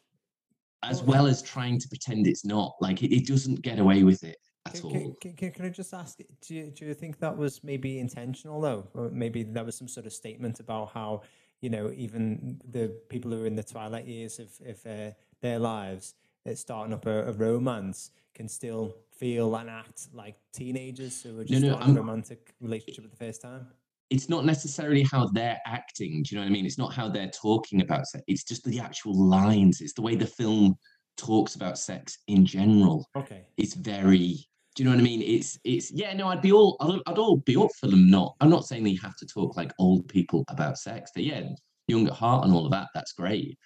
as 0.83 1.03
well 1.03 1.27
as 1.27 1.41
trying 1.41 1.81
to 1.81 1.89
pretend 1.89 2.27
it's 2.27 2.45
not. 2.45 2.75
Like 2.83 3.03
it, 3.03 3.17
it 3.17 3.27
doesn't 3.27 3.63
get 3.63 3.79
away 3.79 4.03
with 4.03 4.23
it 4.25 4.37
at 4.75 4.81
Can, 4.81 4.85
all. 4.85 5.17
can, 5.21 5.33
can, 5.35 5.51
can 5.53 5.65
I 5.67 5.69
just 5.71 5.93
ask? 5.95 6.19
Do 6.47 6.55
you, 6.55 6.71
do 6.71 6.87
you 6.87 6.95
think 6.95 7.19
that 7.21 7.37
was 7.37 7.63
maybe 7.63 7.99
intentional 7.99 8.61
though? 8.61 8.89
Or 8.95 9.11
maybe 9.11 9.43
that 9.43 9.65
was 9.65 9.77
some 9.77 9.89
sort 9.89 10.07
of 10.07 10.13
statement 10.13 10.61
about 10.61 10.91
how 10.93 11.23
you 11.61 11.71
know 11.71 11.93
even 11.97 12.61
the 12.71 12.89
people 13.09 13.31
who 13.31 13.43
are 13.43 13.47
in 13.47 13.57
the 13.57 13.63
twilight 13.63 14.07
years 14.07 14.39
of, 14.39 14.51
of 14.67 14.79
uh, 14.87 15.11
their 15.41 15.59
lives, 15.59 16.15
uh, 16.49 16.55
starting 16.55 16.93
up 16.95 17.07
a, 17.07 17.29
a 17.29 17.33
romance, 17.33 18.11
can 18.35 18.49
still 18.49 18.95
feel 19.19 19.55
and 19.57 19.71
act 19.71 20.09
like 20.13 20.37
teenagers 20.53 21.23
who 21.23 21.39
are 21.41 21.45
just 21.45 21.63
no, 21.63 21.69
starting 21.71 21.89
a 21.97 21.99
I'm- 21.99 22.07
romantic 22.07 22.55
relationship 22.61 23.05
for 23.05 23.11
the 23.11 23.17
first 23.17 23.41
time. 23.43 23.67
it's 24.11 24.29
not 24.29 24.45
necessarily 24.45 25.03
how 25.11 25.27
they're 25.33 25.59
acting. 25.67 26.23
Do 26.23 26.29
you 26.31 26.37
know 26.37 26.45
what 26.45 26.51
I 26.51 26.53
mean? 26.53 26.67
It's 26.67 26.79
not 26.79 26.93
how 26.93 27.09
they're 27.09 27.31
talking 27.31 27.81
about 27.81 28.07
sex. 28.07 28.23
It's 28.29 28.45
just 28.45 28.63
the 28.65 28.79
actual 28.79 29.15
lines. 29.39 29.81
It's 29.81 29.95
the 29.95 30.03
way 30.03 30.15
the 30.17 30.27
film 30.27 30.77
talks 31.17 31.55
about 31.57 31.79
sex 31.79 32.19
in 32.29 32.45
general. 32.45 33.09
Okay. 33.17 33.47
It's 33.57 33.75
very. 33.75 34.37
Do 34.77 34.83
you 34.83 34.91
know 34.91 34.95
what 34.95 35.01
I 35.01 35.05
mean? 35.05 35.23
It's 35.23 35.59
it's 35.65 35.91
yeah. 35.91 36.13
No, 36.13 36.29
I'd 36.29 36.43
be 36.43 36.53
all 36.53 36.77
I'd, 36.81 37.01
I'd 37.11 37.19
all 37.19 37.39
be 37.39 37.57
up 37.57 37.71
for 37.81 37.87
them. 37.87 38.11
Not. 38.11 38.37
I'm 38.41 38.51
not 38.51 38.67
saying 38.67 38.85
that 38.85 38.91
you 38.91 39.01
have 39.01 39.17
to 39.17 39.27
talk 39.27 39.57
like 39.57 39.73
old 39.79 40.07
people 40.07 40.45
about 40.49 40.77
sex. 40.79 41.11
But 41.15 41.25
yeah, 41.25 41.49
young 41.89 42.07
at 42.07 42.13
heart 42.13 42.45
and 42.45 42.53
all 42.53 42.67
of 42.67 42.73
that. 42.73 42.89
That's 42.95 43.13
great. 43.13 43.59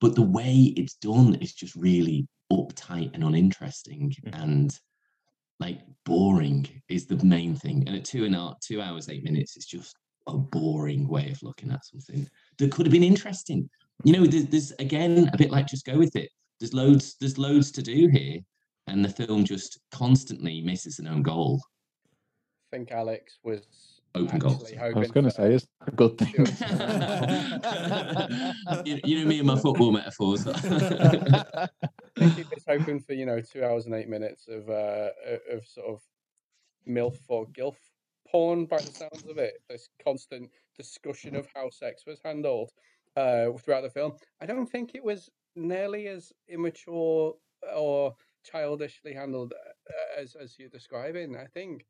But 0.00 0.16
the 0.16 0.22
way 0.22 0.74
it's 0.76 0.94
done 0.94 1.36
is 1.36 1.54
just 1.54 1.76
really 1.76 2.26
uptight 2.52 3.12
and 3.14 3.22
uninteresting 3.22 4.12
Mhm. 4.24 4.42
and 4.44 4.80
like 5.60 5.80
boring 6.04 6.66
is 6.88 7.06
the 7.06 7.22
main 7.24 7.54
thing. 7.54 7.84
And 7.86 7.96
at 7.96 8.04
two 8.04 8.24
and 8.24 8.34
a 8.34 8.38
half, 8.38 8.60
two 8.60 8.82
hours, 8.82 9.08
eight 9.08 9.24
minutes, 9.24 9.56
it's 9.56 9.66
just 9.66 9.94
a 10.26 10.36
boring 10.36 11.06
way 11.08 11.30
of 11.30 11.42
looking 11.42 11.70
at 11.70 11.84
something 11.84 12.28
that 12.58 12.72
could 12.72 12.86
have 12.86 12.92
been 12.92 13.04
interesting. 13.04 13.70
You 14.04 14.12
know, 14.14 14.26
there's, 14.26 14.46
there's 14.46 14.72
again 14.80 15.30
a 15.32 15.36
bit 15.38 15.50
like 15.52 15.68
just 15.68 15.86
go 15.86 15.96
with 15.96 16.16
it. 16.16 16.28
There's 16.58 16.74
loads, 16.74 17.16
there's 17.20 17.38
loads 17.38 17.70
to 17.72 17.82
do 17.82 18.08
here, 18.08 18.40
and 18.86 19.04
the 19.04 19.08
film 19.08 19.44
just 19.44 19.80
constantly 19.90 20.62
misses 20.62 20.98
an 20.98 21.06
own 21.06 21.22
goal. 21.22 21.60
I 22.72 22.76
think 22.76 22.92
Alex 22.92 23.38
was 23.42 23.96
Open 24.16 24.38
goals. 24.38 24.72
I 24.80 24.92
was 24.92 25.10
going 25.10 25.24
to 25.24 25.30
say 25.30 25.52
it's 25.52 25.66
a 25.86 25.90
good 25.90 26.16
thing. 26.16 26.32
you, 28.86 28.98
you 29.04 29.20
know 29.20 29.26
me 29.26 29.38
and 29.38 29.46
my 29.46 29.56
football 29.56 29.92
metaphors. 29.92 30.46
I 30.46 31.68
think 32.18 32.34
he 32.34 32.44
was 32.44 32.64
hoping 32.66 33.00
for 33.00 33.12
you 33.12 33.26
know 33.26 33.42
two 33.42 33.62
hours 33.62 33.84
and 33.84 33.94
eight 33.94 34.08
minutes 34.08 34.48
of 34.48 34.70
uh 34.70 35.10
of 35.52 35.66
sort 35.66 35.88
of 35.88 36.00
milf 36.88 37.18
or 37.28 37.44
gilf 37.48 37.76
porn 38.26 38.64
by 38.64 38.78
the 38.78 38.90
sounds 38.90 39.26
of 39.28 39.36
it. 39.36 39.60
This 39.68 39.90
constant 40.02 40.48
discussion 40.78 41.36
of 41.36 41.46
how 41.54 41.68
sex 41.68 42.04
was 42.06 42.18
handled 42.24 42.70
uh 43.16 43.50
throughout 43.62 43.82
the 43.82 43.90
film. 43.90 44.14
I 44.40 44.46
don't 44.46 44.66
think 44.66 44.94
it 44.94 45.04
was 45.04 45.28
nearly 45.56 46.06
as 46.06 46.32
immature 46.48 47.34
or 47.74 48.14
childishly 48.46 49.14
handled 49.14 49.54
uh, 49.54 50.20
as 50.20 50.36
as 50.36 50.58
you're 50.58 50.70
describing. 50.70 51.36
I 51.36 51.46
think 51.46 51.86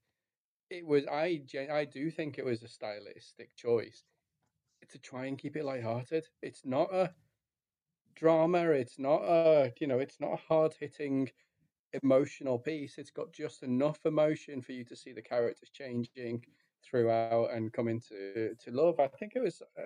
it 0.70 0.86
was. 0.86 1.06
I 1.06 1.42
I 1.70 1.84
do 1.84 2.10
think 2.10 2.38
it 2.38 2.44
was 2.44 2.62
a 2.62 2.68
stylistic 2.68 3.54
choice 3.56 4.04
to 4.88 4.98
try 4.98 5.26
and 5.26 5.38
keep 5.38 5.56
it 5.56 5.64
lighthearted. 5.64 6.28
It's 6.42 6.64
not 6.64 6.92
a 6.94 7.14
drama. 8.16 8.70
It's 8.70 8.98
not 8.98 9.22
a 9.22 9.72
you 9.80 9.86
know. 9.86 9.98
It's 9.98 10.20
not 10.20 10.32
a 10.34 10.42
hard 10.48 10.74
hitting 10.80 11.30
emotional 12.02 12.58
piece. 12.58 12.98
It's 12.98 13.10
got 13.10 13.32
just 13.32 13.62
enough 13.62 14.04
emotion 14.06 14.62
for 14.62 14.72
you 14.72 14.84
to 14.84 14.96
see 14.96 15.12
the 15.12 15.22
characters 15.22 15.70
changing 15.70 16.44
throughout 16.84 17.50
and 17.52 17.72
coming 17.72 18.00
to 18.08 18.54
to 18.54 18.70
love. 18.70 18.98
I 19.00 19.08
think 19.08 19.32
it 19.34 19.40
was. 19.40 19.44
Uh, 19.62 19.82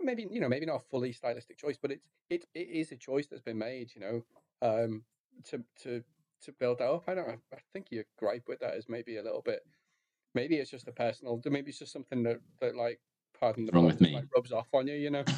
Maybe 0.00 0.26
you 0.30 0.40
know, 0.40 0.48
maybe 0.48 0.66
not 0.66 0.76
a 0.76 0.78
fully 0.80 1.12
stylistic 1.12 1.56
choice, 1.56 1.76
but 1.80 1.90
it's 1.90 2.08
it 2.28 2.44
it 2.54 2.68
is 2.68 2.92
a 2.92 2.96
choice 2.96 3.26
that's 3.26 3.42
been 3.42 3.58
made. 3.58 3.90
You 3.94 4.00
know, 4.00 4.22
um, 4.62 5.04
to 5.44 5.62
to 5.82 6.02
to 6.42 6.52
build 6.52 6.78
that 6.78 6.90
up. 6.90 7.04
I 7.08 7.14
don't. 7.14 7.28
I 7.52 7.58
think 7.72 7.86
your 7.90 8.04
gripe 8.18 8.44
with 8.46 8.60
that 8.60 8.74
is 8.74 8.86
maybe 8.88 9.16
a 9.16 9.22
little 9.22 9.42
bit. 9.42 9.60
Maybe 10.34 10.56
it's 10.56 10.70
just 10.70 10.88
a 10.88 10.92
personal. 10.92 11.40
Maybe 11.46 11.70
it's 11.70 11.78
just 11.78 11.92
something 11.92 12.22
that 12.24 12.40
that 12.60 12.76
like, 12.76 13.00
pardon 13.38 13.66
the 13.66 13.72
Wrong 13.72 13.86
with 13.86 14.00
me. 14.00 14.14
like 14.14 14.24
rubs 14.34 14.52
off 14.52 14.68
on 14.72 14.86
you. 14.86 14.94
You 14.94 15.10
know. 15.10 15.24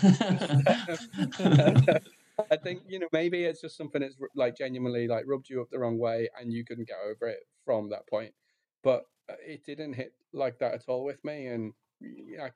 I 2.51 2.57
think 2.57 2.83
you 2.87 3.01
know 3.01 3.09
maybe 3.13 3.45
it's 3.45 3.61
just 3.61 3.77
something 3.77 4.01
that's 4.01 4.17
like 4.35 4.57
genuinely 4.57 5.09
like 5.09 5.25
rubbed 5.27 5.51
you 5.51 5.61
up 5.61 5.71
the 5.71 5.79
wrong 5.79 5.99
way 5.99 6.29
and 6.41 6.53
you 6.53 6.65
couldn't 6.65 6.89
get 6.89 6.97
over 7.05 7.27
it 7.29 7.41
from 7.65 7.89
that 7.91 8.07
point. 8.09 8.33
But 8.83 9.05
uh, 9.29 9.35
it 9.45 9.65
didn't 9.65 9.95
hit 9.95 10.13
like 10.33 10.59
that 10.61 10.75
at 10.75 10.85
all 10.89 11.05
with 11.05 11.23
me, 11.25 11.49
and 11.49 11.73
yeah, 12.01 12.49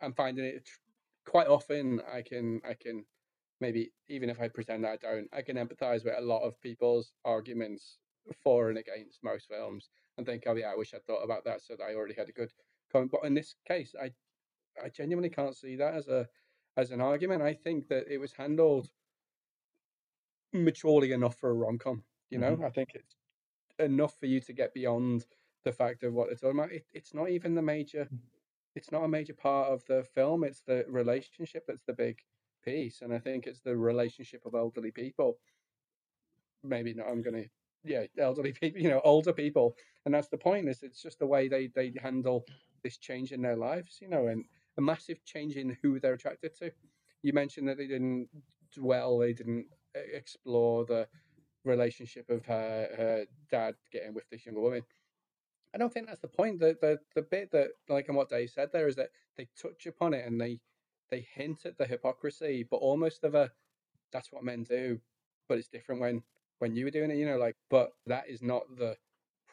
I'm 0.00 0.14
finding 0.14 0.44
it 0.44 0.64
tr- 0.64 1.30
quite 1.30 1.48
often. 1.48 2.00
I 2.12 2.22
can 2.22 2.60
I 2.68 2.74
can 2.74 3.04
maybe 3.60 3.92
even 4.08 4.30
if 4.30 4.40
I 4.40 4.48
pretend 4.48 4.84
that 4.84 4.92
I 4.92 4.96
don't, 4.96 5.28
I 5.32 5.42
can 5.42 5.56
empathize 5.56 6.04
with 6.04 6.14
a 6.16 6.22
lot 6.22 6.42
of 6.42 6.60
people's 6.60 7.12
arguments 7.24 7.98
for 8.42 8.68
and 8.68 8.78
against 8.78 9.22
most 9.22 9.48
films 9.48 9.88
and 10.16 10.26
think, 10.26 10.44
oh 10.46 10.54
yeah, 10.54 10.70
I 10.72 10.76
wish 10.76 10.94
I'd 10.94 11.04
thought 11.04 11.22
about 11.22 11.44
that 11.44 11.62
so 11.62 11.74
that 11.76 11.84
I 11.84 11.94
already 11.94 12.14
had 12.14 12.28
a 12.28 12.32
good 12.32 12.50
comment. 12.92 13.12
But 13.12 13.24
in 13.24 13.34
this 13.34 13.54
case, 13.66 13.94
I 14.00 14.10
I 14.82 14.88
genuinely 14.88 15.30
can't 15.30 15.56
see 15.56 15.76
that 15.76 15.94
as 15.94 16.08
a 16.08 16.26
as 16.76 16.90
an 16.90 17.00
argument. 17.00 17.42
I 17.42 17.54
think 17.54 17.88
that 17.88 18.04
it 18.12 18.18
was 18.18 18.32
handled 18.32 18.88
maturely 20.52 21.12
enough 21.12 21.36
for 21.36 21.50
a 21.50 21.54
rom 21.54 21.78
com. 21.78 22.02
You 22.30 22.38
know, 22.38 22.56
mm-hmm. 22.56 22.64
I 22.64 22.70
think 22.70 22.90
it's 22.94 23.16
enough 23.78 24.18
for 24.18 24.26
you 24.26 24.40
to 24.40 24.52
get 24.52 24.74
beyond 24.74 25.26
the 25.64 25.72
fact 25.72 26.02
of 26.02 26.12
what 26.12 26.28
they're 26.28 26.36
talking 26.36 26.58
about. 26.58 26.72
It, 26.72 26.86
it's 26.92 27.14
not 27.14 27.30
even 27.30 27.54
the 27.54 27.62
major. 27.62 28.08
Mm. 28.12 28.18
It's 28.74 28.92
not 28.92 29.04
a 29.04 29.08
major 29.08 29.32
part 29.32 29.68
of 29.68 29.84
the 29.86 30.04
film. 30.14 30.44
It's 30.44 30.60
the 30.60 30.84
relationship 30.88 31.64
that's 31.66 31.84
the 31.86 31.94
big 31.94 32.18
piece, 32.66 33.02
and 33.02 33.14
I 33.14 33.18
think 33.18 33.46
it's 33.46 33.60
the 33.60 33.76
relationship 33.76 34.42
of 34.44 34.54
elderly 34.54 34.90
people. 34.90 35.38
Maybe 36.62 36.94
not. 36.94 37.08
I'm 37.08 37.22
gonna. 37.22 37.44
Yeah, 37.84 38.04
elderly 38.18 38.52
people. 38.60 38.82
You 38.82 38.90
know, 38.90 39.00
older 39.04 39.32
people, 39.32 39.76
and 40.04 40.14
that's 40.14 40.28
the 40.28 40.38
point. 40.38 40.68
Is 40.68 40.82
it's 40.82 41.02
just 41.02 41.18
the 41.18 41.26
way 41.26 41.48
they 41.48 41.68
they 41.68 41.94
handle 42.02 42.44
this 42.82 42.98
change 42.98 43.32
in 43.32 43.42
their 43.42 43.56
lives. 43.56 43.98
You 44.02 44.08
know, 44.08 44.26
and 44.26 44.44
a 44.78 44.82
massive 44.82 45.24
change 45.24 45.56
in 45.56 45.76
who 45.82 46.00
they're 46.00 46.14
attracted 46.14 46.54
to. 46.58 46.70
You 47.22 47.32
mentioned 47.32 47.68
that 47.68 47.78
they 47.78 47.86
didn't 47.86 48.28
dwell, 48.74 49.18
they 49.18 49.32
didn't 49.32 49.66
explore 49.94 50.84
the 50.84 51.08
relationship 51.64 52.28
of 52.30 52.44
her, 52.46 52.88
her 52.96 53.26
dad 53.50 53.74
getting 53.92 54.14
with 54.14 54.28
this 54.30 54.46
younger 54.46 54.60
woman. 54.60 54.82
I 55.74 55.78
don't 55.78 55.92
think 55.92 56.06
that's 56.06 56.20
the 56.20 56.28
point. 56.28 56.60
The, 56.60 56.76
the 56.80 56.98
the 57.14 57.22
bit 57.22 57.50
that 57.52 57.68
like 57.88 58.08
and 58.08 58.16
what 58.16 58.30
Dave 58.30 58.50
said 58.50 58.70
there 58.72 58.88
is 58.88 58.96
that 58.96 59.10
they 59.36 59.48
touch 59.60 59.86
upon 59.86 60.14
it 60.14 60.26
and 60.26 60.40
they 60.40 60.60
they 61.10 61.26
hint 61.34 61.66
at 61.66 61.78
the 61.78 61.86
hypocrisy, 61.86 62.66
but 62.70 62.76
almost 62.78 63.24
of 63.24 63.34
a 63.34 63.50
that's 64.12 64.32
what 64.32 64.44
men 64.44 64.64
do, 64.64 65.00
but 65.48 65.58
it's 65.58 65.68
different 65.68 66.00
when 66.00 66.22
when 66.58 66.74
you 66.74 66.84
were 66.84 66.90
doing 66.90 67.10
it. 67.10 67.16
You 67.16 67.26
know, 67.26 67.38
like 67.38 67.56
but 67.70 67.92
that 68.06 68.28
is 68.28 68.42
not 68.42 68.62
the 68.76 68.96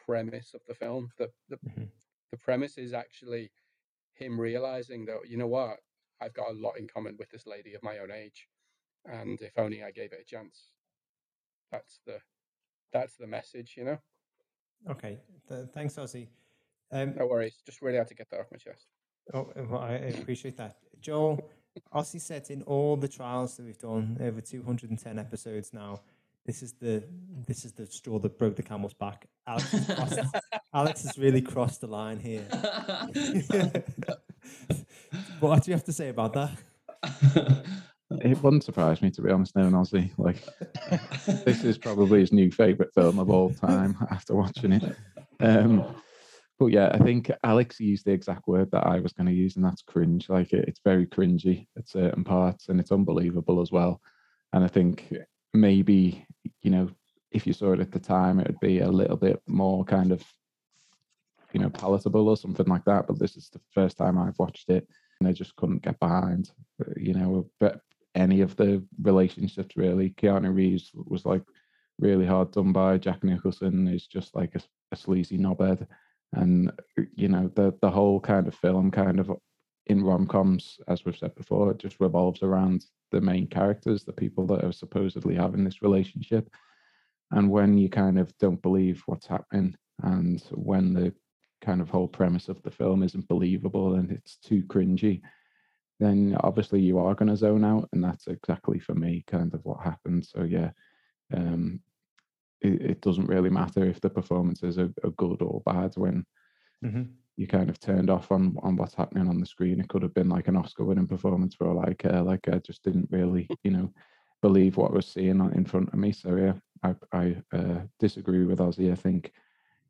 premise 0.06 0.54
of 0.54 0.60
the 0.66 0.74
film. 0.74 1.10
The 1.18 1.30
the 1.48 1.58
Mhm. 1.58 1.88
the 2.30 2.38
premise 2.38 2.78
is 2.78 2.92
actually 2.92 3.52
him 4.14 4.40
realizing 4.40 5.04
that 5.06 5.28
you 5.28 5.36
know 5.36 5.46
what 5.48 5.80
I've 6.20 6.34
got 6.34 6.50
a 6.50 6.52
lot 6.52 6.78
in 6.78 6.86
common 6.88 7.16
with 7.16 7.30
this 7.30 7.46
lady 7.46 7.74
of 7.74 7.82
my 7.82 7.98
own 7.98 8.10
age, 8.10 8.48
and 9.04 9.40
if 9.40 9.58
only 9.58 9.82
I 9.82 9.90
gave 9.90 10.12
it 10.12 10.20
a 10.20 10.24
chance. 10.24 10.72
That's 11.70 12.00
the 12.06 12.20
that's 12.92 13.16
the 13.16 13.26
message, 13.26 13.74
you 13.76 13.84
know. 13.84 13.98
Okay. 14.88 15.20
Th- 15.48 15.68
thanks, 15.74 15.94
Ozzy. 15.96 16.28
Um, 16.92 17.14
No 17.16 17.26
worries, 17.26 17.56
just 17.66 17.82
really 17.82 17.98
had 17.98 18.08
to 18.08 18.14
get 18.14 18.30
that 18.30 18.40
off 18.40 18.46
my 18.52 18.58
chest. 18.58 18.86
Oh, 19.32 19.50
well, 19.56 19.80
I 19.80 19.94
appreciate 19.94 20.56
that. 20.58 20.76
Joel, 21.04 21.48
Ozzy 21.94 22.18
said 22.20 22.48
in 22.48 22.62
all 22.62 22.96
the 22.96 23.08
trials 23.08 23.56
that 23.58 23.66
we've 23.66 23.78
done, 23.78 24.16
over 24.22 24.40
210 24.40 25.18
episodes 25.18 25.74
now, 25.74 26.00
this 26.46 26.62
is 26.62 26.72
the 26.72 27.04
this 27.46 27.64
is 27.64 27.72
the 27.72 27.86
straw 27.86 28.18
that 28.18 28.38
broke 28.38 28.56
the 28.56 28.62
camel's 28.62 28.94
back. 28.94 29.26
Alex 29.46 29.70
has, 29.70 29.86
crossed, 29.86 30.18
Alex 30.74 31.02
has 31.04 31.18
really 31.18 31.42
crossed 31.42 31.82
the 31.82 31.86
line 31.86 32.18
here. 32.18 32.42
what 35.40 35.62
do 35.62 35.70
you 35.70 35.74
have 35.74 35.84
to 35.84 35.92
say 35.92 36.08
about 36.08 36.32
that? 36.32 36.52
It 38.22 38.42
wouldn't 38.42 38.64
surprise 38.64 39.02
me 39.02 39.10
to 39.10 39.22
be 39.22 39.30
honest, 39.30 39.56
knowing 39.56 39.72
Ozzy. 39.72 40.10
Like 40.18 40.42
this 41.44 41.64
is 41.64 41.76
probably 41.78 42.20
his 42.20 42.32
new 42.32 42.50
favorite 42.50 42.94
film 42.94 43.18
of 43.18 43.28
all 43.30 43.50
time 43.50 43.96
after 44.10 44.34
watching 44.34 44.72
it. 44.72 44.96
Um, 45.40 45.84
but 46.58 46.66
yeah, 46.66 46.90
I 46.92 46.98
think 46.98 47.30
Alex 47.42 47.80
used 47.80 48.04
the 48.04 48.12
exact 48.12 48.46
word 48.46 48.70
that 48.70 48.86
I 48.86 49.00
was 49.00 49.12
going 49.12 49.26
to 49.26 49.32
use, 49.32 49.56
and 49.56 49.64
that's 49.64 49.82
cringe. 49.82 50.28
Like 50.28 50.52
it, 50.52 50.68
it's 50.68 50.80
very 50.84 51.06
cringy 51.06 51.66
at 51.76 51.88
certain 51.88 52.24
parts, 52.24 52.68
and 52.68 52.78
it's 52.78 52.92
unbelievable 52.92 53.60
as 53.60 53.72
well. 53.72 54.00
And 54.52 54.64
I 54.64 54.68
think 54.68 55.12
maybe 55.52 56.26
you 56.62 56.70
know 56.70 56.90
if 57.30 57.46
you 57.46 57.52
saw 57.52 57.72
it 57.72 57.80
at 57.80 57.90
the 57.90 57.98
time, 57.98 58.38
it 58.38 58.46
would 58.46 58.60
be 58.60 58.80
a 58.80 58.88
little 58.88 59.16
bit 59.16 59.40
more 59.46 59.84
kind 59.84 60.12
of 60.12 60.24
you 61.52 61.60
know 61.60 61.70
palatable 61.70 62.28
or 62.28 62.36
something 62.36 62.66
like 62.66 62.84
that. 62.84 63.06
But 63.06 63.18
this 63.18 63.36
is 63.36 63.50
the 63.50 63.60
first 63.72 63.96
time 63.96 64.18
I've 64.18 64.38
watched 64.38 64.70
it, 64.70 64.88
and 65.20 65.28
I 65.28 65.32
just 65.32 65.56
couldn't 65.56 65.82
get 65.82 65.98
behind. 65.98 66.50
You 66.96 67.14
know, 67.14 67.50
but 67.58 67.80
any 68.14 68.40
of 68.40 68.56
the 68.56 68.84
relationships 69.02 69.76
really. 69.76 70.10
Keanu 70.10 70.54
Reeves 70.54 70.92
was 70.94 71.24
like 71.24 71.42
really 71.98 72.26
hard 72.26 72.52
done 72.52 72.72
by. 72.72 72.98
Jack 72.98 73.24
Nicholson 73.24 73.88
is 73.88 74.06
just 74.06 74.34
like 74.34 74.54
a, 74.54 74.60
a 74.92 74.96
sleazy 74.96 75.38
knobhead, 75.38 75.86
and 76.34 76.72
you 77.14 77.28
know 77.28 77.50
the 77.54 77.74
the 77.80 77.90
whole 77.90 78.20
kind 78.20 78.46
of 78.48 78.54
film 78.54 78.90
kind 78.90 79.20
of 79.20 79.30
in 79.86 80.02
rom 80.02 80.26
coms, 80.26 80.78
as 80.88 81.04
we've 81.04 81.16
said 81.16 81.34
before, 81.34 81.70
it 81.70 81.78
just 81.78 82.00
revolves 82.00 82.42
around 82.42 82.86
the 83.10 83.20
main 83.20 83.46
characters, 83.46 84.04
the 84.04 84.12
people 84.12 84.46
that 84.46 84.64
are 84.64 84.72
supposedly 84.72 85.34
having 85.34 85.64
this 85.64 85.82
relationship. 85.82 86.48
and 87.30 87.50
when 87.50 87.76
you 87.78 87.88
kind 87.88 88.18
of 88.18 88.36
don't 88.38 88.62
believe 88.62 89.02
what's 89.06 89.26
happening, 89.26 89.74
and 90.02 90.42
when 90.52 90.94
the 90.94 91.12
kind 91.60 91.80
of 91.80 91.90
whole 91.90 92.08
premise 92.08 92.48
of 92.48 92.62
the 92.62 92.70
film 92.70 93.02
isn't 93.02 93.28
believable 93.28 93.94
and 93.94 94.10
it's 94.10 94.36
too 94.36 94.62
cringy, 94.64 95.20
then 96.00 96.36
obviously 96.40 96.80
you 96.80 96.98
are 96.98 97.14
going 97.14 97.28
to 97.28 97.36
zone 97.36 97.64
out, 97.64 97.88
and 97.92 98.02
that's 98.02 98.26
exactly 98.26 98.78
for 98.78 98.94
me 98.94 99.24
kind 99.26 99.54
of 99.54 99.64
what 99.64 99.82
happened. 99.82 100.24
So 100.26 100.42
yeah, 100.42 100.70
um, 101.34 101.80
it, 102.60 102.80
it 102.82 103.00
doesn't 103.00 103.26
really 103.26 103.50
matter 103.50 103.84
if 103.84 104.00
the 104.00 104.10
performances 104.10 104.78
are, 104.78 104.92
are 105.04 105.10
good 105.10 105.42
or 105.42 105.60
bad 105.64 105.94
when 105.96 106.24
Mhm. 106.84 107.08
you 107.36 107.46
kind 107.46 107.68
of 107.68 107.80
turned 107.80 108.10
off 108.10 108.30
on 108.30 108.56
on 108.62 108.76
what's 108.76 108.94
happening 108.94 109.28
on 109.28 109.38
the 109.40 109.46
screen. 109.46 109.80
It 109.80 109.88
could 109.88 110.02
have 110.02 110.14
been 110.14 110.28
like 110.28 110.48
an 110.48 110.56
Oscar-winning 110.56 111.08
performance 111.08 111.54
for 111.54 111.66
all 111.68 111.80
I 111.80 111.94
care. 111.94 112.22
Like 112.22 112.48
I 112.48 112.58
just 112.58 112.82
didn't 112.84 113.08
really, 113.10 113.48
you 113.64 113.70
know, 113.70 113.92
believe 114.42 114.76
what 114.76 114.92
I 114.92 114.94
was 114.94 115.06
seeing 115.06 115.40
in 115.54 115.64
front 115.64 115.88
of 115.88 115.98
me. 115.98 116.12
So 116.12 116.36
yeah, 116.36 116.54
I 116.82 116.94
I 117.12 117.42
uh, 117.52 117.80
disagree 117.98 118.44
with 118.44 118.60
Ozzy. 118.60 118.92
I 118.92 118.94
think 118.94 119.32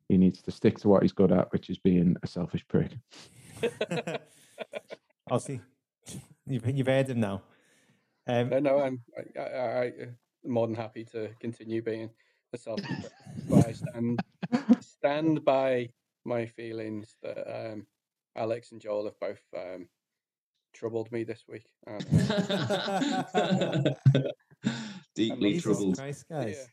he 0.09 0.17
needs 0.17 0.41
to 0.43 0.51
stick 0.51 0.77
to 0.79 0.87
what 0.89 1.01
he's 1.01 1.11
good 1.13 1.31
at, 1.31 1.51
which 1.51 1.69
is 1.69 1.77
being 1.79 2.15
a 2.23 2.27
selfish 2.27 2.65
prick. 2.67 2.91
I'll 5.31 5.39
see. 5.39 5.59
You've, 6.45 6.67
you've 6.67 6.87
heard 6.87 7.09
him 7.09 7.19
now. 7.19 7.41
Um, 8.27 8.49
No, 8.49 8.59
no, 8.59 8.79
I'm 8.79 9.01
I, 9.17 9.39
I, 9.39 9.43
I, 9.43 9.83
I'm 10.43 10.51
more 10.51 10.67
than 10.67 10.75
happy 10.75 11.03
to 11.05 11.29
continue 11.39 11.81
being 11.81 12.09
a 12.55 12.57
self 12.57 12.79
but 13.49 13.67
I 13.67 13.71
stand 13.73 14.19
stand 14.79 15.45
by 15.45 15.89
my 16.25 16.45
feelings 16.45 17.15
that 17.21 17.71
um, 17.71 17.85
Alex 18.35 18.71
and 18.71 18.81
Joel 18.81 19.05
have 19.05 19.19
both 19.19 19.41
um, 19.55 19.87
troubled 20.73 21.11
me 21.11 21.23
this 21.23 21.43
week. 21.47 21.67
And, 21.87 22.03
Deeply 25.15 25.53
Jesus 25.53 25.63
troubled. 25.63 25.97
Christ, 25.97 26.25
guys. 26.29 26.57
Yeah. 26.57 26.65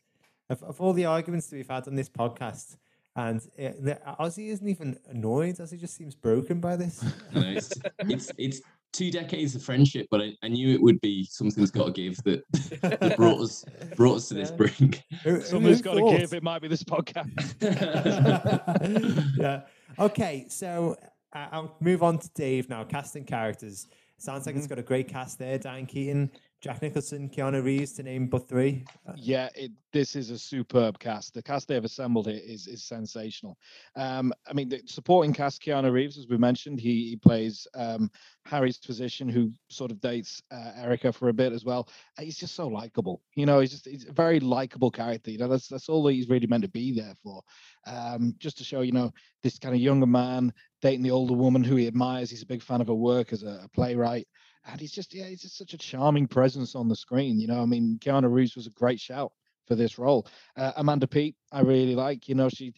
Of, 0.49 0.63
of 0.63 0.81
all 0.81 0.93
the 0.93 1.05
arguments 1.05 1.47
that 1.47 1.55
we've 1.55 1.69
had 1.69 1.87
on 1.87 1.95
this 1.95 2.09
podcast, 2.09 2.75
and 3.15 3.39
uh, 3.57 3.71
the, 3.79 3.99
Ozzy 4.19 4.49
isn't 4.49 4.67
even 4.67 4.97
annoyed. 5.07 5.55
Ozzy 5.57 5.79
just 5.79 5.95
seems 5.95 6.15
broken 6.15 6.59
by 6.59 6.75
this. 6.75 7.03
I 7.35 7.39
know, 7.39 7.49
it's, 7.49 7.73
it's 7.99 8.31
it's 8.37 8.61
two 8.93 9.09
decades 9.11 9.55
of 9.55 9.63
friendship, 9.63 10.07
but 10.11 10.21
I, 10.21 10.33
I 10.43 10.47
knew 10.47 10.73
it 10.73 10.81
would 10.81 11.01
be 11.01 11.25
something's 11.25 11.71
got 11.71 11.87
to 11.87 11.91
give 11.91 12.15
that, 12.23 12.43
that 12.99 13.17
brought 13.17 13.41
us 13.41 13.65
brought 13.95 14.17
us 14.17 14.27
to 14.29 14.35
this 14.35 14.51
Yeah. 14.51 14.55
brink. 14.55 15.01
Who- 15.23 15.35
who 15.35 15.41
Somebody's 15.41 15.81
got 15.81 15.95
to 15.95 16.17
give. 16.17 16.33
It 16.33 16.43
might 16.43 16.61
be 16.61 16.67
this 16.67 16.83
podcast. 16.83 17.55
yeah. 19.37 19.61
Okay, 19.99 20.45
so 20.49 20.95
uh, 21.33 21.47
I'll 21.51 21.75
move 21.81 22.03
on 22.03 22.19
to 22.19 22.29
Dave 22.35 22.69
now. 22.69 22.83
Casting 22.83 23.25
characters. 23.25 23.87
Sounds 24.17 24.45
like 24.45 24.55
it's 24.55 24.67
got 24.67 24.79
a 24.79 24.83
great 24.83 25.07
cast 25.07 25.37
there. 25.39 25.57
Diane 25.57 25.85
Keaton, 25.85 26.31
Jack 26.63 26.81
Nicholson, 26.81 27.27
Keanu 27.27 27.61
Reeves, 27.61 27.91
to 27.91 28.03
name 28.03 28.27
but 28.27 28.47
three. 28.47 28.85
Yeah, 29.17 29.49
it, 29.53 29.73
this 29.91 30.15
is 30.15 30.29
a 30.29 30.39
superb 30.39 30.97
cast. 30.97 31.33
The 31.33 31.43
cast 31.43 31.67
they've 31.67 31.83
assembled 31.83 32.27
here 32.27 32.39
is 32.41 32.67
is 32.67 32.85
sensational. 32.85 33.57
Um, 33.97 34.31
I 34.47 34.53
mean, 34.53 34.69
the 34.69 34.81
supporting 34.85 35.33
cast, 35.33 35.61
Keanu 35.61 35.91
Reeves, 35.91 36.17
as 36.17 36.29
we 36.29 36.37
mentioned, 36.37 36.79
he, 36.79 37.09
he 37.09 37.15
plays 37.17 37.67
um, 37.75 38.09
Harry's 38.45 38.77
physician 38.77 39.27
who 39.27 39.51
sort 39.67 39.91
of 39.91 39.99
dates 39.99 40.41
uh, 40.51 40.71
Erica 40.77 41.11
for 41.11 41.27
a 41.27 41.33
bit 41.33 41.51
as 41.51 41.65
well. 41.65 41.89
He's 42.17 42.37
just 42.37 42.55
so 42.55 42.69
likable. 42.69 43.21
You 43.35 43.45
know, 43.45 43.59
he's 43.59 43.71
just 43.71 43.85
he's 43.85 44.07
a 44.07 44.13
very 44.13 44.39
likable 44.39 44.89
character. 44.89 45.31
You 45.31 45.39
know, 45.39 45.49
that's 45.49 45.67
that's 45.67 45.89
all 45.89 46.07
he's 46.07 46.29
really 46.29 46.47
meant 46.47 46.63
to 46.63 46.69
be 46.69 46.93
there 46.93 47.15
for. 47.21 47.41
Um, 47.85 48.35
just 48.37 48.57
to 48.59 48.63
show, 48.63 48.79
you 48.79 48.93
know, 48.93 49.11
this 49.41 49.59
kind 49.59 49.75
of 49.75 49.81
younger 49.81 50.07
man 50.07 50.53
dating 50.81 51.03
the 51.03 51.11
older 51.11 51.33
woman 51.33 51.61
who 51.61 51.75
he 51.75 51.87
admires. 51.87 52.29
He's 52.29 52.43
a 52.43 52.45
big 52.45 52.63
fan 52.63 52.79
of 52.79 52.87
her 52.87 52.93
work 52.93 53.33
as 53.33 53.43
a, 53.43 53.63
a 53.65 53.69
playwright. 53.75 54.29
And 54.65 54.79
he's 54.79 54.91
just, 54.91 55.13
yeah, 55.13 55.25
he's 55.25 55.41
just 55.41 55.57
such 55.57 55.73
a 55.73 55.77
charming 55.77 56.27
presence 56.27 56.75
on 56.75 56.87
the 56.87 56.95
screen. 56.95 57.39
You 57.39 57.47
know, 57.47 57.61
I 57.61 57.65
mean, 57.65 57.97
Keanu 58.01 58.31
Reeves 58.31 58.55
was 58.55 58.67
a 58.67 58.71
great 58.71 58.99
shout 58.99 59.31
for 59.67 59.75
this 59.75 59.97
role. 59.97 60.27
Uh, 60.55 60.71
Amanda 60.77 61.07
Peet, 61.07 61.35
I 61.51 61.61
really 61.61 61.95
like. 61.95 62.29
You 62.29 62.35
know, 62.35 62.49
she 62.49 62.73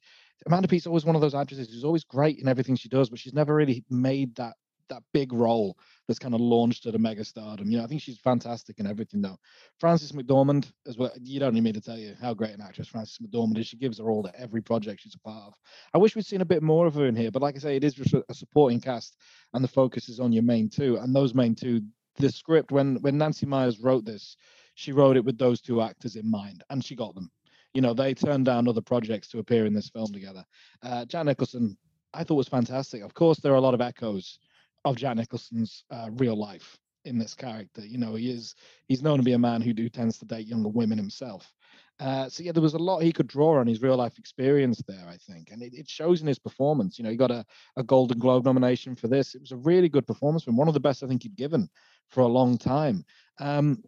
Amanda 0.45 0.67
Peet's 0.67 0.88
always 0.88 1.05
one 1.05 1.15
of 1.15 1.21
those 1.21 1.36
actresses 1.36 1.71
who's 1.71 1.83
always 1.83 2.03
great 2.03 2.39
in 2.39 2.47
everything 2.47 2.75
she 2.75 2.89
does, 2.89 3.09
but 3.09 3.19
she's 3.19 3.33
never 3.33 3.55
really 3.55 3.83
made 3.89 4.36
that 4.36 4.55
that 4.89 5.03
big 5.13 5.33
role 5.33 5.77
that's 6.07 6.19
kind 6.19 6.33
of 6.33 6.41
launched 6.41 6.86
her 6.86 6.91
to 6.91 6.99
mega 6.99 7.23
stardom. 7.23 7.69
You 7.69 7.77
know, 7.77 7.83
I 7.83 7.88
think 7.88 8.01
she's 8.01 8.19
fantastic 8.19 8.79
in 8.79 8.88
everything 8.88 9.21
though. 9.21 9.38
Frances 9.79 10.11
McDormand 10.11 10.71
as 10.88 10.97
well. 10.97 11.11
You 11.21 11.39
don't 11.39 11.53
need 11.53 11.63
me 11.63 11.73
to 11.73 11.81
tell 11.81 11.97
you 11.97 12.15
how 12.21 12.33
great 12.33 12.51
an 12.51 12.61
actress 12.61 12.88
Frances 12.88 13.19
McDormand 13.19 13.57
is. 13.57 13.67
She 13.67 13.77
gives 13.77 13.99
her 13.99 14.09
all 14.09 14.23
to 14.23 14.39
every 14.39 14.61
project 14.61 15.01
she's 15.01 15.15
a 15.15 15.19
part 15.19 15.47
of. 15.47 15.53
I 15.93 15.97
wish 15.97 16.15
we'd 16.15 16.25
seen 16.25 16.41
a 16.41 16.45
bit 16.45 16.63
more 16.63 16.88
of 16.88 16.95
her 16.95 17.05
in 17.05 17.15
here, 17.15 17.31
but 17.31 17.41
like 17.41 17.55
I 17.55 17.59
say, 17.59 17.75
it 17.75 17.83
is 17.83 17.99
a 18.29 18.33
supporting 18.33 18.79
cast, 18.79 19.17
and 19.53 19.63
the 19.63 19.69
focus 19.69 20.09
is 20.09 20.19
on 20.19 20.31
your 20.31 20.43
main 20.43 20.69
two. 20.69 20.97
And 20.97 21.15
those 21.15 21.33
main 21.33 21.55
two, 21.55 21.81
the 22.17 22.31
script 22.31 22.71
when 22.71 22.95
when 23.01 23.17
Nancy 23.17 23.45
Meyers 23.45 23.79
wrote 23.79 24.05
this, 24.05 24.38
she 24.75 24.91
wrote 24.91 25.17
it 25.17 25.25
with 25.25 25.38
those 25.38 25.61
two 25.61 25.81
actors 25.81 26.15
in 26.15 26.29
mind, 26.29 26.63
and 26.69 26.83
she 26.83 26.95
got 26.95 27.15
them. 27.15 27.31
You 27.73 27.81
know, 27.81 27.93
they 27.93 28.13
turned 28.13 28.45
down 28.45 28.67
other 28.67 28.81
projects 28.81 29.27
to 29.29 29.39
appear 29.39 29.65
in 29.65 29.73
this 29.73 29.89
film 29.89 30.13
together. 30.13 30.45
Uh, 30.81 31.03
Jack 31.05 31.25
Nicholson, 31.25 31.77
I 32.13 32.23
thought 32.23 32.36
was 32.36 32.47
fantastic. 32.47 33.03
Of 33.03 33.13
course, 33.13 33.39
there 33.39 33.51
are 33.51 33.57
a 33.57 33.61
lot 33.61 33.73
of 33.73 33.81
echoes 33.81 34.39
of 34.86 34.95
Jack 34.95 35.17
Nicholson's 35.17 35.83
uh, 35.91 36.09
real 36.13 36.36
life 36.38 36.77
in 37.05 37.17
this 37.17 37.33
character. 37.33 37.86
You 37.86 37.97
know, 37.97 38.15
he 38.15 38.31
is 38.31 38.55
he's 38.88 39.03
known 39.03 39.17
to 39.17 39.23
be 39.23 39.33
a 39.33 39.39
man 39.39 39.61
who 39.61 39.73
do 39.73 39.89
tends 39.89 40.17
to 40.19 40.25
date 40.25 40.47
younger 40.47 40.69
women 40.69 40.97
himself. 40.97 41.51
Uh, 41.99 42.27
so 42.27 42.43
yeah, 42.43 42.51
there 42.51 42.61
was 42.61 42.73
a 42.73 42.79
lot 42.79 42.99
he 42.99 43.13
could 43.13 43.27
draw 43.27 43.57
on 43.59 43.67
his 43.67 43.81
real 43.81 43.95
life 43.95 44.17
experience 44.17 44.81
there, 44.88 45.07
I 45.07 45.15
think, 45.15 45.51
and 45.51 45.61
it, 45.61 45.73
it 45.73 45.89
shows 45.89 46.21
in 46.21 46.27
his 46.27 46.39
performance. 46.39 46.97
You 46.97 47.05
know, 47.05 47.09
he 47.09 47.15
got 47.15 47.31
a, 47.31 47.45
a 47.77 47.83
Golden 47.83 48.19
Globe 48.19 48.43
nomination 48.43 48.95
for 48.95 49.07
this. 49.07 49.33
It 49.33 49.41
was 49.41 49.51
a 49.51 49.57
really 49.57 49.88
good 49.88 50.05
performance 50.05 50.43
from 50.43 50.57
one 50.57 50.67
of 50.67 50.73
the 50.73 50.79
best 50.79 51.03
I 51.03 51.07
think 51.07 51.23
he'd 51.23 51.38
given 51.38 51.69
for 52.09 52.21
a 52.21 52.27
long 52.27 52.57
time. 52.57 53.05
Um, 53.39 53.81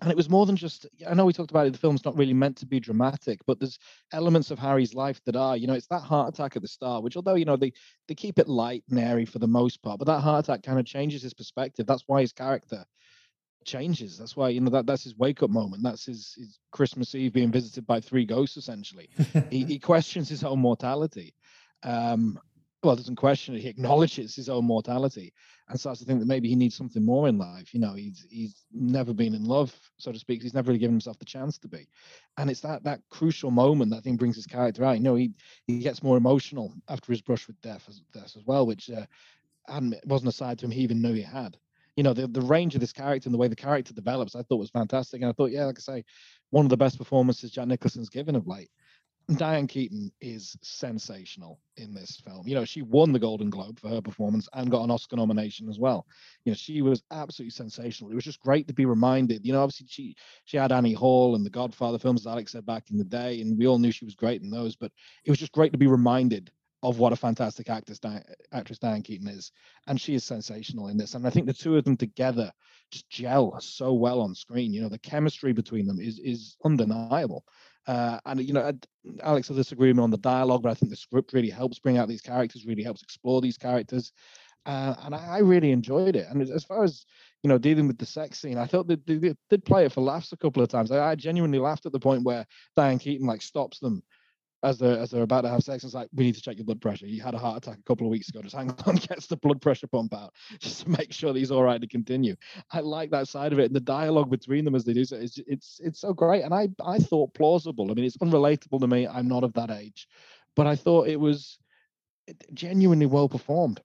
and 0.00 0.10
it 0.10 0.16
was 0.16 0.28
more 0.30 0.46
than 0.46 0.56
just 0.56 0.86
i 1.08 1.14
know 1.14 1.24
we 1.24 1.32
talked 1.32 1.50
about 1.50 1.66
it 1.66 1.72
the 1.72 1.78
film's 1.78 2.04
not 2.04 2.16
really 2.16 2.34
meant 2.34 2.56
to 2.56 2.66
be 2.66 2.80
dramatic 2.80 3.38
but 3.46 3.58
there's 3.58 3.78
elements 4.12 4.50
of 4.50 4.58
harry's 4.58 4.94
life 4.94 5.20
that 5.24 5.36
are 5.36 5.56
you 5.56 5.66
know 5.66 5.74
it's 5.74 5.86
that 5.86 6.02
heart 6.02 6.28
attack 6.32 6.56
at 6.56 6.62
the 6.62 6.68
start 6.68 7.02
which 7.02 7.16
although 7.16 7.34
you 7.34 7.44
know 7.44 7.56
they 7.56 7.72
they 8.08 8.14
keep 8.14 8.38
it 8.38 8.48
light 8.48 8.82
and 8.90 8.98
airy 8.98 9.24
for 9.24 9.38
the 9.38 9.46
most 9.46 9.82
part 9.82 9.98
but 9.98 10.06
that 10.06 10.20
heart 10.20 10.44
attack 10.44 10.62
kind 10.62 10.78
of 10.78 10.86
changes 10.86 11.22
his 11.22 11.34
perspective. 11.34 11.86
That's 11.86 12.04
why 12.06 12.20
his 12.20 12.32
character 12.32 12.84
changes. 13.64 14.18
That's 14.18 14.36
why 14.36 14.48
you 14.48 14.60
know 14.60 14.70
that 14.70 14.86
that's 14.86 15.04
his 15.04 15.16
wake 15.16 15.42
up 15.42 15.50
moment. 15.50 15.82
That's 15.82 16.06
his, 16.06 16.34
his 16.36 16.58
christmas 16.72 17.14
eve 17.14 17.32
being 17.32 17.52
visited 17.52 17.86
by 17.86 18.00
three 18.00 18.24
ghosts 18.24 18.56
essentially. 18.56 19.08
He, 19.50 19.64
he 19.64 19.78
questions 19.90 20.28
his 20.28 20.42
own 20.44 20.58
mortality. 20.58 21.34
Um 21.82 22.40
well 22.82 22.96
doesn't 22.96 23.16
question 23.16 23.54
it 23.54 23.60
he 23.60 23.68
acknowledges 23.74 24.34
his 24.34 24.48
own 24.48 24.64
mortality 24.64 25.32
and 25.70 25.78
starts 25.78 26.00
to 26.00 26.06
think 26.06 26.18
that 26.18 26.26
maybe 26.26 26.48
he 26.48 26.56
needs 26.56 26.74
something 26.74 27.04
more 27.04 27.28
in 27.28 27.38
life. 27.38 27.72
You 27.72 27.80
know, 27.80 27.94
he's 27.94 28.26
he's 28.28 28.64
never 28.72 29.14
been 29.14 29.34
in 29.34 29.44
love, 29.44 29.72
so 29.98 30.10
to 30.10 30.18
speak. 30.18 30.42
He's 30.42 30.54
never 30.54 30.68
really 30.68 30.80
given 30.80 30.94
himself 30.94 31.18
the 31.18 31.24
chance 31.24 31.58
to 31.58 31.68
be, 31.68 31.88
and 32.36 32.50
it's 32.50 32.60
that 32.62 32.82
that 32.84 33.00
crucial 33.08 33.52
moment 33.52 33.90
that 33.90 33.98
I 33.98 34.00
think 34.00 34.18
brings 34.18 34.36
his 34.36 34.46
character 34.46 34.84
out. 34.84 34.98
You 34.98 35.04
know, 35.04 35.14
he 35.14 35.32
he 35.66 35.78
gets 35.78 36.02
more 36.02 36.16
emotional 36.16 36.74
after 36.88 37.12
his 37.12 37.22
brush 37.22 37.46
with 37.46 37.60
death 37.60 37.84
as 37.88 38.02
death 38.12 38.36
as 38.36 38.44
well, 38.44 38.66
which 38.66 38.90
uh, 38.90 39.06
wasn't 40.04 40.30
a 40.30 40.32
side 40.32 40.58
to 40.58 40.66
him 40.66 40.72
he 40.72 40.82
even 40.82 41.00
knew 41.00 41.12
he 41.14 41.22
had. 41.22 41.56
You 41.96 42.02
know, 42.02 42.14
the 42.14 42.26
the 42.26 42.42
range 42.42 42.74
of 42.74 42.80
this 42.80 42.92
character 42.92 43.28
and 43.28 43.34
the 43.34 43.38
way 43.38 43.48
the 43.48 43.56
character 43.56 43.94
develops, 43.94 44.34
I 44.34 44.42
thought 44.42 44.56
was 44.56 44.70
fantastic, 44.70 45.22
and 45.22 45.30
I 45.30 45.32
thought, 45.32 45.52
yeah, 45.52 45.66
like 45.66 45.78
I 45.78 45.82
say, 45.82 46.04
one 46.50 46.66
of 46.66 46.70
the 46.70 46.76
best 46.76 46.98
performances 46.98 47.52
Jack 47.52 47.68
Nicholson's 47.68 48.08
given 48.08 48.34
of 48.34 48.48
late. 48.48 48.70
Diane 49.36 49.66
Keaton 49.66 50.10
is 50.20 50.56
sensational 50.62 51.60
in 51.76 51.94
this 51.94 52.16
film. 52.16 52.48
You 52.48 52.54
know, 52.54 52.64
she 52.64 52.82
won 52.82 53.12
the 53.12 53.18
Golden 53.18 53.48
Globe 53.48 53.78
for 53.78 53.88
her 53.88 54.00
performance 54.00 54.48
and 54.52 54.70
got 54.70 54.82
an 54.82 54.90
Oscar 54.90 55.16
nomination 55.16 55.68
as 55.68 55.78
well. 55.78 56.06
You 56.44 56.52
know, 56.52 56.56
she 56.56 56.82
was 56.82 57.02
absolutely 57.10 57.50
sensational. 57.50 58.10
It 58.10 58.16
was 58.16 58.24
just 58.24 58.40
great 58.40 58.66
to 58.68 58.74
be 58.74 58.86
reminded. 58.86 59.46
You 59.46 59.52
know, 59.52 59.62
obviously 59.62 59.86
she 59.88 60.16
she 60.44 60.56
had 60.56 60.72
Annie 60.72 60.92
Hall 60.92 61.36
and 61.36 61.46
the 61.46 61.50
Godfather 61.50 61.98
films, 61.98 62.22
as 62.22 62.26
Alex 62.26 62.52
said 62.52 62.66
back 62.66 62.90
in 62.90 62.98
the 62.98 63.04
day, 63.04 63.40
and 63.40 63.56
we 63.56 63.66
all 63.66 63.78
knew 63.78 63.92
she 63.92 64.04
was 64.04 64.14
great 64.14 64.42
in 64.42 64.50
those. 64.50 64.74
But 64.74 64.92
it 65.24 65.30
was 65.30 65.38
just 65.38 65.52
great 65.52 65.72
to 65.72 65.78
be 65.78 65.86
reminded 65.86 66.50
of 66.82 66.98
what 66.98 67.12
a 67.12 67.16
fantastic 67.16 67.68
actress 67.68 68.00
actress 68.52 68.78
Diane 68.78 69.02
Keaton 69.02 69.28
is, 69.28 69.52
and 69.86 70.00
she 70.00 70.14
is 70.14 70.24
sensational 70.24 70.88
in 70.88 70.96
this. 70.96 71.14
And 71.14 71.26
I 71.26 71.30
think 71.30 71.46
the 71.46 71.52
two 71.52 71.76
of 71.76 71.84
them 71.84 71.96
together 71.96 72.50
just 72.90 73.08
gel 73.08 73.60
so 73.60 73.92
well 73.92 74.20
on 74.20 74.34
screen. 74.34 74.72
You 74.72 74.82
know, 74.82 74.88
the 74.88 74.98
chemistry 74.98 75.52
between 75.52 75.86
them 75.86 76.00
is 76.00 76.18
is 76.18 76.56
undeniable. 76.64 77.44
Uh, 77.90 78.20
and 78.26 78.40
you 78.40 78.52
know, 78.52 78.72
Alex 79.20 79.48
disagree 79.48 79.88
with 79.88 79.96
me 79.96 80.02
on 80.04 80.12
the 80.12 80.16
dialogue, 80.18 80.62
but 80.62 80.70
I 80.70 80.74
think 80.74 80.90
the 80.90 80.96
script 80.96 81.32
really 81.32 81.50
helps 81.50 81.80
bring 81.80 81.98
out 81.98 82.06
these 82.06 82.20
characters, 82.20 82.64
really 82.64 82.84
helps 82.84 83.02
explore 83.02 83.40
these 83.40 83.58
characters, 83.58 84.12
uh, 84.64 84.94
and 85.02 85.12
I, 85.12 85.18
I 85.18 85.38
really 85.38 85.72
enjoyed 85.72 86.14
it. 86.14 86.26
And 86.30 86.40
as- 86.40 86.52
as 86.52 86.62
far 86.62 86.84
as 86.84 87.04
you 87.42 87.48
know, 87.48 87.58
dealing 87.58 87.88
with 87.88 87.98
the 87.98 88.06
sex 88.06 88.38
scene, 88.38 88.58
I 88.58 88.66
thought 88.66 88.86
they, 88.86 88.98
they 89.06 89.16
they 89.16 89.34
did 89.48 89.64
play 89.64 89.86
it 89.86 89.92
for 89.92 90.02
laughs 90.02 90.32
a 90.32 90.36
couple 90.36 90.62
of 90.62 90.68
times. 90.68 90.92
I, 90.92 91.10
I 91.10 91.14
genuinely 91.16 91.58
laughed 91.58 91.84
at 91.86 91.90
the 91.92 91.98
point 91.98 92.22
where 92.22 92.46
Diane 92.76 93.00
Keaton 93.00 93.26
like 93.26 93.42
stops 93.42 93.80
them 93.80 94.04
as 94.62 94.78
they're 94.78 94.98
as 94.98 95.10
they're 95.10 95.22
about 95.22 95.42
to 95.42 95.48
have 95.48 95.62
sex. 95.62 95.84
It's 95.84 95.94
like 95.94 96.08
we 96.12 96.24
need 96.24 96.34
to 96.34 96.42
check 96.42 96.56
your 96.56 96.64
blood 96.64 96.80
pressure. 96.80 97.06
You 97.06 97.22
had 97.22 97.34
a 97.34 97.38
heart 97.38 97.58
attack 97.58 97.78
a 97.78 97.82
couple 97.82 98.06
of 98.06 98.10
weeks 98.10 98.28
ago. 98.28 98.42
Just 98.42 98.54
hang 98.54 98.70
on, 98.86 98.96
gets 98.96 99.26
the 99.26 99.36
blood 99.36 99.60
pressure 99.60 99.86
pump 99.86 100.14
out 100.14 100.34
just 100.58 100.82
to 100.82 100.90
make 100.90 101.12
sure 101.12 101.32
that 101.32 101.38
he's 101.38 101.50
all 101.50 101.62
right 101.62 101.80
to 101.80 101.86
continue. 101.86 102.36
I 102.70 102.80
like 102.80 103.10
that 103.10 103.28
side 103.28 103.52
of 103.52 103.58
it. 103.58 103.66
And 103.66 103.74
the 103.74 103.80
dialogue 103.80 104.30
between 104.30 104.64
them 104.64 104.74
as 104.74 104.84
they 104.84 104.92
do 104.92 105.04
so, 105.04 105.16
it's 105.16 105.38
it's 105.46 105.80
it's 105.82 106.00
so 106.00 106.12
great. 106.12 106.42
And 106.44 106.54
I 106.54 106.68
I 106.84 106.98
thought 106.98 107.34
plausible. 107.34 107.90
I 107.90 107.94
mean, 107.94 108.04
it's 108.04 108.18
unrelatable 108.18 108.80
to 108.80 108.86
me. 108.86 109.06
I'm 109.06 109.28
not 109.28 109.44
of 109.44 109.52
that 109.54 109.70
age, 109.70 110.08
but 110.56 110.66
I 110.66 110.76
thought 110.76 111.08
it 111.08 111.18
was 111.18 111.58
genuinely 112.54 113.06
well 113.06 113.28
performed. 113.28 113.80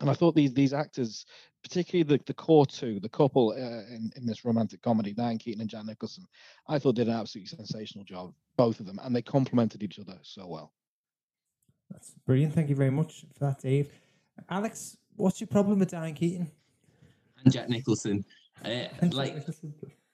And 0.00 0.10
I 0.10 0.14
thought 0.14 0.34
these 0.34 0.54
these 0.54 0.72
actors, 0.72 1.26
particularly 1.62 2.04
the, 2.04 2.22
the 2.26 2.34
core 2.34 2.66
two, 2.66 3.00
the 3.00 3.08
couple 3.08 3.50
uh, 3.50 3.94
in 3.94 4.10
in 4.16 4.26
this 4.26 4.44
romantic 4.44 4.82
comedy, 4.82 5.12
Diane 5.12 5.38
Keaton 5.38 5.60
and 5.60 5.70
Jack 5.70 5.84
Nicholson, 5.84 6.24
I 6.68 6.78
thought 6.78 6.96
did 6.96 7.08
an 7.08 7.14
absolutely 7.14 7.48
sensational 7.48 8.04
job, 8.04 8.32
both 8.56 8.80
of 8.80 8.86
them, 8.86 9.00
and 9.02 9.14
they 9.14 9.22
complemented 9.22 9.82
each 9.82 9.98
other 9.98 10.18
so 10.22 10.46
well. 10.46 10.72
That's 11.90 12.14
brilliant. 12.26 12.54
Thank 12.54 12.68
you 12.68 12.76
very 12.76 12.90
much 12.90 13.24
for 13.32 13.46
that, 13.46 13.60
Dave. 13.60 13.90
Alex, 14.50 14.96
what's 15.16 15.40
your 15.40 15.48
problem 15.48 15.78
with 15.78 15.90
Diane 15.90 16.14
Keaton? 16.14 16.50
And 17.44 17.52
Jack 17.52 17.68
Nicholson. 17.68 18.24
Uh, 18.64 18.86
like 19.12 19.36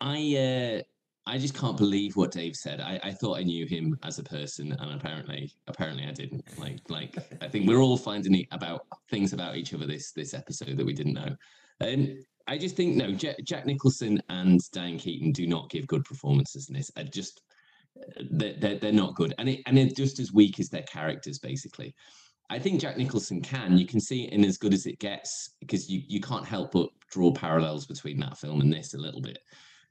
I 0.01 0.81
uh, 0.81 0.83
I 1.27 1.39
just 1.39 1.55
can't 1.55 1.77
believe 1.77 2.17
what 2.17 2.33
Dave 2.33 2.55
said. 2.55 2.81
I, 2.81 3.01
I 3.03 3.11
thought 3.13 3.39
I 3.39 3.45
knew 3.45 3.67
him 3.67 3.99
as 4.03 4.19
a 4.19 4.23
person, 4.23 4.73
and 4.73 4.93
apparently, 4.93 5.53
apparently 5.69 6.05
I 6.05 6.13
didn't. 6.13 6.45
Like, 6.59 6.81
like 6.91 7.17
I 7.41 7.49
think 7.49 7.67
we're 7.67 7.81
all 7.81 7.97
finding 7.97 8.47
about 8.53 8.87
things 9.11 9.33
about 9.33 9.57
each 9.57 9.73
other 9.73 9.87
this 9.87 10.13
this 10.13 10.35
episode 10.35 10.77
that 10.77 10.85
we 10.85 10.93
didn't 10.93 11.15
know. 11.15 11.35
And 11.81 12.09
um, 12.11 12.17
I 12.47 12.59
just 12.59 12.77
think 12.77 12.97
no, 12.97 13.13
Jack, 13.13 13.37
Jack 13.45 13.65
Nicholson 13.65 14.21
and 14.29 14.61
Diane 14.73 14.99
Keaton 14.99 15.33
do 15.33 15.47
not 15.47 15.71
give 15.71 15.87
good 15.87 16.05
performances 16.05 16.69
in 16.69 16.75
this. 16.75 16.91
I 16.95 17.05
just 17.05 17.41
they're, 18.31 18.57
they're, 18.59 18.79
they're 18.79 18.93
not 18.93 19.15
good, 19.15 19.35
and 19.39 19.49
it 19.49 19.61
and 19.65 19.79
it's 19.79 19.95
just 19.95 20.19
as 20.19 20.33
weak 20.33 20.61
as 20.61 20.69
their 20.69 20.83
characters 20.83 21.39
basically. 21.39 21.95
I 22.51 22.59
think 22.59 22.83
Jack 22.83 22.99
Nicholson 22.99 23.41
can. 23.41 23.79
You 23.79 23.87
can 23.87 23.99
see 23.99 24.25
it 24.25 24.35
in 24.35 24.45
as 24.45 24.59
good 24.59 24.75
as 24.75 24.85
it 24.85 24.99
gets 24.99 25.55
because 25.61 25.89
you 25.89 26.03
you 26.07 26.21
can't 26.21 26.45
help 26.45 26.73
but 26.73 26.91
draw 27.11 27.33
parallels 27.33 27.87
between 27.87 28.21
that 28.21 28.37
film 28.37 28.61
and 28.61 28.71
this 28.71 28.93
a 28.93 28.99
little 28.99 29.23
bit 29.23 29.39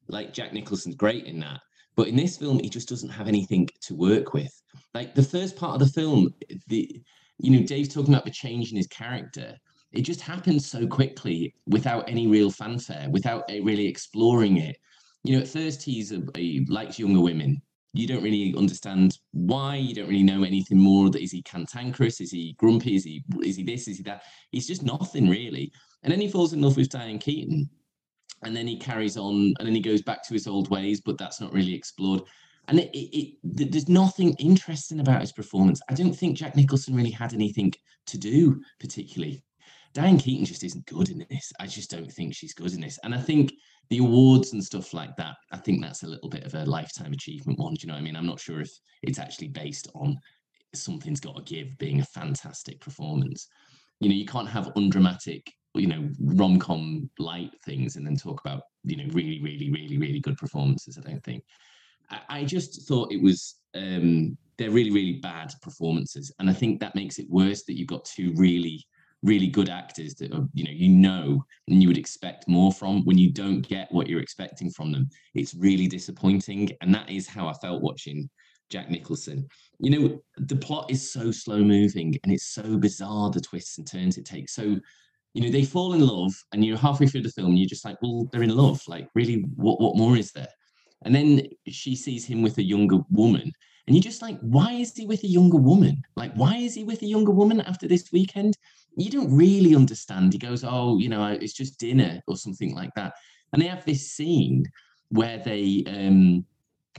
like 0.07 0.33
Jack 0.33 0.53
Nicholson's 0.53 0.95
great 0.95 1.25
in 1.25 1.39
that. 1.39 1.59
But 1.95 2.07
in 2.07 2.15
this 2.15 2.37
film, 2.37 2.59
he 2.59 2.69
just 2.69 2.89
doesn't 2.89 3.09
have 3.09 3.27
anything 3.27 3.69
to 3.81 3.95
work 3.95 4.33
with. 4.33 4.51
Like 4.93 5.13
the 5.13 5.23
first 5.23 5.55
part 5.55 5.79
of 5.79 5.87
the 5.87 5.93
film, 5.93 6.33
the 6.67 7.01
you 7.39 7.51
know, 7.51 7.65
Dave's 7.65 7.93
talking 7.93 8.13
about 8.13 8.25
the 8.25 8.31
change 8.31 8.71
in 8.71 8.77
his 8.77 8.87
character. 8.87 9.55
It 9.91 10.01
just 10.01 10.21
happens 10.21 10.69
so 10.69 10.87
quickly 10.87 11.53
without 11.67 12.09
any 12.09 12.27
real 12.27 12.49
fanfare, 12.49 13.07
without 13.11 13.43
eh, 13.49 13.59
really 13.61 13.87
exploring 13.87 14.57
it. 14.57 14.77
You 15.23 15.35
know, 15.35 15.41
at 15.41 15.47
first 15.47 15.83
he's 15.83 16.11
a, 16.11 16.23
he 16.35 16.65
likes 16.69 16.99
younger 16.99 17.21
women. 17.21 17.61
You 17.93 18.07
don't 18.07 18.23
really 18.23 18.55
understand 18.57 19.19
why. 19.31 19.75
You 19.75 19.93
don't 19.93 20.07
really 20.07 20.23
know 20.23 20.43
anything 20.43 20.79
more. 20.79 21.11
That 21.11 21.21
is 21.21 21.31
he 21.31 21.43
cantankerous? 21.43 22.21
Is 22.21 22.31
he 22.31 22.55
grumpy? 22.57 22.95
Is 22.95 23.03
he 23.03 23.23
is 23.43 23.55
he 23.55 23.63
this? 23.63 23.87
Is 23.87 23.97
he 23.97 24.03
that? 24.03 24.23
He's 24.51 24.67
just 24.67 24.81
nothing 24.81 25.29
really. 25.29 25.71
And 26.01 26.11
then 26.11 26.19
he 26.19 26.27
falls 26.27 26.53
in 26.53 26.61
love 26.61 26.75
with 26.75 26.89
Diane 26.89 27.19
Keaton, 27.19 27.69
and 28.45 28.55
then 28.55 28.67
he 28.67 28.77
carries 28.77 29.17
on 29.17 29.53
and 29.57 29.67
then 29.67 29.75
he 29.75 29.81
goes 29.81 30.01
back 30.01 30.23
to 30.23 30.33
his 30.33 30.47
old 30.47 30.69
ways 30.69 31.01
but 31.01 31.17
that's 31.17 31.41
not 31.41 31.53
really 31.53 31.73
explored. 31.73 32.21
And 32.69 32.79
it, 32.79 32.89
it, 32.93 33.35
it, 33.43 33.71
there's 33.71 33.89
nothing 33.89 34.33
interesting 34.35 35.01
about 35.01 35.21
his 35.21 35.33
performance. 35.33 35.81
I 35.89 35.93
don't 35.93 36.13
think 36.13 36.37
jack 36.37 36.55
nicholson 36.55 36.95
really 36.95 37.11
had 37.11 37.33
anything 37.33 37.73
to 38.07 38.17
do 38.17 38.61
particularly. 38.79 39.43
Diane 39.93 40.17
keaton 40.17 40.45
just 40.45 40.63
isn't 40.63 40.85
good 40.87 41.09
in 41.09 41.25
this. 41.29 41.51
I 41.59 41.67
just 41.67 41.91
don't 41.91 42.11
think 42.11 42.33
she's 42.33 42.53
good 42.53 42.73
in 42.73 42.81
this. 42.81 42.99
And 43.03 43.13
i 43.13 43.19
think 43.19 43.53
the 43.89 43.97
awards 43.99 44.53
and 44.53 44.63
stuff 44.63 44.93
like 44.93 45.13
that 45.17 45.35
i 45.51 45.57
think 45.57 45.81
that's 45.81 46.03
a 46.03 46.07
little 46.07 46.29
bit 46.29 46.45
of 46.45 46.55
a 46.55 46.63
lifetime 46.63 47.11
achievement 47.11 47.59
one 47.59 47.73
do 47.73 47.81
you 47.81 47.87
know 47.87 47.95
what 47.95 47.99
i 47.99 48.03
mean? 48.03 48.15
I'm 48.15 48.25
not 48.25 48.39
sure 48.39 48.61
if 48.61 48.71
it's 49.01 49.19
actually 49.19 49.49
based 49.49 49.89
on 49.93 50.17
something's 50.73 51.19
got 51.19 51.35
to 51.35 51.43
give 51.43 51.77
being 51.77 51.99
a 51.99 52.05
fantastic 52.05 52.79
performance. 52.79 53.47
You 53.99 54.09
know 54.09 54.15
you 54.15 54.25
can't 54.25 54.49
have 54.49 54.71
undramatic 54.75 55.51
you 55.76 55.88
know 55.88 56.07
rom-com 56.19 57.09
light 57.17 57.51
things 57.65 57.95
and 57.95 58.05
then 58.05 58.15
talk 58.15 58.41
about 58.45 58.63
you 58.84 58.95
know 58.95 59.05
really 59.13 59.41
really 59.41 59.71
really 59.71 59.97
really 59.97 60.19
good 60.19 60.38
performances 60.38 60.97
i 60.97 61.09
don't 61.09 61.24
think 61.24 61.43
i, 62.30 62.43
just 62.43 62.88
thought 62.88 63.11
it 63.11 63.21
was 63.21 63.55
um 63.76 64.38
they're 64.57 64.69
really 64.69 64.91
really 64.91 65.13
bad 65.13 65.51
performances 65.61 66.32
and 66.39 66.49
i 66.49 66.53
think 66.53 66.80
that 66.80 66.95
makes 66.95 67.17
it 67.17 67.30
worse 67.30 67.63
that 67.63 67.78
you've 67.78 67.88
got 67.88 68.05
two 68.05 68.34
really 68.36 68.86
really 69.24 69.47
good 69.47 69.69
actors 69.69 70.13
that 70.15 70.34
are 70.34 70.47
you 70.53 70.63
know 70.63 70.71
you 70.71 70.89
know 70.89 71.43
and 71.69 71.82
you 71.82 71.88
would 71.88 71.97
expect 71.97 72.47
more 72.47 72.71
from 72.71 73.03
when 73.05 73.17
you 73.17 73.32
don't 73.32 73.67
get 73.67 73.91
what 73.91 74.07
you're 74.07 74.21
expecting 74.21 74.69
from 74.69 74.91
them 74.91 75.09
it's 75.34 75.55
really 75.55 75.88
disappointing 75.88 76.69
and 76.82 76.93
that 76.93 77.09
is 77.09 77.28
how 77.28 77.47
i 77.47 77.53
felt 77.53 77.82
watching 77.82 78.30
Jack 78.69 78.89
Nicholson. 78.89 79.47
You 79.78 79.89
know, 79.91 80.19
the 80.38 80.55
plot 80.55 80.89
is 80.89 81.13
so 81.13 81.32
slow 81.32 81.59
moving 81.59 82.17
and 82.24 82.34
it's 82.34 82.47
so 82.47 82.76
bizarre 82.78 83.30
the 83.30 83.39
twists 83.39 83.78
and 83.78 83.86
turns 83.86 84.17
it 84.17 84.26
takes. 84.26 84.55
So 84.55 84.80
you 85.34 85.41
know, 85.41 85.49
they 85.49 85.63
fall 85.63 85.93
in 85.93 86.05
love, 86.05 86.34
and 86.51 86.63
you're 86.63 86.77
halfway 86.77 87.07
through 87.07 87.23
the 87.23 87.29
film, 87.29 87.49
and 87.49 87.59
you're 87.59 87.67
just 87.67 87.86
like, 87.86 87.97
well, 88.01 88.27
they're 88.31 88.43
in 88.43 88.55
love. 88.55 88.81
Like, 88.88 89.09
really, 89.15 89.45
what 89.55 89.81
what 89.81 89.97
more 89.97 90.15
is 90.15 90.31
there? 90.31 90.49
And 91.05 91.13
then 91.13 91.47
she 91.67 91.95
sees 91.95 92.25
him 92.25 92.41
with 92.41 92.57
a 92.57 92.63
younger 92.63 92.99
woman, 93.09 93.51
and 93.88 93.95
you're 93.95 94.03
just 94.03 94.21
like, 94.21 94.39
why 94.39 94.73
is 94.73 94.95
he 94.95 95.05
with 95.05 95.23
a 95.23 95.27
younger 95.27 95.57
woman? 95.57 96.01
Like, 96.15 96.34
why 96.36 96.57
is 96.57 96.75
he 96.75 96.84
with 96.84 97.01
a 97.01 97.07
younger 97.07 97.31
woman 97.31 97.61
after 97.61 97.88
this 97.88 98.11
weekend? 98.11 98.55
You 98.95 99.09
don't 99.09 99.36
really 99.36 99.75
understand. 99.75 100.34
He 100.34 100.39
goes, 100.39 100.63
oh, 100.63 100.97
you 100.99 101.09
know, 101.09 101.25
it's 101.25 101.53
just 101.53 101.79
dinner 101.79 102.21
or 102.27 102.38
something 102.38 102.73
like 102.75 102.91
that. 102.95 103.13
And 103.51 103.61
they 103.61 103.67
have 103.67 103.84
this 103.86 104.11
scene 104.11 104.65
where 105.09 105.39
they 105.39 105.84
um, 105.88 106.45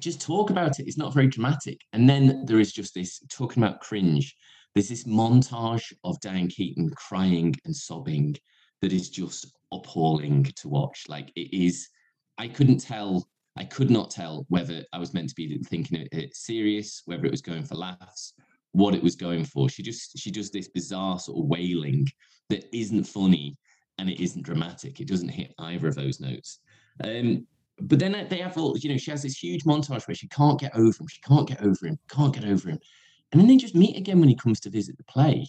just 0.01 0.21
talk 0.21 0.51
about 0.51 0.79
it. 0.79 0.87
It's 0.87 0.99
not 0.99 1.15
very 1.15 1.29
dramatic. 1.29 1.81
And 1.93 2.09
then 2.09 2.45
there 2.47 2.61
is 2.61 2.73
just 2.73 2.95
this 2.95 3.21
talking 3.31 3.63
about 3.63 3.81
cringe 3.81 4.37
there's 4.75 4.89
this 4.89 5.05
montage 5.05 5.93
of 6.03 6.21
Diane 6.21 6.49
Keaton 6.49 6.91
crying 6.91 7.55
and 7.65 7.75
sobbing 7.75 8.37
that 8.83 8.93
is 8.93 9.09
just 9.09 9.47
appalling 9.73 10.45
to 10.57 10.69
watch. 10.69 11.05
Like 11.09 11.31
it 11.37 11.55
is, 11.57 11.89
I 12.39 12.49
couldn't 12.49 12.79
tell, 12.79 13.29
I 13.57 13.65
could 13.65 13.91
not 13.91 14.11
tell 14.11 14.47
whether 14.49 14.85
I 14.93 14.99
was 14.99 15.15
meant 15.15 15.29
to 15.29 15.35
be 15.35 15.59
thinking 15.65 16.07
it 16.11 16.37
serious, 16.37 17.03
whether 17.07 17.25
it 17.25 17.31
was 17.31 17.43
going 17.43 17.65
for 17.65 17.77
laughs, 17.77 18.35
what 18.73 18.95
it 18.95 19.03
was 19.03 19.15
going 19.15 19.45
for. 19.45 19.69
She 19.69 19.83
just 19.83 20.19
she 20.19 20.31
does 20.31 20.51
this 20.51 20.69
bizarre 20.69 21.21
sort 21.21 21.39
of 21.39 21.49
wailing 21.49 22.07
that 22.51 22.65
isn't 22.77 23.05
funny 23.05 23.57
and 23.99 24.11
it 24.11 24.21
isn't 24.23 24.45
dramatic. 24.45 25.01
It 25.01 25.09
doesn't 25.09 25.29
hit 25.29 25.55
either 25.59 25.87
of 25.87 25.95
those 25.95 26.19
notes. 26.19 26.59
Um, 27.03 27.47
but 27.81 27.99
then 27.99 28.27
they 28.29 28.39
have 28.39 28.59
all, 28.59 28.77
you 28.79 28.91
know, 28.91 28.97
she 28.97 29.11
has 29.11 29.23
this 29.23 29.43
huge 29.43 29.65
montage 29.65 30.07
where 30.07 30.15
she 30.15 30.29
can't 30.29 30.61
get 30.61 30.75
over 30.77 30.97
him, 31.01 31.09
she 31.09 31.21
can't 31.21 31.49
get 31.49 31.63
over 31.63 31.87
him, 31.87 31.99
can't 32.09 32.35
get 32.35 32.45
over 32.45 32.71
him. 32.71 32.79
And 33.35 33.41
then 33.41 33.49
they 33.49 33.57
just 33.57 33.75
meet 33.75 33.97
again 33.97 34.21
when 34.21 34.29
he 34.29 34.37
comes 34.37 34.61
to 34.61 34.71
visit 34.71 34.97
the 34.97 35.03
play. 35.05 35.45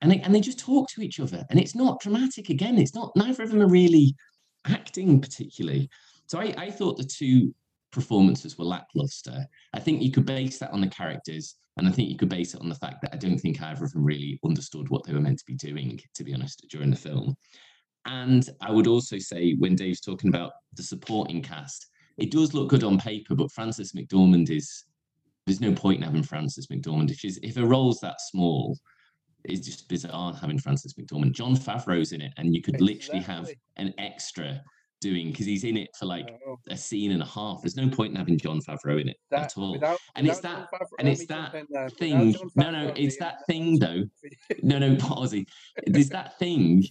And 0.00 0.12
they, 0.12 0.20
and 0.20 0.32
they 0.32 0.40
just 0.40 0.60
talk 0.60 0.88
to 0.90 1.02
each 1.02 1.18
other. 1.18 1.44
And 1.50 1.58
it's 1.58 1.74
not 1.74 2.00
dramatic 2.00 2.48
again. 2.48 2.78
It's 2.78 2.94
not, 2.94 3.10
neither 3.16 3.42
of 3.42 3.50
them 3.50 3.60
are 3.60 3.68
really 3.68 4.14
acting 4.68 5.20
particularly. 5.20 5.90
So 6.28 6.38
I, 6.38 6.54
I 6.56 6.70
thought 6.70 6.96
the 6.96 7.02
two 7.02 7.52
performances 7.90 8.56
were 8.56 8.66
lackluster. 8.66 9.44
I 9.74 9.80
think 9.80 10.00
you 10.00 10.12
could 10.12 10.26
base 10.26 10.58
that 10.58 10.70
on 10.70 10.80
the 10.80 10.86
characters. 10.86 11.56
And 11.76 11.88
I 11.88 11.90
think 11.90 12.08
you 12.08 12.16
could 12.16 12.28
base 12.28 12.54
it 12.54 12.60
on 12.60 12.68
the 12.68 12.76
fact 12.76 13.02
that 13.02 13.12
I 13.12 13.16
don't 13.16 13.38
think 13.38 13.60
either 13.60 13.84
of 13.84 13.92
them 13.92 14.04
really 14.04 14.38
understood 14.44 14.88
what 14.88 15.04
they 15.04 15.12
were 15.12 15.20
meant 15.20 15.40
to 15.40 15.44
be 15.44 15.56
doing, 15.56 16.00
to 16.14 16.22
be 16.22 16.34
honest, 16.34 16.64
during 16.70 16.90
the 16.90 16.96
film. 16.96 17.34
And 18.06 18.48
I 18.60 18.70
would 18.70 18.86
also 18.86 19.18
say, 19.18 19.54
when 19.54 19.74
Dave's 19.74 20.00
talking 20.00 20.28
about 20.28 20.52
the 20.74 20.84
supporting 20.84 21.42
cast, 21.42 21.88
it 22.16 22.30
does 22.30 22.54
look 22.54 22.68
good 22.68 22.84
on 22.84 22.98
paper, 22.98 23.34
but 23.34 23.50
Frances 23.50 23.92
McDormand 23.92 24.50
is 24.50 24.84
there's 25.48 25.60
no 25.60 25.72
point 25.72 25.98
in 25.98 26.04
having 26.04 26.22
Frances 26.22 26.66
McDormand 26.66 27.10
if 27.10 27.18
she's 27.18 27.38
if 27.42 27.56
her 27.56 27.66
role's 27.66 28.00
that 28.00 28.20
small. 28.20 28.78
It's 29.44 29.64
just 29.64 29.88
bizarre 29.88 30.34
having 30.34 30.58
Frances 30.58 30.94
McDormand. 30.94 31.32
Jon 31.32 31.56
Favreau's 31.56 32.12
in 32.12 32.20
it, 32.20 32.32
and 32.36 32.54
you 32.54 32.60
could 32.60 32.74
exactly. 32.74 32.94
literally 32.94 33.20
have 33.22 33.50
an 33.76 33.94
extra 33.96 34.60
doing 35.00 35.30
because 35.30 35.46
he's 35.46 35.64
in 35.64 35.76
it 35.76 35.88
for 35.98 36.06
like 36.06 36.28
a 36.68 36.76
scene 36.76 37.12
and 37.12 37.22
a 37.22 37.26
half. 37.26 37.62
There's 37.62 37.76
no 37.76 37.88
point 37.88 38.10
in 38.10 38.16
having 38.16 38.36
Jon 38.36 38.60
Favreau 38.60 39.00
in 39.00 39.08
it 39.08 39.16
that, 39.30 39.44
at 39.44 39.52
all. 39.56 39.72
Without, 39.72 39.98
and, 40.16 40.26
without 40.26 40.68
it's 40.68 40.68
that, 40.70 40.90
and 40.98 41.08
it's 41.08 41.26
that, 41.26 41.54
and 41.54 41.62
it's 41.62 41.70
that 41.72 41.98
thing. 41.98 42.36
No, 42.56 42.70
no, 42.70 42.92
it's 42.94 43.16
that 43.18 43.46
thing 43.46 43.78
though. 43.78 44.04
no, 44.62 44.78
no, 44.78 44.96
Ozzy. 44.96 45.46
There's 45.86 46.10
that 46.10 46.38
thing 46.38 46.84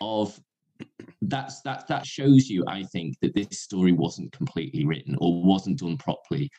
of 0.00 0.38
that's 1.22 1.62
that 1.62 1.88
that 1.88 2.06
shows 2.06 2.48
you, 2.48 2.64
I 2.68 2.84
think, 2.84 3.16
that 3.22 3.34
this 3.34 3.60
story 3.60 3.92
wasn't 3.92 4.30
completely 4.32 4.84
written 4.84 5.16
or 5.18 5.42
wasn't 5.42 5.80
done 5.80 5.96
properly 5.96 6.50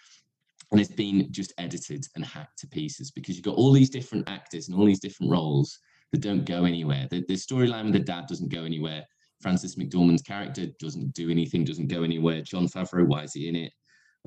and 0.72 0.80
it's 0.80 0.91
been 0.91 1.32
just 1.32 1.53
edited 1.57 2.05
and 2.16 2.26
hacked 2.26 2.59
to 2.59 2.68
pieces 2.68 3.11
because 3.11 3.36
you've 3.36 3.45
got 3.45 3.55
all 3.55 3.72
these 3.72 3.89
different 3.89 4.28
actors 4.30 4.68
and 4.68 4.78
all 4.78 4.86
these 4.86 4.99
different 4.99 5.32
roles 5.32 5.78
that 6.11 6.22
don't 6.22 6.45
go 6.45 6.66
anywhere. 6.66 7.07
The, 7.09 7.24
the 7.28 7.36
storyline 7.36 7.86
with 7.86 7.93
the 7.93 7.99
dad 7.99 8.26
doesn't 8.28 8.51
go 8.51 8.63
anywhere. 8.63 9.03
Frances 9.41 9.76
McDormand's 9.76 10.22
character 10.22 10.68
doesn't 10.80 11.13
do 11.13 11.30
anything, 11.30 11.63
doesn't 11.63 11.88
go 11.88 12.03
anywhere. 12.03 12.41
Jon 12.41 12.68
Favreau, 12.68 13.05
why 13.05 13.24
is 13.24 13.34
he 13.34 13.47
in 13.47 13.55
it? 13.55 13.74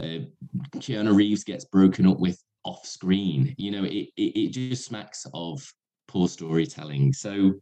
Uh, 0.01 0.79
Keanu 0.79 1.15
Reeves 1.15 1.45
gets 1.45 1.65
broken 1.65 2.07
up 2.07 2.21
with 2.21 2.43
off 2.65 2.87
screen. 2.87 3.55
You 3.59 3.71
know, 3.71 3.85
it, 3.85 4.09
it, 4.17 4.39
it 4.39 4.53
just 4.53 4.85
smacks 4.85 5.27
of 5.35 5.67
poor 6.07 6.29
storytelling. 6.29 7.13
So 7.13 7.55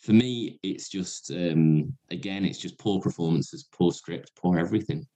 for 0.00 0.12
me, 0.12 0.58
it's 0.62 0.88
just, 0.88 1.30
um, 1.30 1.92
again, 2.10 2.44
it's 2.44 2.58
just 2.58 2.78
poor 2.78 3.00
performances, 3.00 3.68
poor 3.72 3.92
script, 3.92 4.32
poor 4.36 4.58
everything. 4.58 5.06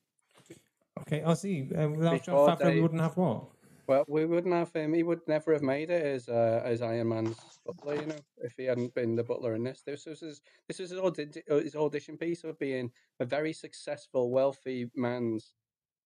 Okay, 1.03 1.23
I 1.23 1.35
see. 1.35 1.69
Uh, 1.75 1.89
without 1.91 2.23
Jon 2.23 2.35
Favreau, 2.59 2.75
we 2.75 2.81
wouldn't 2.81 3.01
have 3.01 3.17
what? 3.17 3.45
Well, 3.87 4.05
we 4.07 4.27
wouldn't 4.27 4.53
have 4.53 4.71
him. 4.73 4.93
He 4.93 5.03
would 5.03 5.21
never 5.27 5.53
have 5.55 5.63
made 5.63 5.89
it 5.91 6.05
as 6.05 6.29
uh, 6.29 6.61
as 6.65 6.83
Iron 6.83 7.09
Man's 7.09 7.39
butler, 7.65 7.95
you 7.95 8.07
know, 8.07 8.17
if 8.43 8.55
he 8.57 8.65
hadn't 8.65 8.95
been 8.95 9.17
the 9.17 9.25
butler 9.25 9.55
in 9.55 9.65
this. 9.65 9.83
This 9.87 10.05
was 10.05 10.21
his 10.21 10.43
this 10.69 10.79
was 10.79 10.91
his, 10.91 10.99
audi- 10.99 11.43
uh, 11.51 11.57
his 11.61 11.75
audition 11.75 12.19
piece 12.19 12.45
of 12.45 12.59
being 12.59 12.91
a 13.21 13.25
very 13.25 13.53
successful, 13.55 14.31
wealthy 14.31 14.91
man's 14.95 15.55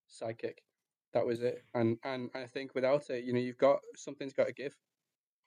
psychic. 0.07 0.63
That 1.13 1.27
was 1.27 1.43
it. 1.43 1.65
And 1.75 1.99
and 2.05 2.31
I 2.37 2.45
think 2.47 2.75
without 2.77 3.11
it, 3.11 3.25
you 3.25 3.33
know, 3.33 3.41
you've 3.41 3.59
got 3.59 3.81
something's 3.97 4.33
got 4.33 4.47
to 4.47 4.53
give. 4.53 4.77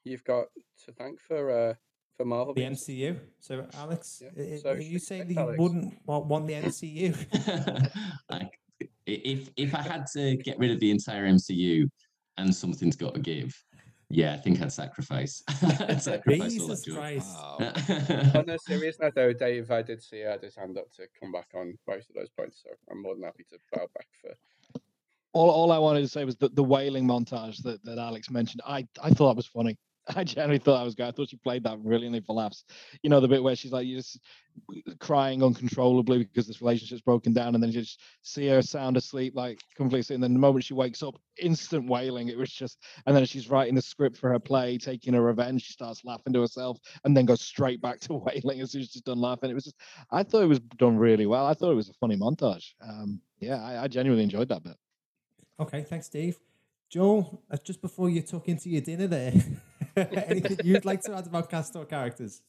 You've 0.04 0.26
got 0.26 0.48
to 0.86 0.92
thank 0.92 1.22
for 1.22 1.50
uh, 1.70 1.74
for 2.18 2.26
Marvel. 2.26 2.54
The 2.54 2.62
being- 2.62 2.74
MCU. 2.74 3.18
So, 3.40 3.66
Alex, 3.76 4.22
Yeah, 4.24 4.30
i- 4.38 4.54
i- 4.56 4.58
so 4.58 4.70
are 4.72 4.78
you 4.78 5.00
saying 5.00 5.28
that 5.30 5.34
you 5.34 5.40
Alex. 5.40 5.58
wouldn't 5.58 5.94
want, 6.06 6.26
want 6.26 6.48
the 6.48 6.54
MCU? 6.56 7.16
i- 8.30 8.50
if 9.06 9.50
if 9.56 9.76
I 9.76 9.82
had 9.82 10.06
to 10.14 10.36
get 10.38 10.58
rid 10.58 10.72
of 10.72 10.80
the 10.80 10.92
entire 10.92 11.26
MCU 11.26 11.90
and 12.38 12.54
something's 12.54 12.96
got 12.96 13.14
to 13.14 13.20
give, 13.20 13.54
yeah, 14.10 14.34
I 14.34 14.38
think 14.38 14.62
I'd 14.62 14.72
sacrifice. 14.72 15.44
I'd 15.62 16.02
sacrifice 16.02 16.60
all 16.60 16.68
that 16.68 16.84
Jesus 16.84 16.86
joy. 16.86 16.94
Christ. 16.94 17.38
On 18.36 18.50
a 18.50 18.60
serious 18.60 19.00
note, 19.00 19.14
though, 19.16 19.34
Dave, 19.34 19.72
I 19.72 19.82
did 19.82 20.02
see 20.02 20.20
had 20.20 20.42
his 20.42 20.56
hand 20.56 20.78
up 20.78 20.92
to 20.94 21.08
come 21.20 21.32
back 21.32 21.48
on 21.56 21.78
both 21.88 22.08
of 22.10 22.16
those 22.16 22.30
points, 22.30 22.62
so 22.64 22.70
I'm 22.92 23.02
more 23.02 23.16
than 23.16 23.24
happy 23.24 23.46
to 23.50 23.58
bow 23.72 23.88
back 23.96 24.08
for. 24.22 24.82
all, 25.34 25.50
all 25.50 25.72
I 25.72 25.78
wanted 25.78 26.02
to 26.02 26.08
say 26.08 26.24
was 26.24 26.36
that 26.38 26.56
the 26.56 26.64
wailing 26.64 27.08
montage 27.08 27.62
that, 27.64 27.84
that 27.86 27.98
Alex 27.98 28.30
mentioned, 28.30 28.62
I, 28.66 28.88
I 29.02 29.10
thought 29.10 29.30
that 29.30 29.38
was 29.38 29.48
funny. 29.48 29.78
I 30.08 30.24
genuinely 30.24 30.60
thought 30.60 30.78
that 30.78 30.84
was 30.84 30.96
good. 30.96 31.08
I 31.08 31.12
thought 31.12 31.30
she 31.30 31.38
played 31.38 31.64
that 31.64 31.82
brilliantly 31.82 32.22
for 32.22 32.36
laughs. 32.36 32.64
You 33.02 33.10
know, 33.10 33.20
the 33.20 33.28
bit 33.28 33.42
where 33.42 33.56
she's 33.56 33.72
like, 33.72 33.88
you're 33.88 34.00
just 34.00 34.20
crying 35.00 35.44
uncontrollably 35.44 36.20
because 36.20 36.48
this 36.48 36.62
relationship's 36.62 37.02
broken 37.02 37.34
down, 37.34 37.56
and 37.56 37.64
then 37.64 37.72
you 37.72 37.82
just 37.82 38.02
see 38.22 38.48
her 38.48 38.62
sound 38.62 38.98
asleep, 38.98 39.34
like 39.36 39.60
completely. 39.76 40.14
And 40.14 40.24
then 40.24 40.34
the 40.34 40.40
moment 40.40 40.64
she 40.64 40.74
wakes 40.74 41.02
up, 41.02 41.16
instant 41.42 41.90
wailing. 41.90 42.28
It 42.28 42.38
was 42.38 42.52
just, 42.52 42.78
and 43.06 43.16
then 43.16 43.26
she's 43.26 43.50
writing 43.50 43.76
the 43.76 43.82
script 43.82 44.18
for 44.18 44.30
her 44.32 44.40
play, 44.40 44.78
taking 44.78 45.14
her 45.14 45.22
revenge. 45.22 45.64
She 45.64 45.74
starts 45.74 46.06
laughing 46.06 46.34
to 46.34 46.42
herself, 46.42 46.78
and 47.04 47.18
then 47.18 47.26
goes 47.26 47.42
straight 47.42 47.82
back 47.82 48.00
to 48.02 48.14
wailing 48.26 48.62
as 48.62 48.72
soon 48.72 48.82
as 48.82 48.92
she's 48.92 49.02
done 49.02 49.20
laughing. 49.20 49.50
It 49.50 49.56
was 49.56 49.66
just, 49.66 49.78
I 50.12 50.24
thought 50.24 50.44
it 50.44 50.48
was 50.48 50.60
done 50.78 50.98
really 50.98 51.26
well. 51.26 51.46
I 51.46 51.54
thought 51.54 51.72
it 51.72 51.76
was 51.76 51.90
a 51.90 51.94
funny 51.94 52.18
montage. 52.18 52.74
Um, 52.82 53.22
yeah, 53.40 53.64
I, 53.64 53.84
I 53.84 53.88
genuinely 53.88 54.24
enjoyed 54.24 54.50
that 54.50 54.64
bit. 54.64 54.78
Okay, 55.60 55.84
thanks, 55.84 56.10
Dave. 56.10 56.38
Joel, 56.90 57.42
uh, 57.50 57.58
just 57.64 57.82
before 57.82 58.10
you 58.10 58.22
tuck 58.22 58.48
into 58.48 58.70
your 58.70 58.82
dinner 58.82 59.08
there, 59.08 59.34
anything 60.28 60.58
you'd 60.64 60.86
like 60.86 61.02
to 61.02 61.16
add 61.16 61.28
about 61.28 61.50
cast 61.50 61.76
or 61.76 61.86
characters? 61.86 62.42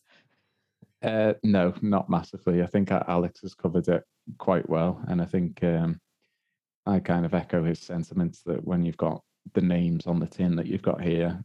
Uh, 1.02 1.34
no, 1.42 1.74
not 1.82 2.08
massively. 2.08 2.62
I 2.62 2.66
think 2.66 2.90
uh, 2.90 3.02
Alex 3.06 3.40
has 3.42 3.54
covered 3.54 3.88
it 3.88 4.02
quite 4.38 4.68
well, 4.68 5.00
and 5.08 5.20
I 5.20 5.24
think 5.24 5.62
um, 5.62 6.00
I 6.86 7.00
kind 7.00 7.26
of 7.26 7.34
echo 7.34 7.64
his 7.64 7.80
sentiments 7.80 8.42
that 8.46 8.64
when 8.64 8.84
you've 8.84 8.96
got 8.96 9.22
the 9.54 9.60
names 9.60 10.06
on 10.06 10.18
the 10.18 10.26
tin 10.26 10.56
that 10.56 10.66
you've 10.66 10.82
got 10.82 11.00
here, 11.00 11.44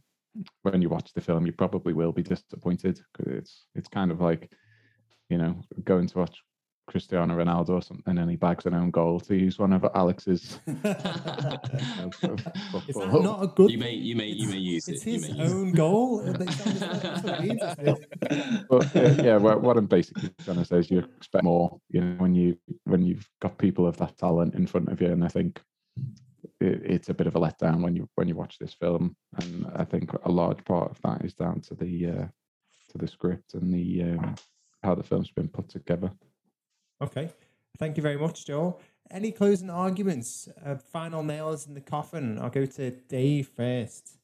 when 0.62 0.80
you 0.80 0.88
watch 0.88 1.12
the 1.12 1.20
film, 1.20 1.46
you 1.46 1.52
probably 1.52 1.92
will 1.92 2.12
be 2.12 2.22
disappointed 2.22 3.00
because 3.12 3.32
it's 3.32 3.64
it's 3.74 3.88
kind 3.88 4.10
of 4.10 4.20
like 4.20 4.50
you 5.28 5.38
know 5.38 5.60
going 5.84 6.06
to 6.06 6.18
watch 6.18 6.38
Cristiano 6.92 7.34
Ronaldo 7.36 7.70
or 7.70 7.82
something, 7.82 8.18
and 8.18 8.30
he 8.30 8.36
bags 8.36 8.66
an 8.66 8.74
own 8.74 8.90
goal 8.90 9.18
to 9.20 9.34
use 9.34 9.58
one 9.58 9.72
of 9.72 9.84
Alex's. 9.94 10.60
Is 10.66 10.76
that 12.96 13.20
not 13.22 13.42
a 13.42 13.46
good? 13.48 13.70
You 13.70 13.78
may 13.78 13.92
you 13.94 14.14
may 14.14 14.26
you 14.28 14.48
may 14.48 14.58
use 14.58 14.86
It's 14.88 15.02
it. 15.02 15.06
you 15.06 15.12
his 15.14 15.30
may 15.30 15.36
use 15.42 15.52
it. 15.52 15.54
own 15.54 15.72
goal. 15.72 16.18
That's 16.18 16.38
what- 16.66 16.80
that's 17.02 17.22
what 17.24 17.40
it 17.40 17.40
means, 17.48 17.62
isn't 17.62 17.88
it? 17.88 18.66
but 18.68 18.96
uh, 18.96 19.22
yeah, 19.22 19.36
what, 19.38 19.62
what 19.62 19.76
I'm 19.76 19.86
basically 19.86 20.30
trying 20.44 20.58
to 20.58 20.64
say 20.64 20.76
is 20.78 20.90
you 20.90 20.98
expect 21.00 21.44
more, 21.44 21.80
you 21.90 22.00
know, 22.02 22.14
when 22.18 22.34
you 22.34 22.56
when 22.84 23.02
you've 23.02 23.28
got 23.40 23.56
people 23.58 23.86
of 23.86 23.96
that 23.96 24.16
talent 24.18 24.54
in 24.54 24.66
front 24.66 24.88
of 24.90 25.00
you, 25.00 25.08
and 25.08 25.24
I 25.24 25.28
think 25.28 25.60
it, 26.60 26.82
it's 26.84 27.08
a 27.08 27.14
bit 27.14 27.26
of 27.26 27.36
a 27.36 27.40
letdown 27.40 27.80
when 27.80 27.96
you 27.96 28.08
when 28.16 28.28
you 28.28 28.34
watch 28.34 28.58
this 28.58 28.74
film, 28.74 29.16
and 29.40 29.66
I 29.74 29.84
think 29.84 30.12
a 30.24 30.30
large 30.30 30.62
part 30.64 30.90
of 30.90 31.00
that 31.02 31.24
is 31.24 31.34
down 31.34 31.60
to 31.62 31.74
the 31.74 32.06
uh, 32.08 32.26
to 32.90 32.98
the 32.98 33.08
script 33.08 33.54
and 33.54 33.72
the 33.72 34.02
um, 34.02 34.34
how 34.82 34.94
the 34.94 35.02
film's 35.02 35.30
been 35.30 35.48
put 35.48 35.68
together. 35.68 36.10
Okay. 37.02 37.30
Thank 37.78 37.96
you 37.96 38.02
very 38.02 38.16
much, 38.16 38.46
Joel. 38.46 38.80
Any 39.10 39.32
closing 39.32 39.70
arguments? 39.70 40.48
Uh, 40.64 40.76
final 40.76 41.24
nails 41.24 41.66
in 41.66 41.74
the 41.74 41.80
coffin. 41.80 42.38
I'll 42.38 42.48
go 42.48 42.64
to 42.64 42.90
Dave 42.92 43.48
first. 43.48 44.18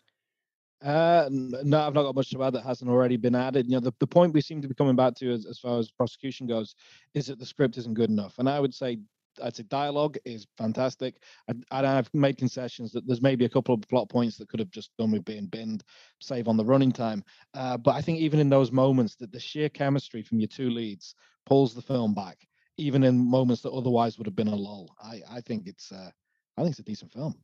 Uh, 0.80 1.28
no, 1.28 1.80
I've 1.80 1.94
not 1.94 2.04
got 2.04 2.14
much 2.14 2.30
to 2.30 2.44
add 2.44 2.52
that 2.52 2.62
hasn't 2.62 2.88
already 2.88 3.16
been 3.16 3.34
added. 3.34 3.66
You 3.66 3.72
know, 3.72 3.80
the, 3.80 3.92
the 3.98 4.06
point 4.06 4.32
we 4.32 4.40
seem 4.40 4.62
to 4.62 4.68
be 4.68 4.74
coming 4.74 4.94
back 4.94 5.16
to 5.16 5.32
as, 5.32 5.44
as 5.44 5.58
far 5.58 5.76
as 5.80 5.90
prosecution 5.90 6.46
goes 6.46 6.76
is 7.14 7.26
that 7.26 7.40
the 7.40 7.46
script 7.46 7.78
isn't 7.78 7.94
good 7.94 8.10
enough. 8.10 8.38
And 8.38 8.48
I 8.48 8.60
would 8.60 8.72
say, 8.72 8.98
I'd 9.42 9.56
say 9.56 9.64
dialogue 9.64 10.16
is 10.24 10.46
fantastic. 10.56 11.20
And 11.48 11.64
and 11.72 11.84
I've 11.84 12.12
made 12.14 12.38
concessions 12.38 12.92
that 12.92 13.08
there's 13.08 13.22
maybe 13.22 13.44
a 13.44 13.48
couple 13.48 13.74
of 13.74 13.80
plot 13.88 14.08
points 14.08 14.36
that 14.36 14.48
could 14.48 14.60
have 14.60 14.70
just 14.70 14.96
done 14.98 15.10
with 15.10 15.24
being 15.24 15.46
binned, 15.46 15.82
save 16.20 16.46
on 16.46 16.56
the 16.56 16.64
running 16.64 16.92
time. 16.92 17.24
Uh, 17.54 17.76
but 17.76 17.96
I 17.96 18.00
think 18.00 18.20
even 18.20 18.38
in 18.38 18.48
those 18.48 18.70
moments, 18.70 19.16
that 19.16 19.32
the 19.32 19.40
sheer 19.40 19.68
chemistry 19.68 20.22
from 20.22 20.38
your 20.38 20.48
two 20.48 20.70
leads 20.70 21.16
pulls 21.44 21.74
the 21.74 21.82
film 21.82 22.14
back, 22.14 22.46
even 22.78 23.02
in 23.02 23.18
moments 23.18 23.60
that 23.62 23.70
otherwise 23.72 24.16
would 24.16 24.26
have 24.26 24.36
been 24.36 24.48
a 24.48 24.54
lull. 24.54 24.94
I, 25.02 25.20
I 25.30 25.40
think 25.40 25.66
it's, 25.66 25.92
uh, 25.92 26.10
I 26.56 26.62
think 26.62 26.70
it's 26.70 26.78
a 26.78 26.84
decent 26.84 27.12
film. 27.12 27.34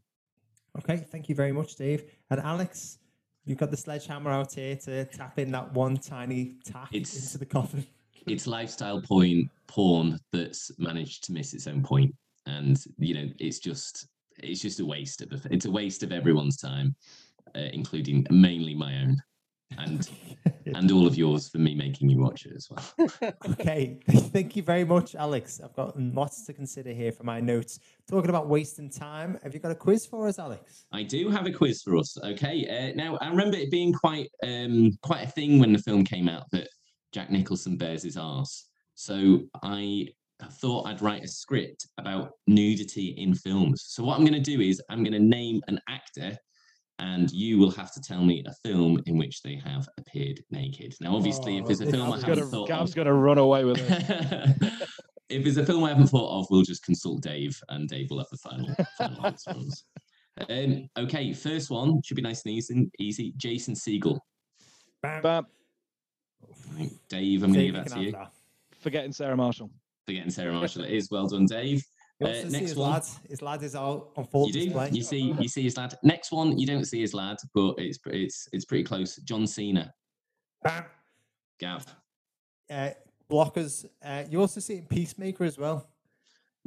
Okay. 0.79 0.97
Thank 0.97 1.29
you 1.29 1.35
very 1.35 1.53
much, 1.53 1.77
Dave. 1.77 2.05
And 2.31 2.41
Alex, 2.41 2.99
you've 3.45 3.59
got 3.59 3.71
the 3.71 3.77
sledgehammer 3.77 4.31
out 4.31 4.55
here 4.55 4.77
to 4.77 5.05
tap 5.05 5.39
in 5.39 5.51
that 5.53 5.73
one 5.73 5.97
tiny 5.97 6.57
tack 6.65 6.89
It's- 6.93 7.15
into 7.15 7.39
the 7.39 7.47
coffin. 7.47 7.87
it's 8.27 8.47
lifestyle 8.47 9.03
point 9.03 9.51
porn 9.67 10.19
that's 10.33 10.71
managed 10.79 11.25
to 11.25 11.33
miss 11.33 11.53
its 11.53 11.67
own 11.67 11.83
point 11.83 12.15
and 12.47 12.83
you 12.99 13.13
know 13.15 13.29
it's 13.39 13.59
just 13.59 14.07
it's 14.39 14.63
just 14.63 14.81
a 14.81 14.87
waste 14.87 15.21
of 15.21 15.47
it's 15.51 15.67
a 15.67 15.71
waste 15.71 16.03
of 16.03 16.11
everyone's 16.11 16.57
time 16.57 16.95
uh, 17.55 17.69
including 17.75 18.27
mainly 18.31 18.75
my 18.75 18.97
own 19.03 19.17
and 19.79 20.11
and 20.67 20.91
all 20.93 21.07
of 21.07 21.17
yours 21.17 21.49
for 21.49 21.59
me 21.59 21.75
making 21.75 22.09
you 22.09 22.19
watch 22.19 22.47
it 22.47 22.53
as 22.55 22.69
well 22.71 23.11
Okay, 23.51 23.99
thank 24.09 24.57
you 24.57 24.63
very 24.63 24.85
much, 24.85 25.15
Alex. 25.15 25.61
I've 25.63 25.75
got 25.75 25.99
lots 25.99 26.45
to 26.47 26.53
consider 26.53 26.93
here 26.93 27.13
for 27.13 27.25
my 27.25 27.41
notes. 27.41 27.81
Talking 28.09 28.31
about 28.31 28.49
wasting 28.49 28.91
time, 28.91 29.39
have 29.43 29.55
you 29.55 29.61
got 29.61 29.71
a 29.71 29.75
quiz 29.75 30.07
for 30.07 30.29
us, 30.29 30.39
Alex? 30.39 30.87
I 30.93 31.03
do 31.03 31.31
have 31.31 31.47
a 31.47 31.53
quiz 31.53 31.83
for 31.83 31.97
us. 31.97 32.17
Okay, 32.23 32.67
uh, 32.69 32.95
now 32.97 33.17
I 33.21 33.29
remember 33.29 33.57
it 33.57 33.71
being 33.71 33.93
quite 33.93 34.29
um, 34.43 34.93
quite 35.03 35.23
a 35.23 35.31
thing 35.31 35.59
when 35.59 35.73
the 35.73 35.79
film 35.79 36.05
came 36.05 36.29
out 36.29 36.51
that 36.53 36.69
Jack 37.13 37.31
Nicholson 37.31 37.77
bears 37.77 38.03
his 38.03 38.17
arse. 38.17 38.67
So 38.95 39.41
I 39.63 40.09
thought 40.51 40.87
I'd 40.87 41.03
write 41.03 41.25
a 41.25 41.29
script 41.29 41.87
about 41.99 42.33
nudity 42.47 43.15
in 43.19 43.35
films. 43.35 43.85
So 43.87 44.05
what 44.05 44.17
I'm 44.17 44.25
going 44.25 44.43
to 44.43 44.57
do 44.57 44.61
is 44.61 44.83
I'm 44.91 45.03
going 45.03 45.13
to 45.13 45.19
name 45.19 45.63
an 45.69 45.81
actor, 45.89 46.37
and 46.99 47.31
you 47.33 47.59
will 47.59 47.71
have 47.73 47.93
to 47.93 48.01
tell 48.01 48.25
me 48.25 48.43
a 48.47 48.53
film 48.69 49.01
in 49.07 49.17
which 49.19 49.43
they 49.43 49.57
have 49.57 49.89
appeared 49.99 50.41
naked. 50.51 50.95
Now, 51.01 51.17
obviously, 51.17 51.57
if 51.57 51.65
Oh, 51.65 51.67
there's 51.67 51.81
a 51.81 51.85
this- 51.87 51.95
film 51.95 52.13
I 52.13 52.17
haven't 52.21 52.35
gonna, 52.37 52.47
thought 52.47 52.69
Gav's 52.69 52.91
of, 52.93 52.97
gonna 52.97 53.15
run 53.15 53.39
away 53.39 53.65
with 53.65 53.79
it. 53.81 54.73
if 55.29 55.43
there's 55.43 55.57
a 55.57 55.67
film 55.67 55.83
I 55.85 55.89
haven't 55.89 56.07
thought 56.09 56.39
of, 56.41 56.47
we'll 56.51 56.63
just 56.63 56.85
consult 56.85 57.23
Dave, 57.23 57.59
and 57.71 57.89
Dave 57.89 58.11
will 58.11 58.19
have 58.19 58.29
the 58.31 58.37
final 58.39 58.75
final 58.99 59.27
answer 59.27 59.53
for 59.53 59.59
us. 59.61 59.85
Um, 60.49 60.89
okay, 60.97 61.33
first 61.33 61.71
one 61.71 62.01
should 62.03 62.17
be 62.17 62.23
nice 62.23 62.45
and 62.45 62.53
easy. 62.55 62.91
Easy. 62.99 63.33
Jason 63.37 63.75
Segel. 63.75 64.19
Bam. 65.03 65.23
Bam. 65.23 65.47
Dave, 67.09 67.43
I'm 67.43 67.53
going 67.53 67.67
to 67.67 67.73
give 67.73 67.85
that 67.85 67.93
to 67.95 68.01
you. 68.03 68.13
that. 68.13 68.33
Forgetting 68.81 69.13
Sarah 69.13 69.37
Marshall. 69.37 69.71
Forgetting 70.07 70.31
Sarah 70.31 70.53
Marshall. 70.53 70.85
It 70.85 70.91
is 70.93 71.09
well 71.11 71.27
done, 71.29 71.47
Dave. 71.47 71.83
You 72.21 72.27
Uh, 72.27 72.31
also 72.31 72.43
see 72.43 72.49
next 72.53 72.69
his 72.71 72.77
one. 72.77 72.91
lad. 72.91 73.05
His 73.29 73.43
lad 73.43 73.63
is 73.63 73.75
out 73.75 74.11
on 74.17 74.25
full 74.27 74.47
You 74.47 74.53
do. 74.53 74.89
You 74.93 75.03
see. 75.03 75.35
You 75.41 75.49
see 75.49 75.63
his 75.63 75.77
lad. 75.77 75.99
Next 76.03 76.31
one. 76.31 76.57
You 76.59 76.67
don't 76.67 76.85
see 76.85 77.01
his 77.01 77.13
lad, 77.15 77.39
but 77.55 77.75
it's 77.79 77.99
it's 78.07 78.49
it's 78.53 78.65
pretty 78.65 78.85
close. 78.85 79.17
John 79.17 79.47
Cena. 79.47 79.93
Bam. 80.63 80.85
Gav. 81.59 81.85
Uh, 82.71 82.91
blockers. 83.31 83.85
Uh, 84.03 84.25
you 84.31 84.41
also 84.41 84.61
see 84.61 84.75
it 84.75 84.79
in 84.79 84.87
Peacemaker 84.87 85.45
as 85.45 85.59
well. 85.59 85.89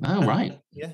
Oh 0.03 0.25
right. 0.25 0.59
Yeah. 0.71 0.91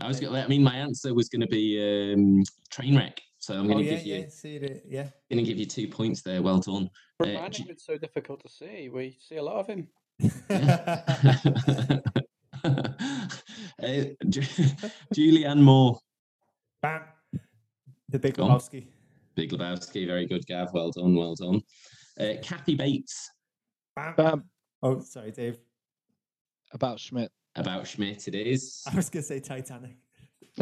I 0.00 0.08
was. 0.08 0.20
Gonna, 0.20 0.40
I 0.40 0.46
mean, 0.48 0.62
my 0.62 0.76
answer 0.76 1.12
was 1.12 1.28
going 1.28 1.42
to 1.42 1.46
be 1.48 1.78
um, 2.14 2.42
Trainwreck. 2.72 3.18
So 3.38 3.54
I'm 3.54 3.66
Oh 3.66 3.72
going 3.74 3.78
to 3.78 3.84
yeah, 3.84 3.96
give 3.98 4.06
you 4.06 4.14
yeah. 4.14 4.28
See 4.28 4.56
it. 4.56 4.84
Yeah. 4.88 5.08
going 5.30 5.44
to 5.44 5.50
give 5.50 5.58
you 5.58 5.66
two 5.66 5.88
points 5.88 6.22
there. 6.22 6.40
Well 6.40 6.58
done. 6.60 6.88
Uh, 7.22 7.26
Remind 7.26 7.52
Ju- 7.54 7.64
him 7.64 7.70
it's 7.70 7.84
so 7.84 7.98
difficult 7.98 8.40
to 8.42 8.48
see. 8.48 8.88
We 8.88 9.18
see 9.20 9.36
a 9.36 9.42
lot 9.42 9.56
of 9.56 9.66
him. 9.66 9.88
uh, 13.82 14.04
Julianne 15.14 15.60
Moore. 15.60 15.98
Bam. 16.80 17.02
The 18.08 18.18
Big 18.18 18.36
Go 18.36 18.44
on. 18.44 18.58
Lebowski. 18.58 18.86
Big 19.34 19.50
Lebowski. 19.50 20.06
Very 20.06 20.26
good, 20.26 20.46
Gav. 20.46 20.72
Well 20.72 20.90
done. 20.90 21.14
Well 21.14 21.34
done. 21.34 21.62
Uh, 22.18 22.34
Kathy 22.42 22.74
Bates. 22.74 23.30
Bam. 23.96 24.14
Bam. 24.16 24.44
Oh, 24.82 25.00
sorry, 25.00 25.30
Dave. 25.30 25.58
About 26.72 26.98
Schmidt. 26.98 27.30
About 27.54 27.86
Schmidt, 27.86 28.28
it 28.28 28.34
is. 28.34 28.82
I 28.90 28.96
was 28.96 29.10
gonna 29.10 29.22
say 29.22 29.38
Titanic. 29.40 29.96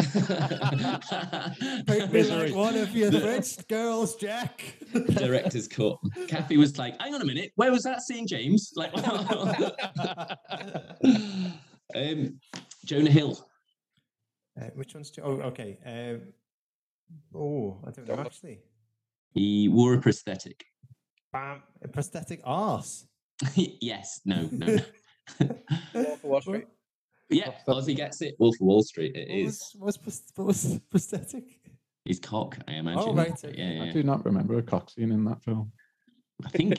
Director's 1.86 2.12
me 2.12 2.22
like 2.22 2.54
one 2.54 2.76
of 2.76 2.94
your 2.94 3.10
French 3.10 3.66
girls, 3.66 4.14
Jack. 4.16 4.76
Director's 5.14 5.66
cut. 5.66 5.98
Kathy 6.28 6.56
was 6.56 6.78
like, 6.78 7.00
"Hang 7.00 7.14
on 7.14 7.22
a 7.22 7.24
minute, 7.24 7.50
where 7.56 7.72
was 7.72 7.82
that 7.84 8.02
scene, 8.02 8.26
James?" 8.26 8.72
Like, 8.76 8.92
um, 11.94 12.38
Jonah 12.90 13.10
Hill. 13.10 13.38
Uh, 14.60 14.64
which 14.74 14.94
one's? 14.94 15.10
Jo- 15.12 15.22
Oh, 15.24 15.40
okay. 15.50 15.78
Um, 15.86 16.32
oh, 17.34 17.78
I 17.86 17.90
don't 17.92 18.08
know 18.08 18.18
actually. 18.18 18.58
He 19.32 19.68
wore 19.68 19.94
a 19.94 20.00
prosthetic. 20.00 20.64
Bam. 21.32 21.62
A 21.84 21.88
prosthetic 21.88 22.40
arse. 22.42 23.06
yes. 23.54 24.20
No. 24.24 24.48
No. 24.50 24.78
no. 25.94 26.16
Wall 26.24 26.40
Street. 26.40 26.66
yeah. 27.30 27.52
Ozzy 27.68 27.94
gets 27.94 28.22
it. 28.22 28.34
Wolf 28.40 28.56
of 28.60 28.66
Wall 28.66 28.82
Street. 28.82 29.14
It 29.14 29.28
What 29.28 29.38
is. 29.38 29.60
was, 29.78 29.96
what 30.34 30.46
was, 30.48 30.64
was 30.64 30.80
prosthetic? 30.90 31.44
His 32.04 32.18
cock, 32.18 32.58
I 32.66 32.72
imagine. 32.72 33.04
Oh, 33.06 33.14
right, 33.14 33.32
Yeah, 33.56 33.70
yeah, 33.70 33.82
I 33.84 33.92
do 33.92 34.02
not 34.02 34.24
remember 34.24 34.58
a 34.58 34.62
cock 34.62 34.90
scene 34.90 35.12
in 35.12 35.24
that 35.26 35.40
film. 35.44 35.70
I 36.44 36.48
think 36.48 36.74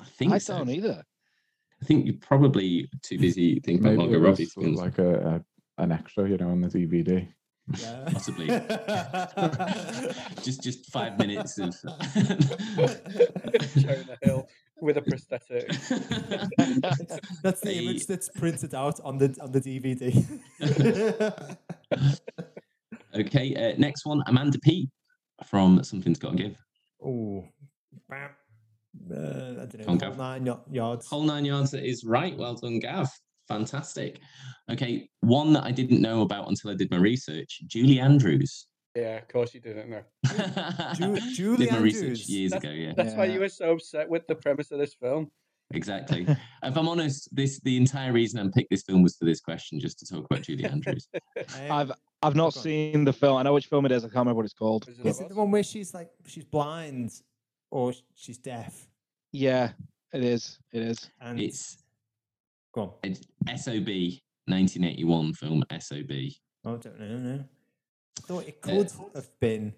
I 0.00 0.04
think 0.18 0.32
I 0.32 0.38
so. 0.38 0.58
don't 0.58 0.68
either. 0.68 1.02
I 1.82 1.84
think 1.86 2.06
you're 2.06 2.14
probably 2.20 2.88
too 3.02 3.18
busy 3.18 3.60
thinking 3.60 3.84
about 3.86 3.96
Maybe 3.96 4.10
Margot 4.12 4.14
it 4.16 4.18
Robbie. 4.28 4.42
was 4.44 4.52
to 4.54 4.60
be 4.60 4.66
honest. 4.66 4.82
like 4.82 4.98
a, 4.98 5.42
a 5.78 5.82
an 5.82 5.92
extra, 5.92 6.28
you 6.28 6.36
know, 6.36 6.48
on 6.50 6.60
the 6.60 6.68
DVD. 6.68 7.26
Yeah. 7.78 8.04
Possibly. 8.12 8.46
just 10.42 10.62
just 10.62 10.90
five 10.90 11.16
minutes 11.18 11.56
of 11.58 11.74
Jonah 13.78 14.18
Hill 14.22 14.48
with 14.80 14.96
a 14.96 15.02
prosthetic. 15.02 15.68
That's 17.42 17.60
the 17.60 17.70
A- 17.70 17.82
image 17.82 18.06
that's 18.06 18.28
printed 18.30 18.74
out 18.74 18.98
on 19.04 19.18
the 19.18 19.36
on 19.40 19.52
the 19.52 19.60
DVD. 19.60 20.12
okay, 23.14 23.54
uh, 23.54 23.74
next 23.78 24.04
one, 24.06 24.22
Amanda 24.26 24.58
Peet 24.58 24.88
from 25.46 25.82
Something's 25.84 26.18
Got 26.18 26.32
to 26.32 26.36
Give. 26.42 26.56
oh, 27.04 27.44
bam. 28.08 28.30
Uh, 29.10 29.14
I 29.14 29.66
don't 29.66 29.78
know. 29.78 29.84
Whole 29.86 29.96
Gav. 29.96 30.16
nine 30.18 30.44
y- 30.44 30.56
yards. 30.70 31.06
Whole 31.06 31.22
nine 31.22 31.44
yards 31.44 31.74
is 31.74 32.04
right. 32.04 32.36
Well 32.36 32.54
done, 32.54 32.78
Gav. 32.80 33.08
Fantastic. 33.48 34.20
Okay, 34.70 35.08
one 35.20 35.52
that 35.54 35.64
I 35.64 35.72
didn't 35.72 36.00
know 36.00 36.22
about 36.22 36.48
until 36.48 36.70
I 36.70 36.74
did 36.74 36.90
my 36.90 36.98
research 36.98 37.60
Julie 37.66 37.98
Andrews. 38.00 38.66
Yeah, 38.96 39.18
of 39.18 39.28
course 39.28 39.54
you 39.54 39.60
didn't 39.60 39.90
know. 39.90 40.02
Ju- 40.94 41.14
did 41.14 41.34
Julie 41.34 41.70
my 41.70 41.78
research 41.78 42.02
Andrews. 42.02 42.28
years 42.30 42.50
That's- 42.52 42.70
ago, 42.72 42.80
yeah. 42.80 42.92
That's 42.96 43.14
why 43.14 43.26
you 43.26 43.40
were 43.40 43.48
so 43.48 43.72
upset 43.72 44.08
with 44.08 44.26
the 44.26 44.34
premise 44.34 44.70
of 44.72 44.78
this 44.78 44.94
film. 44.94 45.30
Exactly. 45.72 46.22
if 46.64 46.76
I'm 46.76 46.88
honest, 46.88 47.28
this 47.34 47.60
the 47.60 47.76
entire 47.76 48.12
reason 48.12 48.40
I 48.40 48.50
picked 48.52 48.70
this 48.70 48.82
film 48.82 49.02
was 49.02 49.16
for 49.16 49.24
this 49.24 49.40
question, 49.40 49.78
just 49.78 50.00
to 50.00 50.06
talk 50.06 50.24
about 50.28 50.42
Julie 50.42 50.64
Andrews. 50.64 51.08
I've 51.70 51.92
I've 52.22 52.34
not 52.34 52.52
seen 52.54 53.04
the 53.04 53.12
film. 53.12 53.36
I 53.36 53.42
know 53.44 53.54
which 53.54 53.66
film 53.66 53.86
it 53.86 53.92
is. 53.92 54.04
I 54.04 54.08
can't 54.08 54.16
remember 54.16 54.34
what 54.36 54.44
it's 54.44 54.54
called. 54.54 54.86
Wizard 54.88 55.06
Is 55.06 55.18
of 55.20 55.26
it 55.26 55.28
the 55.30 55.34
one 55.36 55.50
where 55.52 55.62
she's 55.62 55.94
like 55.94 56.10
she's 56.26 56.44
blind 56.44 57.12
or 57.70 57.92
she's 58.14 58.38
deaf? 58.38 58.86
Yeah, 59.32 59.72
it 60.12 60.24
is. 60.24 60.58
It 60.72 60.82
is. 60.82 61.10
And 61.20 61.40
It's 61.40 61.78
go 62.74 62.82
on. 62.82 62.90
it's 63.02 63.20
SOB 63.64 63.88
1981 64.46 65.32
film 65.34 65.62
SOB. 65.78 66.10
Oh, 66.64 66.74
I 66.74 66.76
don't 66.78 67.00
know. 67.00 67.18
No. 67.18 67.44
I 68.18 68.22
thought 68.26 68.44
it 68.48 68.58
Uh, 68.64 68.66
could 68.66 68.90
have 69.14 69.40
been 69.40 69.72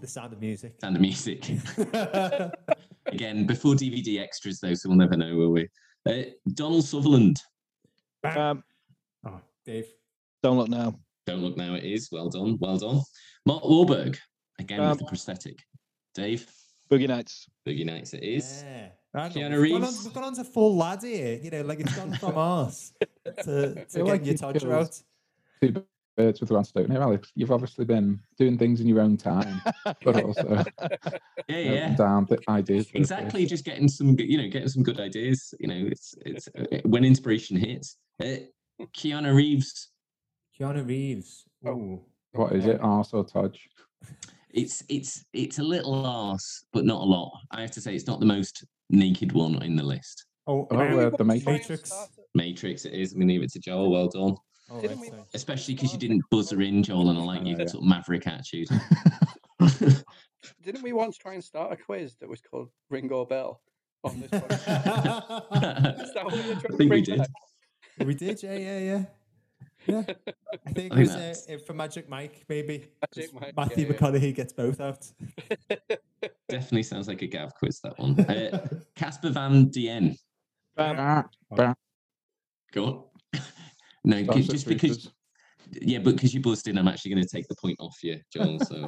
the 0.00 0.06
sound 0.06 0.32
of 0.32 0.40
music. 0.40 0.76
Sound 0.80 0.96
of 0.96 1.02
Music. 1.02 1.48
Again, 3.06 3.46
before 3.46 3.74
DVD 3.74 4.20
extras 4.20 4.58
though, 4.60 4.74
so 4.74 4.88
we'll 4.88 4.98
never 4.98 5.16
know, 5.16 5.36
will 5.36 5.52
we? 5.52 5.68
Uh, 6.08 6.22
Donald 6.54 6.84
Sutherland. 6.84 7.40
Um, 8.24 8.64
oh, 9.26 9.40
Dave. 9.64 9.86
don't 10.42 10.56
look 10.58 10.68
now. 10.68 10.98
Don't 11.26 11.40
look 11.42 11.56
now. 11.56 11.74
It 11.74 11.84
is 11.84 12.08
well 12.10 12.28
done. 12.28 12.56
Well 12.60 12.78
done. 12.78 13.00
Mark 13.44 13.62
Wahlberg. 13.62 14.16
Again 14.58 14.80
Um, 14.80 14.90
with 14.90 14.98
the 15.00 15.04
prosthetic. 15.06 15.62
Dave. 16.16 16.50
Boogie 16.90 17.08
Nights. 17.08 17.46
Boogie 17.66 17.84
Nights. 17.84 18.14
It 18.14 18.22
is. 18.22 18.64
Yeah. 18.66 18.88
Keanu 19.28 19.34
we've, 19.34 19.34
gone 19.34 19.52
on, 19.52 19.60
Reeves. 19.82 20.04
we've 20.04 20.14
gone 20.14 20.24
on 20.24 20.34
to 20.34 20.44
full 20.44 20.76
lad 20.76 21.02
here. 21.02 21.38
You 21.42 21.50
know, 21.50 21.62
like 21.62 21.80
it's 21.80 21.94
gone 21.96 22.12
from 22.14 22.36
us 22.56 22.92
to, 23.44 23.74
to 23.74 23.84
feel 23.86 24.04
get 24.04 24.12
like 24.12 24.24
your 24.24 24.32
you 24.34 24.38
Todger 24.38 24.60
killed- 24.60 24.72
out. 24.72 25.02
Two 25.62 25.84
birds 26.16 26.40
with 26.40 26.50
one 26.50 26.64
stone 26.64 26.90
here, 26.90 27.00
Alex. 27.00 27.32
You've 27.34 27.50
obviously 27.52 27.84
been 27.84 28.20
doing 28.38 28.56
things 28.58 28.80
in 28.80 28.86
your 28.86 29.00
own 29.00 29.16
time, 29.16 29.60
but 29.84 30.22
also 30.24 30.64
Yeah, 31.48 31.56
noting 31.56 31.72
yeah. 31.74 31.94
down 31.96 32.26
the 32.28 32.38
ideas. 32.48 32.88
Exactly. 32.94 33.46
Just 33.46 33.64
getting 33.64 33.88
some, 33.88 34.16
you 34.18 34.36
know, 34.38 34.48
getting 34.48 34.68
some 34.68 34.82
good 34.82 35.00
ideas. 35.00 35.54
You 35.60 35.68
know, 35.68 35.88
it's 35.90 36.14
it's 36.24 36.48
uh, 36.58 36.64
when 36.84 37.04
inspiration 37.04 37.56
hits. 37.56 37.96
Uh, 38.22 38.36
Keanu 38.96 39.34
Reeves. 39.34 39.88
Keanu 40.58 40.86
Reeves. 40.86 41.44
Oh. 41.66 42.02
What 42.32 42.52
is 42.52 42.66
it? 42.66 42.80
Arse 42.82 43.12
or 43.14 43.24
Tudge? 43.24 43.68
It's 44.50 44.82
it's 44.88 45.24
it's 45.32 45.58
a 45.58 45.62
little 45.62 46.06
arse, 46.06 46.64
but 46.72 46.84
not 46.84 47.00
a 47.02 47.04
lot. 47.04 47.32
I 47.50 47.60
have 47.62 47.70
to 47.72 47.80
say, 47.80 47.94
it's 47.94 48.06
not 48.06 48.20
the 48.20 48.26
most 48.26 48.64
naked 48.90 49.32
one 49.32 49.60
in 49.62 49.76
the 49.76 49.82
list. 49.82 50.24
Oh, 50.46 50.66
Oh, 50.70 50.76
uh, 50.76 51.10
the 51.10 51.24
Matrix. 51.24 51.46
Matrix. 51.68 51.92
Matrix. 52.34 52.84
It 52.84 52.92
is. 52.94 53.12
I'm 53.12 53.20
gonna 53.20 53.32
leave 53.32 53.42
it 53.42 53.52
to 53.52 53.58
Joel. 53.58 53.90
Well 53.90 54.08
done. 54.08 54.36
Oh, 54.70 54.80
Didn't 54.80 54.98
right, 54.98 55.10
we- 55.12 55.16
so- 55.18 55.26
Especially 55.34 55.74
because 55.74 55.92
you 55.92 55.98
didn't 55.98 56.22
buzzer 56.30 56.60
in, 56.62 56.82
Joel, 56.82 57.10
and 57.10 57.18
I 57.18 57.22
like 57.22 57.40
Oh, 57.42 57.44
your 57.46 57.58
yeah. 57.60 57.66
sort 57.66 57.82
of 57.84 57.88
maverick 57.88 58.26
attitude. 58.26 58.68
Didn't 60.62 60.82
we 60.82 60.92
once 60.92 61.16
try 61.16 61.34
and 61.34 61.42
start 61.44 61.72
a 61.72 61.76
quiz 61.76 62.16
that 62.20 62.28
was 62.28 62.40
called 62.40 62.68
Ring 62.90 63.10
or 63.12 63.26
Bell 63.26 63.60
on 64.04 64.20
this 64.20 64.30
podcast? 64.30 66.00
Is 66.02 66.14
that 66.14 66.24
what 66.24 66.34
you're 66.36 66.54
trying 66.54 66.74
I 66.74 66.76
think 66.76 66.92
we 66.92 67.00
did. 67.02 67.18
back? 67.18 67.28
we 68.04 68.14
did, 68.14 68.42
yeah, 68.42 68.56
yeah, 68.56 68.78
yeah. 68.78 69.04
Yeah. 69.86 70.02
I 70.66 70.70
think 70.72 70.92
I 70.92 70.96
it 70.96 71.00
was 71.00 71.10
uh, 71.10 71.34
uh, 71.54 71.58
for 71.66 71.74
Magic 71.74 72.08
Mike, 72.08 72.44
maybe. 72.48 72.90
Magic 73.02 73.32
'cause 73.32 73.40
Mike, 73.40 73.56
Matthew 73.56 73.86
yeah, 73.86 73.92
yeah. 73.92 73.98
McConaughey 73.98 74.34
gets 74.34 74.52
both 74.52 74.80
out. 74.80 75.06
Definitely 76.48 76.82
sounds 76.82 77.08
like 77.08 77.22
a 77.22 77.26
Gav 77.26 77.54
quiz. 77.54 77.80
That 77.80 77.98
one. 77.98 78.18
Uh, 78.20 78.66
Casper 78.96 79.30
Van 79.30 79.66
Dien. 79.66 80.16
Ah, 80.76 81.24
bah, 81.50 81.74
Go 82.72 82.84
on. 82.84 83.02
no, 84.04 84.22
Starship 84.24 84.50
just 84.50 84.66
because. 84.66 84.96
Troopers. 85.02 85.12
Yeah, 85.72 85.98
but 85.98 86.14
because 86.14 86.32
you 86.32 86.40
buzzed 86.40 86.68
in, 86.68 86.78
I'm 86.78 86.86
actually 86.86 87.10
going 87.12 87.24
to 87.24 87.28
take 87.28 87.48
the 87.48 87.56
point 87.56 87.76
off 87.80 87.96
you, 88.00 88.20
Joel. 88.32 88.60
So, 88.60 88.86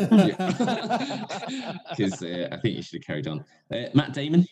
because 1.88 2.22
uh, 2.22 2.48
I 2.52 2.56
think 2.58 2.76
you 2.76 2.82
should 2.82 3.00
have 3.00 3.06
carried 3.06 3.26
on. 3.26 3.44
Uh, 3.72 3.88
Matt 3.94 4.12
Damon. 4.12 4.46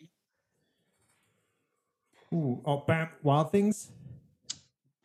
Ooh, 2.34 2.60
oh, 2.64 2.82
bam, 2.84 3.10
Wild 3.22 3.52
Things. 3.52 3.92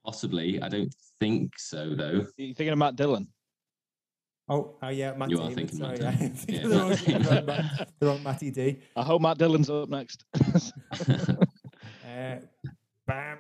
Possibly. 0.03 0.59
I 0.61 0.67
don't 0.67 0.91
think 1.21 1.51
so, 1.57 1.93
though. 1.95 2.25
you 2.37 2.53
thinking 2.55 2.69
of 2.69 2.79
Matt 2.79 2.95
Dillon? 2.95 3.27
Oh, 4.49 4.75
oh 4.81 4.89
yeah, 4.89 5.13
Matt 5.13 5.29
You 5.29 5.37
are 5.37 5.49
Damon. 5.49 5.55
thinking 5.55 5.77
Sorry, 5.77 5.99
Matt 5.99 6.01
yeah. 6.01 6.11
Damon. 6.11 6.25
I'm 6.25 6.35
thinking 6.35 6.55
Yeah, 6.55 6.67
the, 6.67 6.77
wrong, 6.77 6.89
Matt 6.89 7.05
the, 7.05 7.13
wrong, 7.13 7.23
Damon. 7.23 7.45
Matt- 7.45 7.89
the 7.99 8.05
wrong 8.07 8.23
Matty 8.23 8.51
D. 8.51 8.79
I 8.97 9.03
hope 9.03 9.21
Matt 9.21 9.37
Dillon's 9.37 9.69
up 9.69 9.89
next. 9.89 10.25
Uh, 12.05 12.35
bam, 13.07 13.39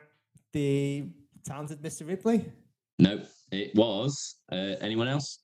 the 0.53 1.03
talented 1.43 1.81
Mr. 1.81 2.07
Ripley. 2.07 2.45
no, 2.99 3.21
it 3.51 3.75
was. 3.75 4.35
Uh, 4.51 4.75
anyone 4.79 5.07
else? 5.09 5.39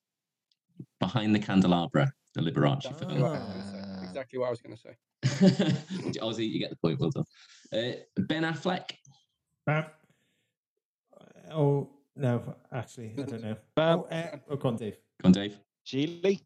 Behind 1.01 1.35
the 1.35 1.39
Candelabra, 1.39 2.09
the 2.33 2.41
Liberace 2.41 2.85
Exactly 2.85 3.21
what 3.21 3.31
I 3.33 3.37
film. 3.37 3.47
was 3.57 3.65
gonna 3.65 3.83
say. 3.83 3.83
Ah. 3.99 4.03
Exactly 4.03 4.39
what 4.39 4.47
I 4.47 4.49
was 4.49 4.61
going 4.61 4.75
to 4.77 4.81
say. 4.81 4.95
Ozzy, 6.21 6.49
you 6.49 6.59
get 6.59 6.69
the 6.69 6.77
point. 6.77 6.99
Well 6.99 7.09
done. 7.11 7.25
Uh, 7.73 7.97
ben 8.23 8.43
Affleck. 8.43 8.91
Bam. 9.65 9.85
Oh 11.51 11.89
no, 12.17 12.55
actually, 12.71 13.13
I 13.17 13.21
don't 13.23 13.41
know. 13.43 13.55
Bam. 13.75 13.99
Oh, 13.99 14.03
uh, 14.11 14.37
oh, 14.49 14.55
go 14.55 14.69
on, 14.69 14.75
Dave. 14.75 14.97
Go 15.21 15.27
on, 15.27 15.31
Dave. 15.33 15.59
Gigli? 15.85 16.41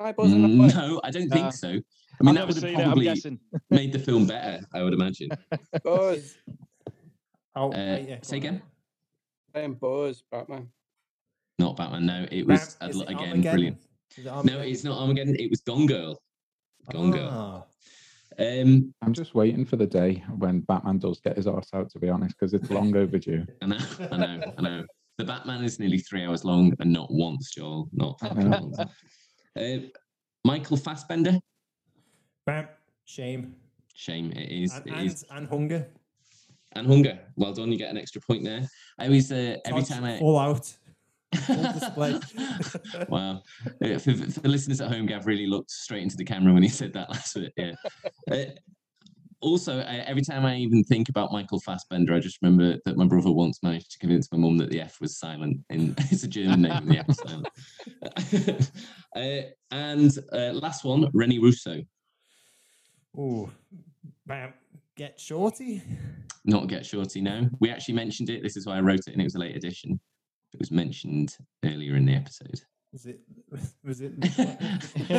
Hi, 0.00 0.12
Mm, 0.12 0.74
no, 0.74 1.00
I 1.04 1.10
don't 1.10 1.32
Uh, 1.32 1.36
think 1.36 1.52
so. 1.54 1.68
I 1.68 1.72
mean, 1.72 1.80
I've 1.80 2.24
that 2.26 2.32
never 2.34 2.46
would 2.46 2.56
have 2.56 2.62
seen 2.62 2.80
it. 2.80 2.84
Probably 2.84 3.60
made 3.70 3.92
the 3.92 3.98
film 3.98 4.26
better, 4.26 4.64
I 4.74 4.82
would 4.82 4.92
imagine. 4.92 5.30
Buzz. 5.84 6.36
Oh, 7.54 7.72
Uh, 7.72 7.76
uh, 7.76 8.04
yeah, 8.06 8.18
say 8.22 8.38
go 8.40 8.48
on. 8.48 8.54
again. 8.54 8.62
Playing 9.54 9.74
Buzz, 9.74 10.22
Batman. 10.30 10.68
Not 11.58 11.76
Batman. 11.76 12.04
No, 12.06 12.26
it 12.30 12.46
Bam, 12.46 12.56
was 12.56 12.76
uh, 12.80 12.88
it 12.88 13.02
again 13.02 13.16
Armageddon? 13.16 13.42
brilliant. 13.42 13.78
It 14.18 14.24
No, 14.44 14.60
it's 14.60 14.84
not 14.84 14.98
Armageddon. 14.98 15.36
It 15.36 15.50
was 15.50 15.60
Gone 15.60 15.86
Girl. 15.86 16.20
Gone 16.92 17.10
Girl. 17.10 17.28
Ah. 17.32 17.64
Um, 18.38 18.92
I'm 19.00 19.14
just 19.14 19.34
waiting 19.34 19.64
for 19.64 19.76
the 19.76 19.86
day 19.86 20.22
when 20.36 20.60
Batman 20.60 20.98
does 20.98 21.20
get 21.20 21.36
his 21.36 21.46
arse 21.46 21.70
out, 21.72 21.88
to 21.90 21.98
be 21.98 22.10
honest, 22.10 22.36
because 22.38 22.52
it's 22.52 22.70
long 22.70 22.94
overdue. 22.94 23.46
I 23.62 23.66
know, 23.66 23.78
I 24.12 24.16
know, 24.18 24.52
I 24.58 24.62
know. 24.62 24.84
The 25.18 25.24
Batman 25.24 25.64
is 25.64 25.78
nearly 25.78 25.98
three 25.98 26.24
hours 26.24 26.44
long, 26.44 26.74
and 26.80 26.92
not 26.92 27.10
once, 27.10 27.50
Joel. 27.54 27.88
Not 27.92 28.20
fucking 28.20 28.50
once. 28.50 28.78
Uh, 28.78 29.78
Michael 30.44 30.76
Fassbender. 30.76 31.38
Bam, 32.44 32.68
shame, 33.06 33.54
Shame 33.94 34.30
it 34.32 34.50
is. 34.52 34.74
and, 34.74 34.86
it 34.86 34.92
and, 34.92 35.06
is. 35.06 35.24
and 35.30 35.48
hunger. 35.48 35.88
And 36.74 36.86
hunger. 36.86 37.18
Well 37.36 37.54
done. 37.54 37.72
You 37.72 37.78
get 37.78 37.90
an 37.90 37.96
extra 37.96 38.20
point 38.20 38.44
there. 38.44 38.68
I 38.98 39.06
always 39.06 39.32
uh, 39.32 39.56
every 39.64 39.80
Touch, 39.80 39.88
time 39.90 40.04
I 40.04 40.18
all 40.18 40.38
out. 40.38 40.70
Full 41.34 41.56
wow. 43.08 43.42
Uh, 43.82 43.98
For, 43.98 44.12
for 44.12 44.40
the 44.40 44.48
listeners 44.48 44.80
at 44.80 44.92
home, 44.92 45.06
Gav 45.06 45.26
really 45.26 45.46
looked 45.46 45.70
straight 45.70 46.02
into 46.02 46.16
the 46.16 46.24
camera 46.24 46.52
when 46.52 46.62
he 46.62 46.68
said 46.68 46.92
that 46.92 47.10
last 47.10 47.34
bit. 47.34 47.52
Yeah. 47.56 47.72
Uh, 48.30 48.44
also, 49.46 49.78
uh, 49.78 50.02
every 50.06 50.22
time 50.22 50.44
I 50.44 50.56
even 50.56 50.82
think 50.84 51.08
about 51.08 51.32
Michael 51.32 51.60
Fassbender, 51.60 52.14
I 52.14 52.18
just 52.18 52.38
remember 52.42 52.78
that 52.84 52.96
my 52.96 53.06
brother 53.06 53.30
once 53.30 53.62
managed 53.62 53.92
to 53.92 53.98
convince 53.98 54.30
my 54.32 54.38
mum 54.38 54.58
that 54.58 54.70
the 54.70 54.80
F 54.80 55.00
was 55.00 55.18
silent. 55.18 55.60
In 55.70 55.94
it's 56.10 56.24
a 56.24 56.28
German 56.28 56.62
name, 56.62 56.72
and 56.72 56.90
the 56.90 56.98
F 56.98 57.08
is 57.08 57.20
silent. 58.36 58.70
uh, 59.16 59.42
and 59.70 60.18
uh, 60.32 60.52
last 60.52 60.84
one, 60.84 61.08
Rene 61.12 61.38
Russo. 61.38 61.82
Ooh, 63.16 63.50
bam, 64.26 64.52
get 64.96 65.18
shorty. 65.20 65.82
Not 66.48 66.68
Get 66.68 66.86
Shorty. 66.86 67.20
No, 67.20 67.48
we 67.58 67.70
actually 67.70 67.94
mentioned 67.94 68.30
it. 68.30 68.40
This 68.40 68.56
is 68.56 68.66
why 68.66 68.76
I 68.76 68.80
wrote 68.80 69.00
it, 69.00 69.12
and 69.12 69.20
it 69.20 69.24
was 69.24 69.34
a 69.34 69.40
late 69.40 69.56
edition. 69.56 69.98
It 70.52 70.60
was 70.60 70.70
mentioned 70.70 71.36
earlier 71.64 71.96
in 71.96 72.06
the 72.06 72.14
episode. 72.14 72.60
Was 72.92 73.06
it? 73.06 73.20
Was 73.84 74.00
it? 74.00 74.16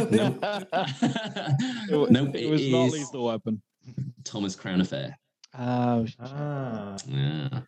no, 0.10 0.40
It, 1.90 2.12
no, 2.12 2.32
it 2.34 2.50
was 2.50 2.66
not 2.66 2.88
is 2.88 2.94
Lethal 2.94 3.26
Weapon. 3.26 3.62
Thomas 4.24 4.56
Crown 4.56 4.82
Affair. 4.82 5.18
Oh, 5.58 6.06
ah, 6.20 6.98
Yeah. 7.08 7.62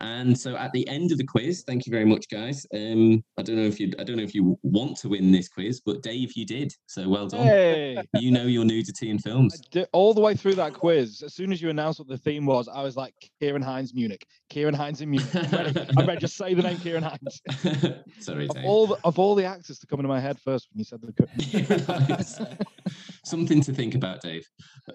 And 0.00 0.36
so 0.38 0.56
at 0.56 0.72
the 0.72 0.86
end 0.88 1.12
of 1.12 1.18
the 1.18 1.24
quiz, 1.24 1.62
thank 1.66 1.86
you 1.86 1.90
very 1.92 2.04
much, 2.04 2.26
guys. 2.28 2.66
Um, 2.74 3.22
I 3.38 3.42
don't 3.42 3.54
know 3.54 3.62
if 3.62 3.78
you 3.78 3.92
I 3.98 4.02
don't 4.02 4.16
know 4.16 4.24
if 4.24 4.34
you 4.34 4.58
want 4.64 4.96
to 4.98 5.08
win 5.08 5.30
this 5.30 5.48
quiz, 5.48 5.80
but 5.86 6.02
Dave, 6.02 6.32
you 6.34 6.44
did. 6.44 6.72
So 6.86 7.08
well 7.08 7.28
done. 7.28 7.46
Hey, 7.46 8.02
You 8.12 8.32
know 8.32 8.42
your 8.42 8.64
nudity 8.64 9.08
in 9.10 9.18
I 9.18 9.20
films. 9.20 9.60
did, 9.70 9.86
all 9.92 10.12
the 10.12 10.20
way 10.20 10.34
through 10.34 10.56
that 10.56 10.74
quiz. 10.74 11.22
As 11.22 11.32
soon 11.34 11.52
as 11.52 11.62
you 11.62 11.70
announced 11.70 12.00
what 12.00 12.08
the 12.08 12.18
theme 12.18 12.44
was, 12.44 12.66
I 12.68 12.82
was 12.82 12.96
like, 12.96 13.14
Ciarán 13.40 13.62
Hinds 13.62 13.94
Munich, 13.94 14.26
Ciarán 14.50 14.74
Hinds 14.74 15.00
in 15.00 15.10
Munich. 15.10 15.30
I'm 15.34 15.50
ready. 15.52 15.86
I'm 15.96 16.06
ready. 16.06 16.20
Just 16.20 16.36
say 16.36 16.54
the 16.54 16.62
name 16.62 16.76
Ciarán 16.78 17.02
Hinds. 17.04 18.02
Sorry, 18.18 18.48
Of 18.48 18.56
Dave. 18.56 18.64
all 18.64 18.88
the, 18.88 18.98
of 19.04 19.18
all 19.20 19.36
the 19.36 19.44
actors 19.44 19.78
to 19.78 19.86
come 19.86 20.00
into 20.00 20.08
my 20.08 20.20
head 20.20 20.40
first 20.40 20.68
when 20.72 20.78
you 20.80 20.84
said 20.84 21.00
the. 21.02 21.12
co- 21.12 22.74
Something 23.24 23.62
to 23.62 23.72
think 23.72 23.94
about, 23.94 24.20
Dave. 24.20 24.46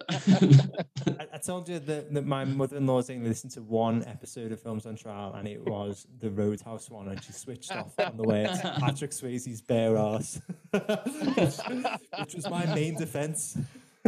I, 0.10 1.28
I 1.34 1.38
told 1.40 1.68
you 1.68 1.80
that, 1.80 2.14
that 2.14 2.26
my 2.26 2.46
mother-in-law 2.46 3.02
only 3.10 3.28
listened 3.28 3.54
to 3.54 3.62
one 3.64 4.06
episode 4.06 4.52
of 4.52 4.62
Films 4.62 4.86
on 4.86 4.96
Trial, 4.96 5.34
and 5.34 5.48
it 5.48 5.66
was 5.66 6.06
the 6.20 6.30
Roadhouse 6.30 6.92
one, 6.92 7.08
and 7.08 7.24
she 7.24 7.32
switched 7.32 7.76
off 7.76 7.98
on 8.00 8.18
the 8.18 8.24
way 8.24 8.44
to 8.44 8.76
Patrick 8.80 9.12
Swayze's 9.12 9.62
bare 9.62 9.98
ass, 9.98 10.40
which, 10.72 12.36
was 12.36 12.48
my 12.50 12.68
main 12.76 12.96
defence. 12.96 13.58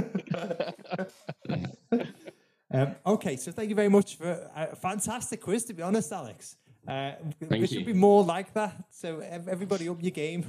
um, 2.72 2.95
okay, 3.05 3.36
so 3.36 3.51
thank 3.51 3.69
you 3.69 3.76
very 3.76 3.89
much 3.89 4.17
for 4.17 4.49
a 4.55 4.76
fantastic 4.76 5.41
quiz. 5.41 5.65
To 5.65 5.74
be 5.74 5.82
honest, 5.82 6.11
Alex, 6.11 6.57
uh, 6.88 7.13
Thank 7.39 7.61
we 7.61 7.65
should 7.67 7.86
be 7.88 7.93
more 7.93 8.24
like 8.24 8.53
that. 8.53 8.84
So 8.91 9.19
everybody, 9.19 9.89
up 9.89 10.01
your 10.01 10.11
game. 10.11 10.45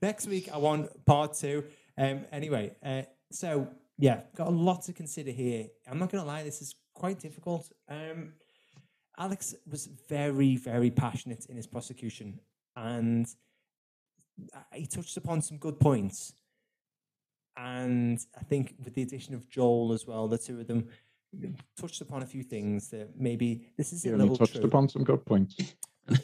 Next 0.00 0.26
week, 0.26 0.48
I 0.52 0.58
want 0.58 1.04
part 1.06 1.34
two. 1.34 1.64
Um, 1.96 2.24
anyway, 2.30 2.76
uh, 2.84 3.02
so 3.32 3.68
yeah, 3.98 4.20
got 4.36 4.46
a 4.46 4.50
lot 4.50 4.82
to 4.84 4.92
consider 4.92 5.30
here. 5.30 5.66
I'm 5.90 5.98
not 5.98 6.10
going 6.10 6.22
to 6.22 6.26
lie, 6.28 6.44
this 6.44 6.62
is 6.62 6.74
quite 6.94 7.18
difficult. 7.18 7.70
Um, 7.88 8.34
Alex 9.18 9.54
was 9.68 9.86
very, 10.08 10.56
very 10.56 10.90
passionate 10.90 11.46
in 11.46 11.56
his 11.56 11.66
prosecution, 11.66 12.38
and 12.76 13.26
he 14.72 14.86
touched 14.86 15.16
upon 15.16 15.42
some 15.42 15.58
good 15.58 15.80
points. 15.80 16.32
And 17.56 18.20
I 18.38 18.44
think 18.44 18.76
with 18.84 18.94
the 18.94 19.02
addition 19.02 19.34
of 19.34 19.48
Joel 19.48 19.92
as 19.92 20.06
well, 20.06 20.28
the 20.28 20.38
two 20.38 20.60
of 20.60 20.68
them 20.68 20.88
touched 21.76 22.00
upon 22.00 22.22
a 22.22 22.26
few 22.26 22.44
things 22.44 22.88
that 22.90 23.08
maybe 23.18 23.66
this 23.76 23.92
is 23.92 24.04
a 24.04 24.10
You 24.10 24.16
little 24.16 24.36
touched 24.36 24.52
trope. 24.52 24.64
upon 24.66 24.88
some 24.88 25.02
good 25.02 25.26
points. 25.26 25.56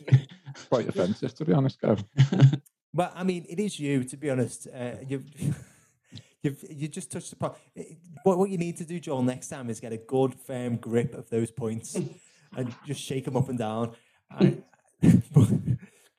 Quite 0.71 0.89
offensive, 0.89 1.35
to 1.35 1.45
be 1.45 1.53
honest, 1.53 1.81
Gav. 1.81 2.05
Well, 2.95 3.11
I 3.13 3.25
mean, 3.25 3.45
it 3.49 3.59
is 3.59 3.81
you, 3.81 4.05
to 4.05 4.17
be 4.17 4.31
honest. 4.31 4.69
Uh, 4.73 4.93
you've, 5.07 5.25
you've 6.43 6.65
you 6.71 6.87
just 6.87 7.11
touched 7.11 7.33
upon 7.33 7.55
it- 7.75 7.99
what. 8.23 8.39
What 8.39 8.51
you 8.51 8.59
need 8.59 8.77
to 8.77 8.85
do, 8.85 9.01
Joel, 9.01 9.23
next 9.23 9.49
time 9.49 9.69
is 9.69 9.81
get 9.81 9.93
a 9.93 9.97
good, 9.97 10.35
firm 10.35 10.77
grip 10.77 11.13
of 11.15 11.29
those 11.29 11.51
points 11.51 11.97
and 12.57 12.73
just 12.87 13.01
shake 13.01 13.25
them 13.25 13.37
up 13.37 13.49
and 13.49 13.59
down. 13.59 13.95
The- 14.39 14.63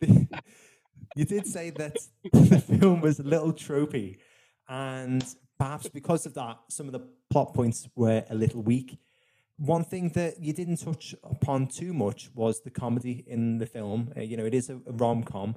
you 1.16 1.26
did 1.26 1.48
say 1.48 1.70
that 1.72 1.96
the 2.34 2.60
film 2.60 3.00
was 3.00 3.20
a 3.20 3.24
little 3.24 3.54
tropey, 3.54 4.18
and 4.68 5.24
perhaps 5.58 5.88
because 5.88 6.26
of 6.26 6.34
that, 6.34 6.58
some 6.70 6.88
of 6.88 6.92
the 6.92 7.08
plot 7.30 7.54
points 7.54 7.88
were 7.96 8.24
a 8.30 8.36
little 8.36 8.62
weak. 8.62 9.00
One 9.58 9.86
thing 9.86 10.10
that 10.10 10.42
you 10.42 10.52
didn't 10.52 10.78
touch 10.84 11.16
upon 11.24 11.68
too 11.68 11.94
much 11.94 12.30
was 12.36 12.62
the 12.64 12.70
comedy 12.70 13.24
in 13.26 13.60
the 13.60 13.66
film. 13.66 14.12
Uh, 14.18 14.20
you 14.20 14.36
know, 14.36 14.46
it 14.46 14.54
is 14.54 14.70
a, 14.70 14.76
a 14.76 14.92
rom 14.92 15.24
com, 15.24 15.56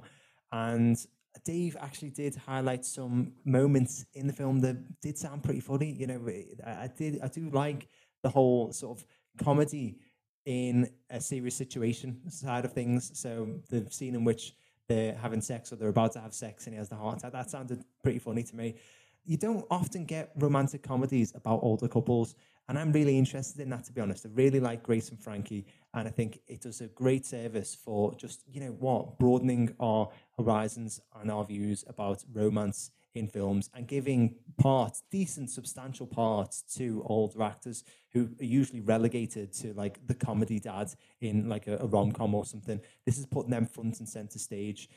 and 0.51 0.97
Dave 1.45 1.77
actually 1.79 2.09
did 2.09 2.35
highlight 2.35 2.85
some 2.85 3.33
moments 3.45 4.05
in 4.13 4.27
the 4.27 4.33
film 4.33 4.59
that 4.61 4.77
did 5.01 5.17
sound 5.17 5.43
pretty 5.43 5.59
funny. 5.59 5.91
You 5.91 6.07
know, 6.07 6.29
I, 6.65 6.89
did, 6.95 7.19
I 7.21 7.27
do 7.27 7.49
like 7.51 7.87
the 8.23 8.29
whole 8.29 8.71
sort 8.71 8.99
of 8.99 9.05
comedy 9.43 9.99
in 10.45 10.89
a 11.09 11.21
serious 11.21 11.55
situation 11.55 12.29
side 12.29 12.65
of 12.65 12.73
things. 12.73 13.11
So 13.17 13.47
the 13.69 13.85
scene 13.89 14.15
in 14.15 14.23
which 14.23 14.53
they're 14.87 15.15
having 15.15 15.41
sex 15.41 15.71
or 15.71 15.75
they're 15.75 15.89
about 15.89 16.13
to 16.13 16.19
have 16.19 16.33
sex 16.33 16.65
and 16.65 16.73
he 16.73 16.77
has 16.79 16.89
the 16.89 16.95
heart 16.95 17.19
attack, 17.19 17.33
that 17.33 17.49
sounded 17.49 17.83
pretty 18.03 18.19
funny 18.19 18.43
to 18.43 18.55
me. 18.55 18.75
You 19.25 19.37
don't 19.37 19.65
often 19.69 20.05
get 20.05 20.31
romantic 20.37 20.81
comedies 20.81 21.33
about 21.35 21.59
older 21.61 21.87
couples, 21.87 22.33
and 22.67 22.79
I'm 22.79 22.91
really 22.91 23.17
interested 23.17 23.61
in 23.61 23.69
that, 23.69 23.83
to 23.85 23.91
be 23.91 24.01
honest. 24.01 24.25
I 24.25 24.29
really 24.33 24.59
like 24.59 24.81
Grace 24.81 25.09
and 25.09 25.19
Frankie, 25.19 25.65
and 25.93 26.07
I 26.07 26.11
think 26.11 26.39
it 26.47 26.61
does 26.61 26.81
a 26.81 26.87
great 26.87 27.25
service 27.25 27.75
for 27.75 28.15
just, 28.15 28.43
you 28.47 28.61
know, 28.61 28.71
what, 28.79 29.19
broadening 29.19 29.75
our 29.79 30.09
horizons 30.39 31.01
and 31.19 31.29
our 31.29 31.45
views 31.45 31.83
about 31.87 32.23
romance 32.33 32.91
in 33.15 33.27
films 33.27 33.69
and 33.73 33.87
giving 33.87 34.35
parts, 34.57 35.03
decent, 35.11 35.49
substantial 35.49 36.07
parts 36.07 36.61
to 36.77 37.03
older 37.05 37.41
actors 37.43 37.83
who 38.13 38.29
are 38.39 38.43
usually 38.43 38.81
relegated 38.81 39.51
to 39.51 39.73
like 39.73 39.99
the 40.07 40.13
comedy 40.13 40.59
dad 40.59 40.91
in 41.21 41.49
like 41.49 41.67
a, 41.67 41.77
a 41.77 41.87
rom 41.87 42.11
com 42.11 42.33
or 42.35 42.45
something. 42.45 42.79
This 43.05 43.17
is 43.17 43.25
putting 43.25 43.51
them 43.51 43.65
front 43.65 43.99
and 43.99 44.07
center 44.07 44.39
stage. 44.39 44.89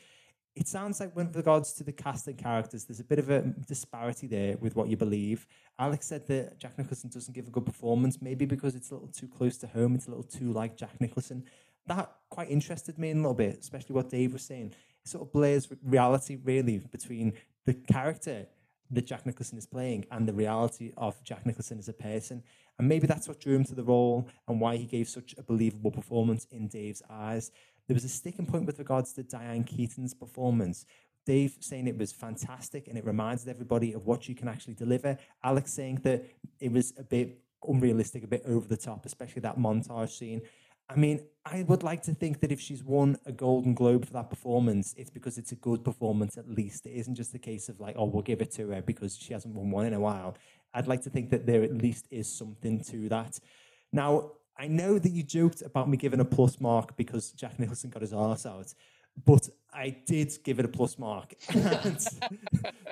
It 0.55 0.67
sounds 0.67 0.99
like, 0.99 1.15
with 1.15 1.35
regards 1.35 1.73
to 1.73 1.83
the 1.83 1.91
cast 1.91 2.27
and 2.27 2.37
characters, 2.37 2.85
there's 2.85 2.99
a 2.99 3.03
bit 3.03 3.17
of 3.17 3.31
a 3.31 3.41
disparity 3.67 4.27
there 4.27 4.55
with 4.57 4.75
what 4.75 4.87
you 4.87 4.95
believe. 4.95 5.47
Alex 5.79 6.05
said 6.05 6.27
that 6.27 6.59
Jack 6.59 6.77
Nicholson 6.77 7.09
doesn't 7.09 7.33
give 7.33 7.47
a 7.47 7.51
good 7.51 7.65
performance, 7.65 8.21
maybe 8.21 8.45
because 8.45 8.75
it's 8.75 8.91
a 8.91 8.93
little 8.93 9.09
too 9.09 9.27
close 9.27 9.57
to 9.57 9.67
home. 9.67 9.95
It's 9.95 10.05
a 10.05 10.11
little 10.11 10.23
too 10.23 10.53
like 10.53 10.77
Jack 10.77 11.01
Nicholson. 11.01 11.45
That 11.87 12.11
quite 12.29 12.51
interested 12.51 12.99
me 12.99 13.09
a 13.09 13.15
little 13.15 13.33
bit, 13.33 13.57
especially 13.61 13.95
what 13.95 14.11
Dave 14.11 14.33
was 14.33 14.43
saying. 14.43 14.75
Sort 15.05 15.27
of 15.27 15.33
blurs 15.33 15.67
reality 15.83 16.37
really 16.43 16.77
between 16.77 17.33
the 17.65 17.73
character 17.73 18.47
that 18.91 19.05
Jack 19.05 19.25
Nicholson 19.25 19.57
is 19.57 19.65
playing 19.65 20.05
and 20.11 20.27
the 20.27 20.33
reality 20.33 20.93
of 20.97 21.21
Jack 21.23 21.45
Nicholson 21.45 21.79
as 21.79 21.89
a 21.89 21.93
person. 21.93 22.43
And 22.77 22.87
maybe 22.87 23.07
that's 23.07 23.27
what 23.27 23.39
drew 23.39 23.55
him 23.55 23.63
to 23.65 23.75
the 23.75 23.83
role 23.83 24.27
and 24.47 24.59
why 24.59 24.77
he 24.77 24.85
gave 24.85 25.09
such 25.09 25.35
a 25.37 25.43
believable 25.43 25.91
performance 25.91 26.47
in 26.51 26.67
Dave's 26.67 27.01
eyes. 27.09 27.51
There 27.87 27.95
was 27.95 28.03
a 28.03 28.09
sticking 28.09 28.45
point 28.45 28.65
with 28.65 28.79
regards 28.79 29.13
to 29.13 29.23
Diane 29.23 29.63
Keaton's 29.63 30.13
performance. 30.13 30.85
Dave 31.25 31.57
saying 31.59 31.87
it 31.87 31.97
was 31.97 32.11
fantastic 32.11 32.87
and 32.87 32.97
it 32.97 33.05
reminded 33.05 33.47
everybody 33.47 33.93
of 33.93 34.05
what 34.05 34.27
you 34.27 34.35
can 34.35 34.47
actually 34.47 34.73
deliver. 34.73 35.17
Alex 35.43 35.73
saying 35.73 36.01
that 36.03 36.25
it 36.59 36.71
was 36.71 36.93
a 36.97 37.03
bit 37.03 37.39
unrealistic, 37.65 38.23
a 38.23 38.27
bit 38.27 38.43
over 38.45 38.67
the 38.67 38.77
top, 38.77 39.05
especially 39.05 39.41
that 39.41 39.57
montage 39.57 40.17
scene. 40.17 40.41
I 40.89 40.95
mean, 40.95 41.25
I 41.45 41.63
would 41.63 41.83
like 41.83 42.03
to 42.03 42.13
think 42.13 42.39
that 42.41 42.51
if 42.51 42.59
she's 42.59 42.83
won 42.83 43.17
a 43.25 43.31
Golden 43.31 43.73
Globe 43.73 44.05
for 44.05 44.13
that 44.13 44.29
performance, 44.29 44.93
it's 44.97 45.09
because 45.09 45.37
it's 45.37 45.51
a 45.51 45.55
good 45.55 45.83
performance 45.83 46.37
at 46.37 46.49
least. 46.49 46.85
It 46.85 46.91
isn't 46.91 47.15
just 47.15 47.33
a 47.33 47.39
case 47.39 47.69
of 47.69 47.79
like, 47.79 47.95
oh, 47.97 48.05
we'll 48.05 48.21
give 48.21 48.41
it 48.41 48.51
to 48.51 48.69
her 48.69 48.81
because 48.81 49.17
she 49.17 49.33
hasn't 49.33 49.53
won 49.53 49.71
one 49.71 49.85
in 49.85 49.93
a 49.93 49.99
while. 49.99 50.37
I'd 50.73 50.87
like 50.87 51.01
to 51.03 51.09
think 51.09 51.29
that 51.31 51.45
there 51.45 51.63
at 51.63 51.73
least 51.73 52.07
is 52.11 52.27
something 52.27 52.81
to 52.85 53.09
that. 53.09 53.39
Now, 53.91 54.31
I 54.57 54.67
know 54.67 54.99
that 54.99 55.11
you 55.11 55.23
joked 55.23 55.61
about 55.61 55.89
me 55.89 55.97
giving 55.97 56.19
a 56.19 56.25
plus 56.25 56.61
mark 56.61 56.95
because 56.95 57.31
Jack 57.31 57.59
Nicholson 57.59 57.89
got 57.89 58.01
his 58.01 58.13
arse 58.13 58.45
out, 58.45 58.73
but 59.25 59.49
I 59.73 59.97
did 60.05 60.37
give 60.43 60.59
it 60.59 60.65
a 60.65 60.69
plus 60.69 60.97
mark. 60.97 61.33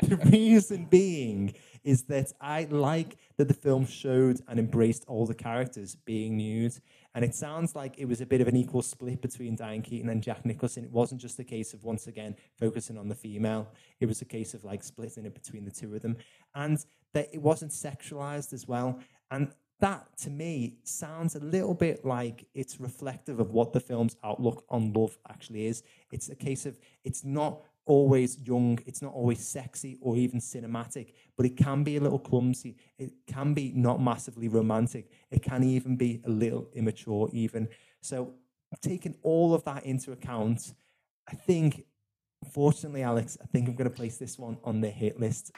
The 0.02 0.18
reason 0.32 0.86
being 0.86 1.54
is 1.84 2.04
that 2.04 2.34
I 2.42 2.66
like 2.70 3.18
that 3.38 3.48
the 3.48 3.54
film 3.54 3.86
showed 3.86 4.42
and 4.48 4.60
embraced 4.60 5.06
all 5.08 5.26
the 5.26 5.34
characters 5.34 5.96
being 5.96 6.38
nude. 6.38 6.74
And 7.14 7.26
it 7.26 7.36
sounds 7.36 7.76
like 7.76 7.98
it 7.98 8.06
was 8.06 8.22
a 8.22 8.26
bit 8.26 8.42
of 8.42 8.48
an 8.48 8.56
equal 8.56 8.82
split 8.82 9.22
between 9.22 9.56
Diane 9.56 9.82
Keaton 9.82 10.10
and 10.10 10.24
Jack 10.24 10.46
Nicholson. 10.46 10.86
It 10.86 10.92
wasn't 10.92 11.20
just 11.20 11.40
a 11.40 11.44
case 11.44 11.74
of, 11.74 11.84
once 11.84 12.08
again, 12.08 12.36
focusing 12.58 12.98
on 12.98 13.10
the 13.10 13.16
female. 13.16 13.68
It 14.00 14.06
was 14.06 14.22
a 14.22 14.26
case 14.26 14.54
of 14.54 14.64
like 14.64 14.84
splitting 14.84 15.26
it 15.26 15.34
between 15.34 15.66
the 15.66 15.72
two 15.72 15.94
of 15.94 16.02
them. 16.02 16.18
And 16.56 16.84
that 17.14 17.30
it 17.34 17.42
wasn't 17.42 17.72
sexualized 17.72 18.54
as 18.54 18.68
well. 18.68 19.00
And 19.30 19.52
that 19.82 20.06
to 20.20 20.30
me 20.30 20.76
sounds 20.84 21.36
a 21.36 21.40
little 21.40 21.74
bit 21.74 22.06
like 22.06 22.46
it's 22.54 22.80
reflective 22.80 23.40
of 23.40 23.52
what 23.52 23.74
the 23.74 23.80
film's 23.80 24.16
outlook 24.24 24.64
on 24.70 24.94
love 24.94 25.18
actually 25.28 25.66
is. 25.66 25.84
It's 26.12 26.30
a 26.30 26.36
case 26.36 26.66
of 26.66 26.80
it's 27.04 27.26
not 27.26 27.64
always 27.86 28.40
young, 28.40 28.80
it's 28.86 29.02
not 29.02 29.14
always 29.14 29.46
sexy 29.46 29.98
or 30.02 30.16
even 30.16 30.40
cinematic, 30.40 31.14
but 31.36 31.46
it 31.46 31.58
can 31.58 31.84
be 31.84 31.98
a 31.98 32.02
little 32.02 32.20
clumsy. 32.20 32.78
It 32.98 33.14
can 33.28 33.54
be 33.54 33.72
not 33.76 34.02
massively 34.02 34.48
romantic. 34.48 35.12
It 35.30 35.42
can 35.42 35.64
even 35.64 35.96
be 35.96 36.22
a 36.26 36.30
little 36.30 36.68
immature, 36.74 37.30
even. 37.34 37.68
So, 38.02 38.34
taking 38.82 39.16
all 39.24 39.54
of 39.54 39.64
that 39.66 39.86
into 39.86 40.12
account, 40.12 40.74
I 41.28 41.36
think, 41.36 41.86
fortunately, 42.52 43.04
Alex, 43.04 43.38
I 43.42 43.46
think 43.48 43.68
I'm 43.68 43.76
going 43.76 43.90
to 43.90 43.96
place 43.96 44.18
this 44.18 44.38
one 44.40 44.58
on 44.64 44.82
the 44.82 44.90
hit 44.90 45.20
list. 45.20 45.52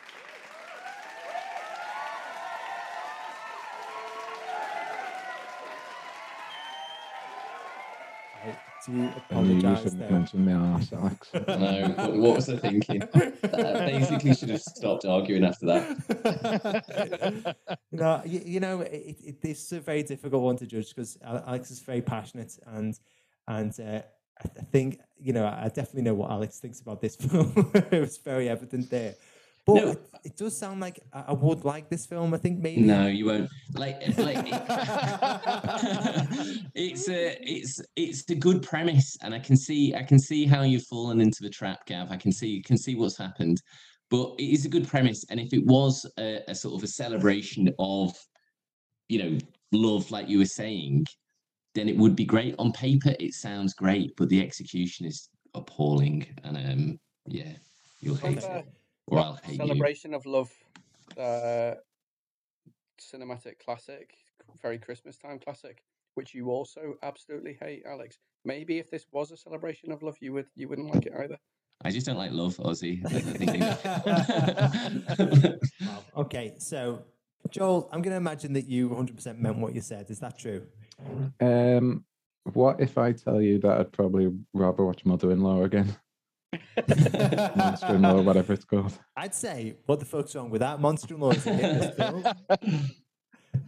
Do 8.86 9.10
I 9.32 9.42
knew 9.42 9.56
you 9.56 9.76
shouldn't 9.76 10.00
there. 10.00 10.12
mention 10.12 10.46
my 10.46 10.54
arse, 10.54 10.92
Alex. 10.94 11.30
No, 11.34 11.94
what- 11.98 12.14
what 12.18 12.36
was 12.36 12.50
I 12.50 12.58
thinking? 12.58 13.00
That 13.00 13.86
basically 13.92 14.34
should 14.36 14.50
have 14.50 14.62
stopped 14.62 15.06
arguing 15.06 15.44
after 15.46 15.66
that. 15.68 17.56
no, 17.92 18.22
you, 18.26 18.42
you 18.46 18.60
know, 18.60 18.82
it, 18.82 19.18
it, 19.24 19.42
this 19.42 19.64
is 19.64 19.72
a 19.74 19.80
very 19.80 20.04
difficult 20.04 20.42
one 20.44 20.58
to 20.58 20.66
judge 20.66 20.90
because 20.90 21.18
Alex 21.24 21.72
is 21.72 21.80
very 21.80 22.02
passionate 22.02 22.58
and 22.68 23.00
and 23.48 23.72
uh, 23.80 24.02
I, 24.42 24.44
I 24.60 24.64
think 24.72 25.00
you 25.18 25.34
know 25.34 25.46
I 25.46 25.68
definitely 25.70 26.04
know 26.04 26.14
what 26.16 26.32
Alex 26.32 26.60
thinks 26.60 26.80
about 26.82 27.02
this 27.02 27.16
film. 27.24 27.72
it 27.92 28.00
was 28.00 28.18
very 28.18 28.50
evident 28.50 28.90
there. 28.90 29.16
But 29.66 29.76
No. 29.76 29.92
it, 29.92 30.10
it 30.26 30.38
does 30.38 30.58
sound 30.58 30.82
like 30.82 31.00
I, 31.14 31.32
would 31.32 31.64
like 31.64 31.90
this 31.90 32.06
film. 32.06 32.34
I 32.34 32.38
think 32.38 32.60
maybe 32.60 32.82
No, 32.82 33.08
you 33.08 33.26
won't. 33.26 33.50
Like, 33.76 34.02
like 34.18 34.40
it, 34.40 34.48
it 36.76 36.76
it's 36.76 37.10
a 37.10 37.38
it's 37.42 37.82
it's 37.96 38.30
a 38.30 38.36
good 38.36 38.62
premise, 38.62 39.18
and 39.22 39.34
I 39.34 39.40
can 39.40 39.56
see 39.56 39.96
I 39.96 40.04
can 40.04 40.20
see 40.20 40.46
how 40.46 40.64
you've 40.64 40.84
fallen 40.84 41.22
into 41.22 41.42
the 41.42 41.50
trap, 41.50 41.86
Gav. 41.86 42.12
I 42.12 42.18
can 42.18 42.32
see 42.32 42.62
can 42.62 42.78
see 42.78 42.96
what's 42.96 43.18
happened, 43.18 43.62
but 44.10 44.34
it 44.38 44.44
is 44.44 44.66
a 44.66 44.70
good 44.70 44.88
premise. 44.88 45.24
And 45.30 45.40
if 45.40 45.54
it 45.54 45.66
was 45.66 46.06
a, 46.20 46.42
a 46.48 46.56
sort 46.56 46.76
of 46.76 46.84
a 46.84 46.88
celebration 46.88 47.74
of, 47.80 48.14
you 49.08 49.24
know, 49.24 49.38
love, 49.72 50.12
like 50.12 50.28
you 50.28 50.40
were 50.40 50.46
saying, 50.46 51.06
then 51.74 51.90
it 51.90 51.98
would 51.98 52.16
be 52.16 52.26
great. 52.26 52.56
On 52.60 52.72
paper, 52.74 53.16
it 53.20 53.34
sounds 53.34 53.74
great, 53.74 54.12
but 54.18 54.30
the 54.30 54.42
execution 54.42 55.06
is 55.06 55.30
appalling. 55.56 56.28
And 56.44 56.58
um, 56.58 57.00
yeah, 57.28 57.54
you'll 58.02 58.16
hate 58.16 58.40
Okay. 58.40 58.60
it, 58.60 58.66
or 59.08 59.20
I'll 59.20 59.40
hate 59.44 59.54
you. 59.54 59.58
Celebration 59.58 60.14
of 60.14 60.26
Love, 60.26 60.52
uh, 61.18 61.76
cinematic 63.00 63.60
classic, 63.64 64.16
very 64.62 64.78
Christmas 64.78 65.18
time 65.18 65.40
classic, 65.40 65.84
which 66.16 66.34
you 66.34 66.50
also 66.50 66.96
absolutely 67.04 67.58
hate, 67.62 67.84
Alex. 67.86 68.18
Maybe 68.46 68.80
if 68.80 68.90
this 68.90 69.06
was 69.12 69.32
a 69.32 69.38
celebration 69.38 69.92
of 69.92 70.04
love, 70.04 70.18
you 70.20 70.34
would 70.34 70.48
you 70.56 70.68
wouldn't 70.68 70.94
like 70.94 71.06
it 71.06 71.14
either. 71.18 71.38
I 71.86 71.92
just 71.92 72.06
don't 72.06 72.18
like 72.18 72.32
love, 72.32 72.56
Ozzy. 72.58 73.02
I. 75.18 75.58
Okay, 76.16 76.54
so 76.60 77.04
Joel, 77.50 77.90
I'm 77.92 78.02
going 78.02 78.12
to 78.12 78.18
imagine 78.18 78.54
that 78.54 78.68
you 78.68 78.90
100% 78.90 79.40
meant 79.40 79.58
what 79.58 79.74
you 79.74 79.82
said. 79.82 80.10
Is 80.10 80.20
that 80.20 80.38
true? 80.38 80.66
Um, 81.42 82.06
what 82.54 82.80
if 82.80 82.98
I 82.98 83.12
tell 83.12 83.42
you 83.42 83.60
that 83.60 83.80
I'd 83.80 83.92
probably 83.92 84.32
rather 84.54 84.86
watch 84.86 85.06
Mother-in-Law 85.06 85.64
again, 85.64 85.96
Monster-in-Law, 87.56 88.22
whatever 88.22 88.54
it's 88.54 88.66
called? 88.66 88.98
I'd 89.16 89.34
say, 89.34 89.76
what 89.86 90.00
the 90.00 90.06
fuck's 90.06 90.36
wrong 90.36 90.50
with 90.50 90.62
that? 90.62 90.80
Monster 90.80 91.16
in 91.16 91.20
law 91.20 91.32
is 91.32 91.46
a 91.46 91.54
hit 91.54 91.96
film. 91.96 92.24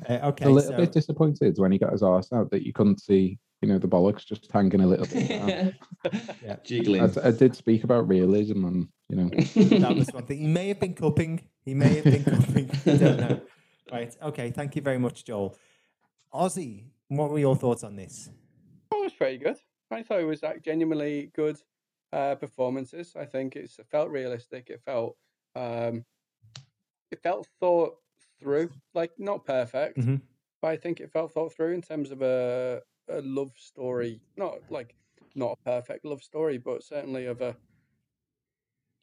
Uh, 0.09 0.13
okay, 0.23 0.45
a 0.45 0.49
little 0.49 0.71
so 0.71 0.77
bit 0.77 0.91
disappointed 0.91 1.55
when 1.57 1.71
he 1.71 1.77
got 1.77 1.91
his 1.91 2.03
arse 2.03 2.31
out 2.33 2.49
that 2.51 2.63
you 2.63 2.73
couldn't 2.73 2.99
see, 2.99 3.37
you 3.61 3.69
know, 3.69 3.77
the 3.77 3.87
bollocks 3.87 4.25
just 4.25 4.51
hanging 4.51 4.81
a 4.81 4.87
little 4.87 5.05
bit. 5.05 5.29
down. 5.29 5.73
Yeah. 6.43 6.55
Jiggling. 6.63 7.01
I, 7.01 7.27
I 7.27 7.31
did 7.31 7.55
speak 7.55 7.83
about 7.83 8.07
realism 8.07 8.65
and 8.65 8.87
you 9.09 9.15
know 9.15 9.29
that 9.29 9.95
was 9.95 10.09
one 10.11 10.25
thing. 10.25 10.39
He 10.39 10.47
may 10.47 10.67
have 10.69 10.79
been 10.79 10.93
cupping. 10.93 11.41
He 11.63 11.73
may 11.73 11.95
have 11.95 12.03
been 12.03 12.23
cupping. 12.23 12.69
I 12.85 12.97
don't 12.97 13.17
know. 13.17 13.41
Right. 13.91 14.15
Okay. 14.21 14.51
Thank 14.51 14.75
you 14.75 14.81
very 14.81 14.99
much, 14.99 15.25
Joel. 15.25 15.55
Ozzy, 16.33 16.85
what 17.07 17.31
were 17.31 17.39
your 17.39 17.55
thoughts 17.55 17.83
on 17.83 17.95
this? 17.95 18.29
Oh, 18.91 19.01
it 19.01 19.03
was 19.05 19.13
pretty 19.13 19.37
good. 19.37 19.57
I 19.91 20.03
thought 20.03 20.19
it 20.19 20.25
was 20.25 20.43
like 20.43 20.63
genuinely 20.63 21.31
good 21.35 21.57
uh, 22.15 22.35
performances. 22.35 23.15
I 23.15 23.25
think 23.25 23.55
it's, 23.57 23.79
it 23.79 23.87
felt 23.87 24.09
realistic. 24.09 24.69
It 24.71 24.81
felt 24.81 25.17
um, 25.55 26.05
it 27.11 27.21
felt 27.21 27.47
thought 27.59 27.97
through. 28.39 28.69
Like 28.93 29.11
not 29.19 29.45
perfect, 29.45 29.97
Mhm. 29.99 30.21
but 30.61 30.69
I 30.69 30.77
think 30.77 30.99
it 30.99 31.11
felt 31.11 31.31
thought 31.33 31.53
through 31.53 31.73
in 31.73 31.81
terms 31.81 32.11
of 32.11 32.21
a 32.21 32.83
a 33.07 33.21
love 33.21 33.53
story. 33.57 34.21
Not 34.37 34.71
like 34.71 34.95
not 35.35 35.53
a 35.59 35.63
perfect 35.63 36.05
love 36.05 36.23
story, 36.23 36.57
but 36.57 36.83
certainly 36.83 37.25
of 37.25 37.41
a 37.41 37.57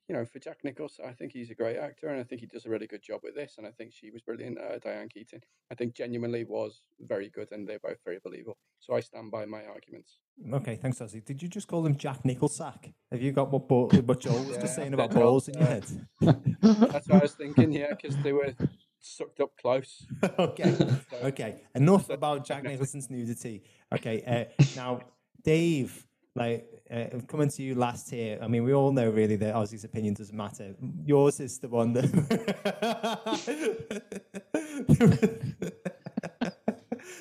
you 0.09 0.15
know 0.15 0.25
for 0.25 0.39
Jack 0.39 0.59
Nicholson. 0.65 1.05
I 1.09 1.13
think 1.13 1.33
he's 1.33 1.51
a 1.51 1.55
great 1.55 1.77
actor, 1.77 2.09
and 2.09 2.21
I 2.21 2.25
think 2.25 2.41
he 2.41 2.47
does 2.47 2.67
a 2.67 2.71
really 2.71 2.87
good 2.87 3.03
job 3.03 3.21
with 3.23 3.35
this. 3.35 3.55
And 3.59 3.67
I 3.67 3.71
think 3.71 3.93
she 3.93 4.11
was 4.11 4.23
brilliant, 4.23 4.59
uh, 4.59 4.79
Diane 4.79 5.09
Keaton. 5.09 5.41
I 5.71 5.75
think 5.75 5.95
genuinely 5.95 6.45
was 6.45 6.83
very 7.01 7.29
good, 7.31 7.53
and 7.53 7.69
they're 7.69 7.79
both 7.79 7.99
very 8.05 8.19
believable. 8.23 8.59
So 8.81 8.95
I 8.95 9.01
stand 9.01 9.31
by 9.31 9.45
my 9.47 9.65
arguments. 9.65 10.19
Okay. 10.53 10.77
Thanks, 10.77 10.99
Ozzy. 10.99 11.25
Did 11.25 11.43
you 11.43 11.49
just 11.49 11.69
call 11.69 11.85
him 11.87 11.97
Jack 11.97 12.25
Nicholsack? 12.25 12.93
Have 13.11 13.23
you 13.23 13.33
got 13.33 13.51
what, 13.53 13.69
Bo- 13.69 13.89
what 13.89 14.21
Joel 14.21 14.45
was 14.45 14.57
just 14.59 14.75
saying 14.75 14.93
about 14.95 15.13
balls 15.13 15.49
in 15.49 15.55
your 15.59 15.67
head? 15.69 15.85
That's 16.21 17.07
what 17.09 17.13
I 17.13 17.19
was 17.19 17.33
thinking, 17.35 17.71
yeah, 17.73 17.91
because 17.95 18.17
they 18.19 18.33
were 18.33 18.55
sucked 18.99 19.41
up 19.41 19.51
close. 19.61 20.05
okay. 20.39 20.75
So, 20.77 20.97
Okay. 21.25 21.61
Enough 21.75 22.07
So- 22.07 22.15
about 22.15 22.45
Jack 22.45 22.63
Nicholson's 22.71 23.09
nudity. 23.11 23.63
Okay. 23.95 24.23
Uh, 24.59 24.63
now, 24.77 25.01
Dave, 25.45 26.07
like 26.35 26.67
uh, 26.91 27.05
coming 27.27 27.49
to 27.49 27.63
you 27.63 27.75
last 27.75 28.11
here. 28.11 28.39
I 28.41 28.49
mean, 28.49 28.65
we 28.65 28.73
all 28.73 28.93
know 28.93 29.11
really 29.11 29.37
that 29.37 29.55
Ozzy's 29.55 29.85
opinion 29.85 30.15
doesn't 30.15 30.37
matter. 30.37 30.75
Yours 31.05 31.41
is 31.41 31.59
the 31.59 31.69
one 31.69 31.93
that. 31.93 32.09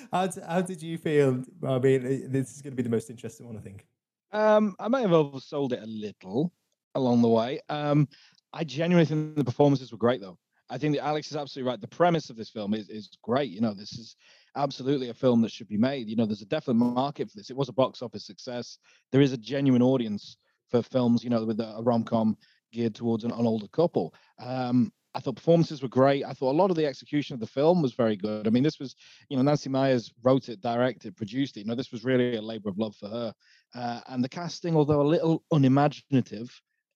how, 0.12 0.30
how 0.48 0.62
did 0.62 0.82
you 0.82 0.98
feel? 0.98 1.44
I 1.68 1.80
mean, 1.80 2.06
uh, 2.06 2.28
this 2.30 2.56
is 2.56 2.62
going 2.62 2.72
to 2.72 2.78
be 2.78 2.84
the 2.84 2.90
most 2.90 3.10
interesting 3.10 3.48
one, 3.48 3.58
I 3.58 3.62
think. 3.62 3.86
Um, 4.32 4.76
I 4.80 4.88
might 4.88 5.02
have 5.02 5.12
oversold 5.12 5.74
it 5.74 5.84
a 5.84 5.88
little 5.88 6.54
along 6.96 7.22
the 7.22 7.28
way. 7.28 7.60
Um, 7.70 8.08
I 8.54 8.64
genuinely 8.64 9.06
think 9.06 9.36
the 9.36 9.44
performances 9.44 9.92
were 9.92 9.98
great, 9.98 10.22
though. 10.22 10.38
I 10.70 10.78
think 10.78 10.96
that 10.96 11.04
Alex 11.04 11.30
is 11.30 11.38
absolutely 11.38 11.70
right. 11.70 11.82
The 11.82 11.88
premise 11.88 12.30
of 12.30 12.38
this 12.38 12.50
film 12.50 12.74
is, 12.74 12.90
is 12.90 13.10
great. 13.22 13.52
You 13.52 13.60
know, 13.60 13.74
this 13.74 13.92
is 13.94 14.16
absolutely 14.56 15.10
a 15.10 15.14
film 15.14 15.42
that 15.42 15.52
should 15.52 15.68
be 15.68 15.78
made. 15.78 16.08
You 16.08 16.16
know, 16.16 16.26
there's 16.26 16.42
a 16.42 16.46
definite 16.46 16.76
market 16.76 17.30
for 17.30 17.38
this. 17.38 17.50
It 17.50 17.58
was 17.58 17.70
a 17.70 17.74
box 17.74 18.02
office 18.02 18.26
success. 18.26 18.78
There 19.12 19.22
is 19.22 19.34
a 19.34 19.38
genuine 19.38 19.82
audience 19.82 20.38
for 20.70 20.82
films, 20.82 21.24
you 21.24 21.30
know, 21.30 21.46
with 21.46 21.60
a, 21.60 21.82
rom 21.84 22.04
com 22.04 22.38
geared 22.72 22.96
towards 22.96 23.24
an, 23.24 23.32
an 23.32 23.46
older 23.46 23.68
couple. 23.68 24.14
Um, 24.40 24.92
I 25.14 25.20
thought 25.20 25.36
performances 25.36 25.82
were 25.82 25.90
great. 25.90 26.24
I 26.24 26.32
thought 26.32 26.54
a 26.54 26.58
lot 26.58 26.70
of 26.70 26.78
the 26.78 26.86
execution 26.86 27.34
of 27.34 27.42
the 27.42 27.48
film 27.48 27.82
was 27.82 27.94
very 27.94 28.16
good. 28.16 28.48
I 28.48 28.50
mean, 28.50 28.64
this 28.64 28.80
was, 28.80 28.96
you 29.30 29.36
know, 29.36 29.44
Nancy 29.44 29.70
Meyers 29.70 30.12
wrote 30.24 30.48
it, 30.48 30.62
directed, 30.62 31.18
produced 31.18 31.58
it. 31.58 31.62
You 31.62 31.66
know, 31.66 31.76
this 31.76 31.92
was 31.92 32.06
really 32.06 32.38
a 32.38 32.42
labor 32.42 32.70
of 32.70 32.78
love 32.78 32.96
for 32.96 33.10
her. 33.10 33.34
Uh, 33.76 34.00
and 34.08 34.24
the 34.24 34.30
casting, 34.30 34.76
although 34.76 35.02
a 35.02 35.04
little 35.04 35.44
unimaginative, 35.52 36.50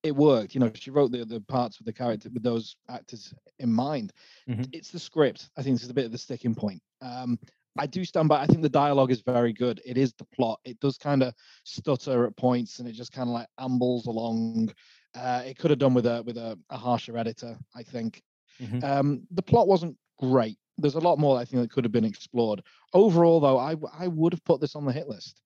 it 0.06 0.16
worked. 0.16 0.54
You 0.54 0.60
know, 0.60 0.72
she 0.76 0.92
wrote 0.92 1.12
the, 1.12 1.26
the 1.26 1.42
parts 1.42 1.80
with 1.80 1.88
the 1.88 1.94
character 1.94 2.30
with 2.30 2.44
those 2.44 2.76
actors 2.90 3.34
in 3.60 3.72
mind. 3.74 4.14
Mhm. 4.48 4.70
It's 4.72 4.92
the 4.92 5.00
script. 5.00 5.50
I 5.58 5.64
think 5.64 5.76
this 5.76 5.84
is 5.84 5.90
a 5.90 5.94
bit 5.94 6.06
of 6.06 6.12
the 6.12 6.18
sticking 6.18 6.54
point. 6.54 6.82
Um, 7.02 7.40
I 7.78 7.88
do 7.88 8.06
stand 8.06 8.30
by. 8.30 8.40
I 8.42 8.46
think 8.46 8.62
the 8.62 8.70
dialogue 8.70 9.12
is 9.12 9.22
very 9.22 9.52
good. 9.52 9.82
It 9.84 9.98
is 9.98 10.14
the 10.14 10.26
plot. 10.26 10.60
It 10.64 10.80
does 10.80 10.98
kind 10.98 11.24
of 11.24 11.34
stutter 11.64 12.26
at 12.26 12.38
points, 12.38 12.80
and 12.80 12.88
it 12.88 12.94
just 12.94 13.12
kind 13.12 13.28
of 13.28 13.34
like 13.34 13.48
ambles 13.60 14.06
along. 14.06 14.74
Uh, 15.14 15.42
it 15.46 15.58
could 15.58 15.72
have 15.72 15.80
done 15.80 15.94
with 15.94 16.06
a 16.06 16.22
with 16.24 16.38
a, 16.38 16.58
a 16.70 16.78
harsher 16.78 17.18
editor. 17.18 17.58
I 17.74 17.84
think. 17.84 18.22
Mhm. 18.62 18.84
Um, 18.84 19.28
the 19.32 19.42
plot 19.42 19.68
wasn't 19.68 19.98
great. 20.20 20.58
There's 20.78 20.96
a 20.96 21.00
lot 21.00 21.20
more 21.20 21.38
I 21.38 21.46
think 21.46 21.62
that 21.62 21.72
could 21.72 21.84
have 21.84 21.92
been 21.92 22.06
explored. 22.06 22.62
Overall, 22.94 23.40
though, 23.40 23.58
I 23.58 23.76
I 23.98 24.08
would 24.08 24.34
have 24.34 24.44
put 24.46 24.62
this 24.62 24.76
on 24.76 24.86
the 24.86 24.94
hit 24.94 25.10
list. 25.10 25.42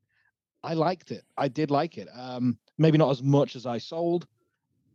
I 0.61 0.73
liked 0.73 1.11
it. 1.11 1.23
I 1.37 1.47
did 1.47 1.71
like 1.71 1.97
it. 1.97 2.09
Um, 2.13 2.59
maybe 2.77 2.97
not 2.97 3.09
as 3.11 3.23
much 3.23 3.55
as 3.55 3.65
I 3.65 3.77
sold, 3.77 4.27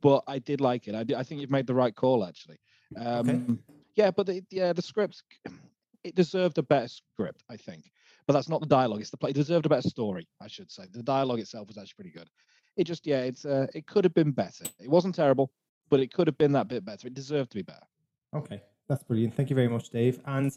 but 0.04 0.22
I 0.26 0.38
did 0.38 0.60
like 0.60 0.86
it. 0.86 0.94
I, 0.94 1.02
did, 1.02 1.16
I 1.16 1.22
think 1.22 1.40
you've 1.40 1.50
made 1.50 1.66
the 1.66 1.74
right 1.74 1.96
call, 1.96 2.26
actually. 2.26 2.58
Um, 2.94 3.58
Yeah, 3.96 4.10
but 4.10 4.26
the, 4.26 4.42
yeah, 4.50 4.72
the 4.72 4.82
script 4.82 5.22
it 6.04 6.14
deserved 6.14 6.58
a 6.58 6.62
better 6.62 6.88
script, 6.88 7.42
I 7.48 7.56
think. 7.56 7.90
But 8.26 8.34
that's 8.34 8.48
not 8.48 8.60
the 8.60 8.66
dialogue; 8.66 9.00
it's 9.00 9.10
the 9.10 9.16
play. 9.16 9.30
It 9.30 9.34
deserved 9.34 9.66
a 9.66 9.68
better 9.68 9.88
story, 9.88 10.28
I 10.40 10.48
should 10.48 10.70
say. 10.70 10.84
The 10.90 11.02
dialogue 11.02 11.40
itself 11.40 11.68
was 11.68 11.78
actually 11.78 11.94
pretty 11.96 12.10
good. 12.10 12.28
It 12.76 12.84
just, 12.84 13.06
yeah, 13.06 13.20
it's 13.20 13.44
uh, 13.44 13.66
it 13.74 13.86
could 13.86 14.04
have 14.04 14.14
been 14.14 14.32
better. 14.32 14.64
It 14.80 14.90
wasn't 14.90 15.14
terrible, 15.14 15.52
but 15.90 16.00
it 16.00 16.12
could 16.12 16.26
have 16.26 16.36
been 16.36 16.52
that 16.52 16.68
bit 16.68 16.84
better. 16.84 17.06
It 17.06 17.14
deserved 17.14 17.50
to 17.52 17.56
be 17.56 17.62
better. 17.62 17.86
Okay, 18.34 18.62
that's 18.88 19.04
brilliant. 19.04 19.34
Thank 19.34 19.48
you 19.48 19.56
very 19.56 19.68
much, 19.68 19.90
Dave. 19.90 20.20
And 20.26 20.56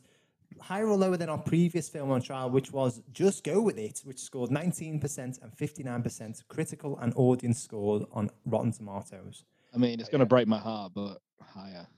higher 0.59 0.87
or 0.87 0.97
lower 0.97 1.17
than 1.17 1.29
our 1.29 1.37
previous 1.37 1.89
film 1.89 2.11
on 2.11 2.21
trial, 2.21 2.49
which 2.49 2.71
was 2.71 3.01
Just 3.13 3.43
Go 3.43 3.61
With 3.61 3.77
It, 3.77 4.01
which 4.03 4.19
scored 4.19 4.49
19% 4.49 5.17
and 5.41 5.51
59% 5.59 6.47
critical 6.47 6.97
and 6.99 7.13
audience 7.15 7.61
score 7.61 8.05
on 8.11 8.29
Rotten 8.45 8.71
Tomatoes. 8.71 9.43
I 9.73 9.77
mean, 9.77 9.99
it's 9.99 10.09
going 10.09 10.19
to 10.19 10.25
break 10.25 10.47
my 10.47 10.57
heart, 10.59 10.93
but 10.95 11.17
higher. 11.41 11.87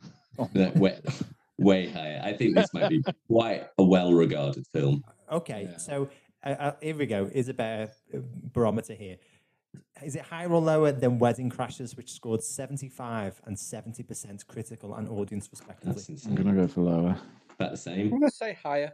That 0.53 0.73
way, 0.77 0.97
way 1.57 1.89
higher. 1.89 2.21
I 2.23 2.31
think 2.31 2.55
this 2.55 2.73
might 2.73 2.87
be 2.87 3.03
quite 3.27 3.67
a 3.77 3.83
well-regarded 3.83 4.65
film. 4.71 5.03
Okay, 5.29 5.67
Yeah. 5.71 5.77
so 5.77 6.09
uh, 6.45 6.49
uh, 6.57 6.71
here 6.81 6.95
we 6.95 7.05
go. 7.05 7.29
Is 7.33 7.49
a 7.49 7.53
better 7.53 7.91
uh, 8.13 8.19
barometer 8.53 8.93
here. 8.93 9.17
Is 10.01 10.15
it 10.15 10.21
higher 10.21 10.49
or 10.49 10.61
lower 10.61 10.93
than 10.93 11.19
Wedding 11.19 11.49
Crashers, 11.49 11.97
which 11.97 12.13
scored 12.13 12.41
75 12.41 13.41
and 13.45 13.57
70% 13.57 14.47
critical 14.47 14.95
and 14.95 15.09
audience 15.09 15.49
respectively? 15.51 16.17
I'm 16.25 16.35
gonna 16.35 16.53
go 16.53 16.67
for 16.67 16.81
lower. 16.81 17.17
About 17.59 17.71
the 17.71 17.77
same. 17.77 18.01
I'm 18.13 18.19
going 18.19 18.29
to 18.29 18.31
say 18.35 18.57
higher. 18.63 18.93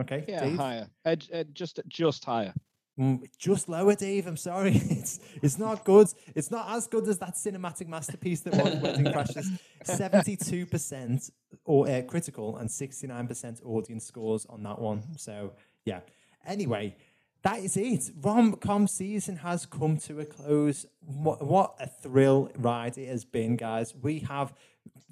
Okay, 0.00 0.24
Yeah, 0.28 0.44
Dave? 0.44 0.56
higher. 0.56 0.88
J- 1.16 1.40
uh, 1.40 1.44
just 1.52 1.80
just 1.88 2.24
higher. 2.24 2.54
Mm, 2.98 3.22
just 3.38 3.68
lower, 3.68 3.94
Dave. 3.94 4.26
I'm 4.26 4.36
sorry. 4.36 4.80
It's 4.90 5.18
it's 5.42 5.58
not 5.58 5.84
good. 5.84 6.06
It's 6.34 6.50
not 6.50 6.70
as 6.70 6.86
good 6.86 7.06
as 7.08 7.18
that 7.18 7.34
cinematic 7.34 7.88
masterpiece 7.88 8.40
that 8.42 8.54
was 8.54 8.76
Wedding 8.80 9.04
Crashers. 9.12 9.58
Seventy-two 9.84 10.66
percent 10.66 11.30
or 11.64 11.88
uh, 11.88 12.02
critical 12.02 12.56
and 12.58 12.70
sixty-nine 12.70 13.26
percent 13.26 13.60
audience 13.64 14.06
scores 14.06 14.46
on 14.46 14.62
that 14.62 14.78
one. 14.78 15.02
So 15.18 15.52
yeah. 15.84 16.00
Anyway, 16.46 16.96
that 17.42 17.58
is 17.58 17.76
it. 17.76 18.10
Rom 18.22 18.54
com 18.54 18.86
season 18.86 19.36
has 19.36 19.66
come 19.66 19.98
to 19.98 20.20
a 20.20 20.24
close. 20.24 20.86
What, 21.00 21.42
what 21.42 21.74
a 21.80 21.86
thrill 21.88 22.50
ride 22.56 22.96
it 22.96 23.08
has 23.08 23.24
been, 23.24 23.56
guys. 23.56 23.94
We 24.00 24.20
have 24.20 24.54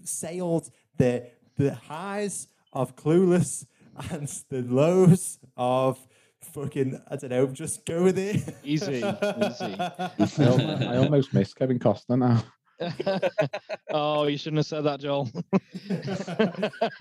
sailed 0.04 0.70
the 0.96 1.26
the 1.56 1.74
highs 1.74 2.46
of 2.78 2.94
Clueless 2.94 3.66
and 4.10 4.28
the 4.50 4.62
lows 4.62 5.40
of 5.56 5.98
fucking 6.40 7.00
I 7.10 7.16
don't 7.16 7.30
know. 7.30 7.46
Just 7.48 7.84
go 7.84 8.04
with 8.04 8.16
it. 8.16 8.54
Easy, 8.62 8.94
easy. 9.02 9.76
I 9.78 10.10
almost, 10.18 10.40
I 10.82 10.96
almost 10.96 11.34
miss 11.34 11.52
Kevin 11.52 11.80
Costner 11.80 12.18
now. 12.18 12.44
oh, 13.90 14.26
you 14.26 14.38
shouldn't 14.38 14.58
have 14.58 14.66
said 14.66 14.82
that, 14.82 15.00
Joel. 15.00 15.28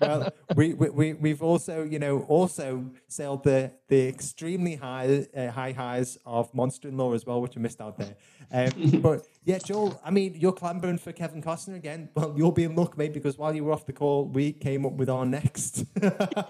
well, 0.00 0.32
we, 0.56 0.74
we, 0.74 0.90
we, 0.90 1.12
we've 1.12 1.42
also, 1.42 1.84
you 1.84 2.00
know, 2.00 2.22
also 2.22 2.90
sailed 3.06 3.44
the, 3.44 3.70
the 3.86 4.08
extremely 4.08 4.74
high 4.74 5.26
uh, 5.36 5.50
high 5.50 5.70
highs 5.70 6.18
of 6.26 6.52
Monster 6.52 6.88
in 6.88 6.96
Law 6.96 7.14
as 7.14 7.24
well, 7.24 7.40
which 7.40 7.56
I 7.56 7.60
missed 7.60 7.80
out 7.80 7.96
there. 7.96 8.16
Um, 8.50 9.00
but 9.00 9.24
yeah, 9.48 9.56
Joel, 9.56 9.98
I 10.04 10.10
mean, 10.10 10.34
you're 10.34 10.52
clambering 10.52 10.98
for 10.98 11.10
Kevin 11.10 11.40
Costner 11.42 11.76
again. 11.76 12.10
Well, 12.14 12.34
you'll 12.36 12.52
be 12.52 12.64
in 12.64 12.76
luck, 12.76 12.98
mate, 12.98 13.14
because 13.14 13.38
while 13.38 13.54
you 13.54 13.64
were 13.64 13.72
off 13.72 13.86
the 13.86 13.94
call, 13.94 14.26
we 14.26 14.52
came 14.52 14.84
up 14.84 14.92
with 14.92 15.08
our 15.08 15.24
next 15.24 15.86
our 16.02 16.44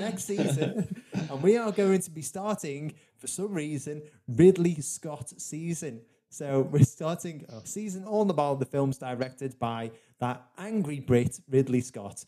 next 0.00 0.26
season, 0.26 1.02
and 1.12 1.42
we 1.42 1.56
are 1.56 1.72
going 1.72 2.00
to 2.00 2.10
be 2.12 2.22
starting 2.22 2.94
for 3.18 3.26
some 3.26 3.52
reason 3.52 4.02
Ridley 4.28 4.80
Scott 4.82 5.32
season. 5.36 6.02
So 6.28 6.60
we're 6.60 6.84
starting 6.84 7.44
a 7.48 7.66
season 7.66 8.04
all 8.04 8.30
about 8.30 8.60
the 8.60 8.66
films 8.66 8.96
directed 8.96 9.58
by 9.58 9.90
that 10.20 10.44
angry 10.58 11.00
Brit 11.00 11.40
Ridley 11.50 11.80
Scott, 11.80 12.24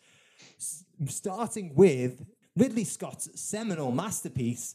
S- 0.58 0.82
starting 1.06 1.72
with 1.76 2.26
Ridley 2.56 2.82
Scott's 2.82 3.28
seminal 3.40 3.92
masterpiece, 3.92 4.74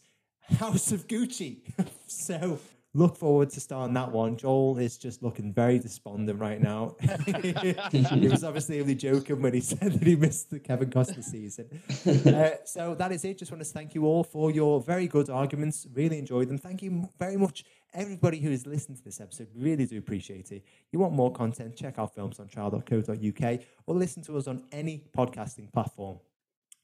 House 0.59 0.93
of 0.93 1.09
Gucci. 1.09 1.63
so 2.07 2.57
look 2.93 3.15
forward 3.15 3.49
to 3.51 3.59
starting 3.59 3.93
that 3.93 4.11
one. 4.11 4.35
Joel 4.35 4.77
is 4.77 4.97
just 4.97 5.23
looking 5.23 5.53
very 5.53 5.79
despondent 5.79 6.39
right 6.39 6.61
now. 6.61 6.95
he 7.01 8.27
was 8.27 8.43
obviously 8.43 8.81
only 8.81 8.95
joking 8.95 9.41
when 9.41 9.53
he 9.53 9.61
said 9.61 9.93
that 9.93 10.03
he 10.03 10.15
missed 10.15 10.49
the 10.49 10.59
Kevin 10.59 10.89
Costner 10.89 11.23
season. 11.23 11.67
Uh, 12.31 12.55
so 12.65 12.95
that 12.95 13.11
is 13.11 13.23
it. 13.25 13.37
Just 13.37 13.51
want 13.51 13.63
to 13.63 13.69
thank 13.69 13.93
you 13.93 14.05
all 14.05 14.23
for 14.23 14.51
your 14.51 14.81
very 14.81 15.07
good 15.07 15.29
arguments. 15.29 15.87
Really 15.93 16.17
enjoyed 16.17 16.47
them. 16.47 16.57
Thank 16.57 16.81
you 16.81 17.09
very 17.19 17.35
much, 17.35 17.63
everybody 17.93 18.39
who 18.39 18.49
has 18.51 18.65
listened 18.65 18.97
to 18.97 19.03
this 19.03 19.19
episode. 19.19 19.47
Really 19.55 19.85
do 19.85 19.97
appreciate 19.97 20.51
it. 20.51 20.63
You 20.91 20.99
want 20.99 21.13
more 21.13 21.31
content? 21.31 21.75
Check 21.75 21.99
out 21.99 22.15
filmsontrial.co.uk 22.15 23.59
or 23.85 23.95
listen 23.95 24.23
to 24.23 24.37
us 24.37 24.47
on 24.47 24.63
any 24.71 25.03
podcasting 25.15 25.71
platform. 25.71 26.19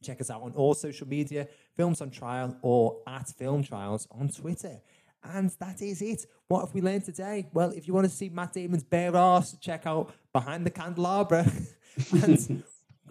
Check 0.04 0.22
us 0.22 0.30
out 0.30 0.44
on 0.44 0.54
all 0.54 0.74
social 0.74 1.08
media, 1.08 1.48
Films 1.76 2.02
on 2.02 2.12
Trial 2.12 2.58
or 2.62 3.00
at 3.08 3.28
Film 3.30 3.64
Trials 3.64 4.08
on 4.12 4.30
Twitter. 4.30 4.80
And 5.24 5.50
that 5.60 5.82
is 5.82 6.02
it. 6.02 6.26
What 6.48 6.62
have 6.66 6.74
we 6.74 6.82
learned 6.82 7.04
today? 7.06 7.48
Well, 7.54 7.72
if 7.72 7.88
you 7.88 7.94
want 7.94 8.06
to 8.06 8.12
see 8.16 8.30
Matt 8.30 8.54
Damon's 8.54 8.84
bare 8.84 9.16
ass, 9.16 9.58
check 9.60 9.86
out 9.86 10.14
Behind 10.34 10.66
the 10.66 10.70
Candelabra. 10.70 11.46
and 12.12 12.64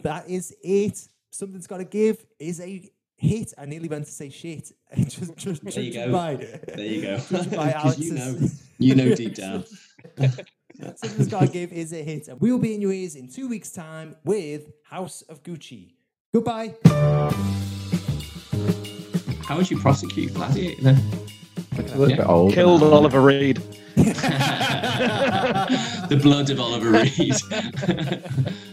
that 0.03 0.29
is 0.29 0.55
it. 0.63 1.07
Something's 1.31 1.67
got 1.67 1.79
to 1.79 1.85
give 1.85 2.25
is 2.39 2.61
a 2.61 2.91
hit. 3.17 3.53
I 3.59 3.67
nearly 3.67 3.89
went 3.89 4.07
to 4.07 4.13
say 4.13 4.31
shit. 4.31 4.73
just, 4.97 5.37
just, 5.37 5.65
There 5.65 5.83
you 5.83 5.93
go. 5.93 6.13
by- 6.13 6.37
There 6.37 6.81
you 6.81 7.03
go. 7.03 7.19
judging 7.31 7.51
by 7.57 7.73
'Cause 7.73 7.99
you 7.99 8.13
know, 8.15 8.39
you 8.79 8.95
know 8.95 9.15
deep 9.15 9.35
down. 9.35 9.65
Something's 10.97 11.29
got 11.29 11.41
to 11.41 11.49
give 11.49 11.73
is 11.73 11.93
a 11.93 12.03
hit. 12.03 12.29
And 12.29 12.41
we'll 12.41 12.59
be 12.59 12.75
in 12.75 12.81
your 12.81 12.93
ears 12.93 13.17
in 13.17 13.29
two 13.29 13.49
weeks' 13.49 13.73
time 13.73 14.17
with 14.25 14.71
House 14.85 15.23
of 15.23 15.43
Gucci. 15.43 15.93
Goodbye. 16.33 16.75
How 19.45 19.57
would 19.57 19.71
you 19.71 19.79
prosecute 19.79 20.35
Gladiator 20.35 20.97
then? 21.77 21.87
A 21.87 21.99
little 21.99 22.11
Yeah. 22.11 22.17
bit 22.17 22.27
old. 22.29 22.53
Killed 22.55 22.81
now. 22.83 22.91
Oliver 22.93 23.21
Reed. 23.21 23.57
the 23.97 24.11
blood 26.23 26.51
of 26.51 26.61
Oliver 26.61 26.91
Reed. 26.91 27.35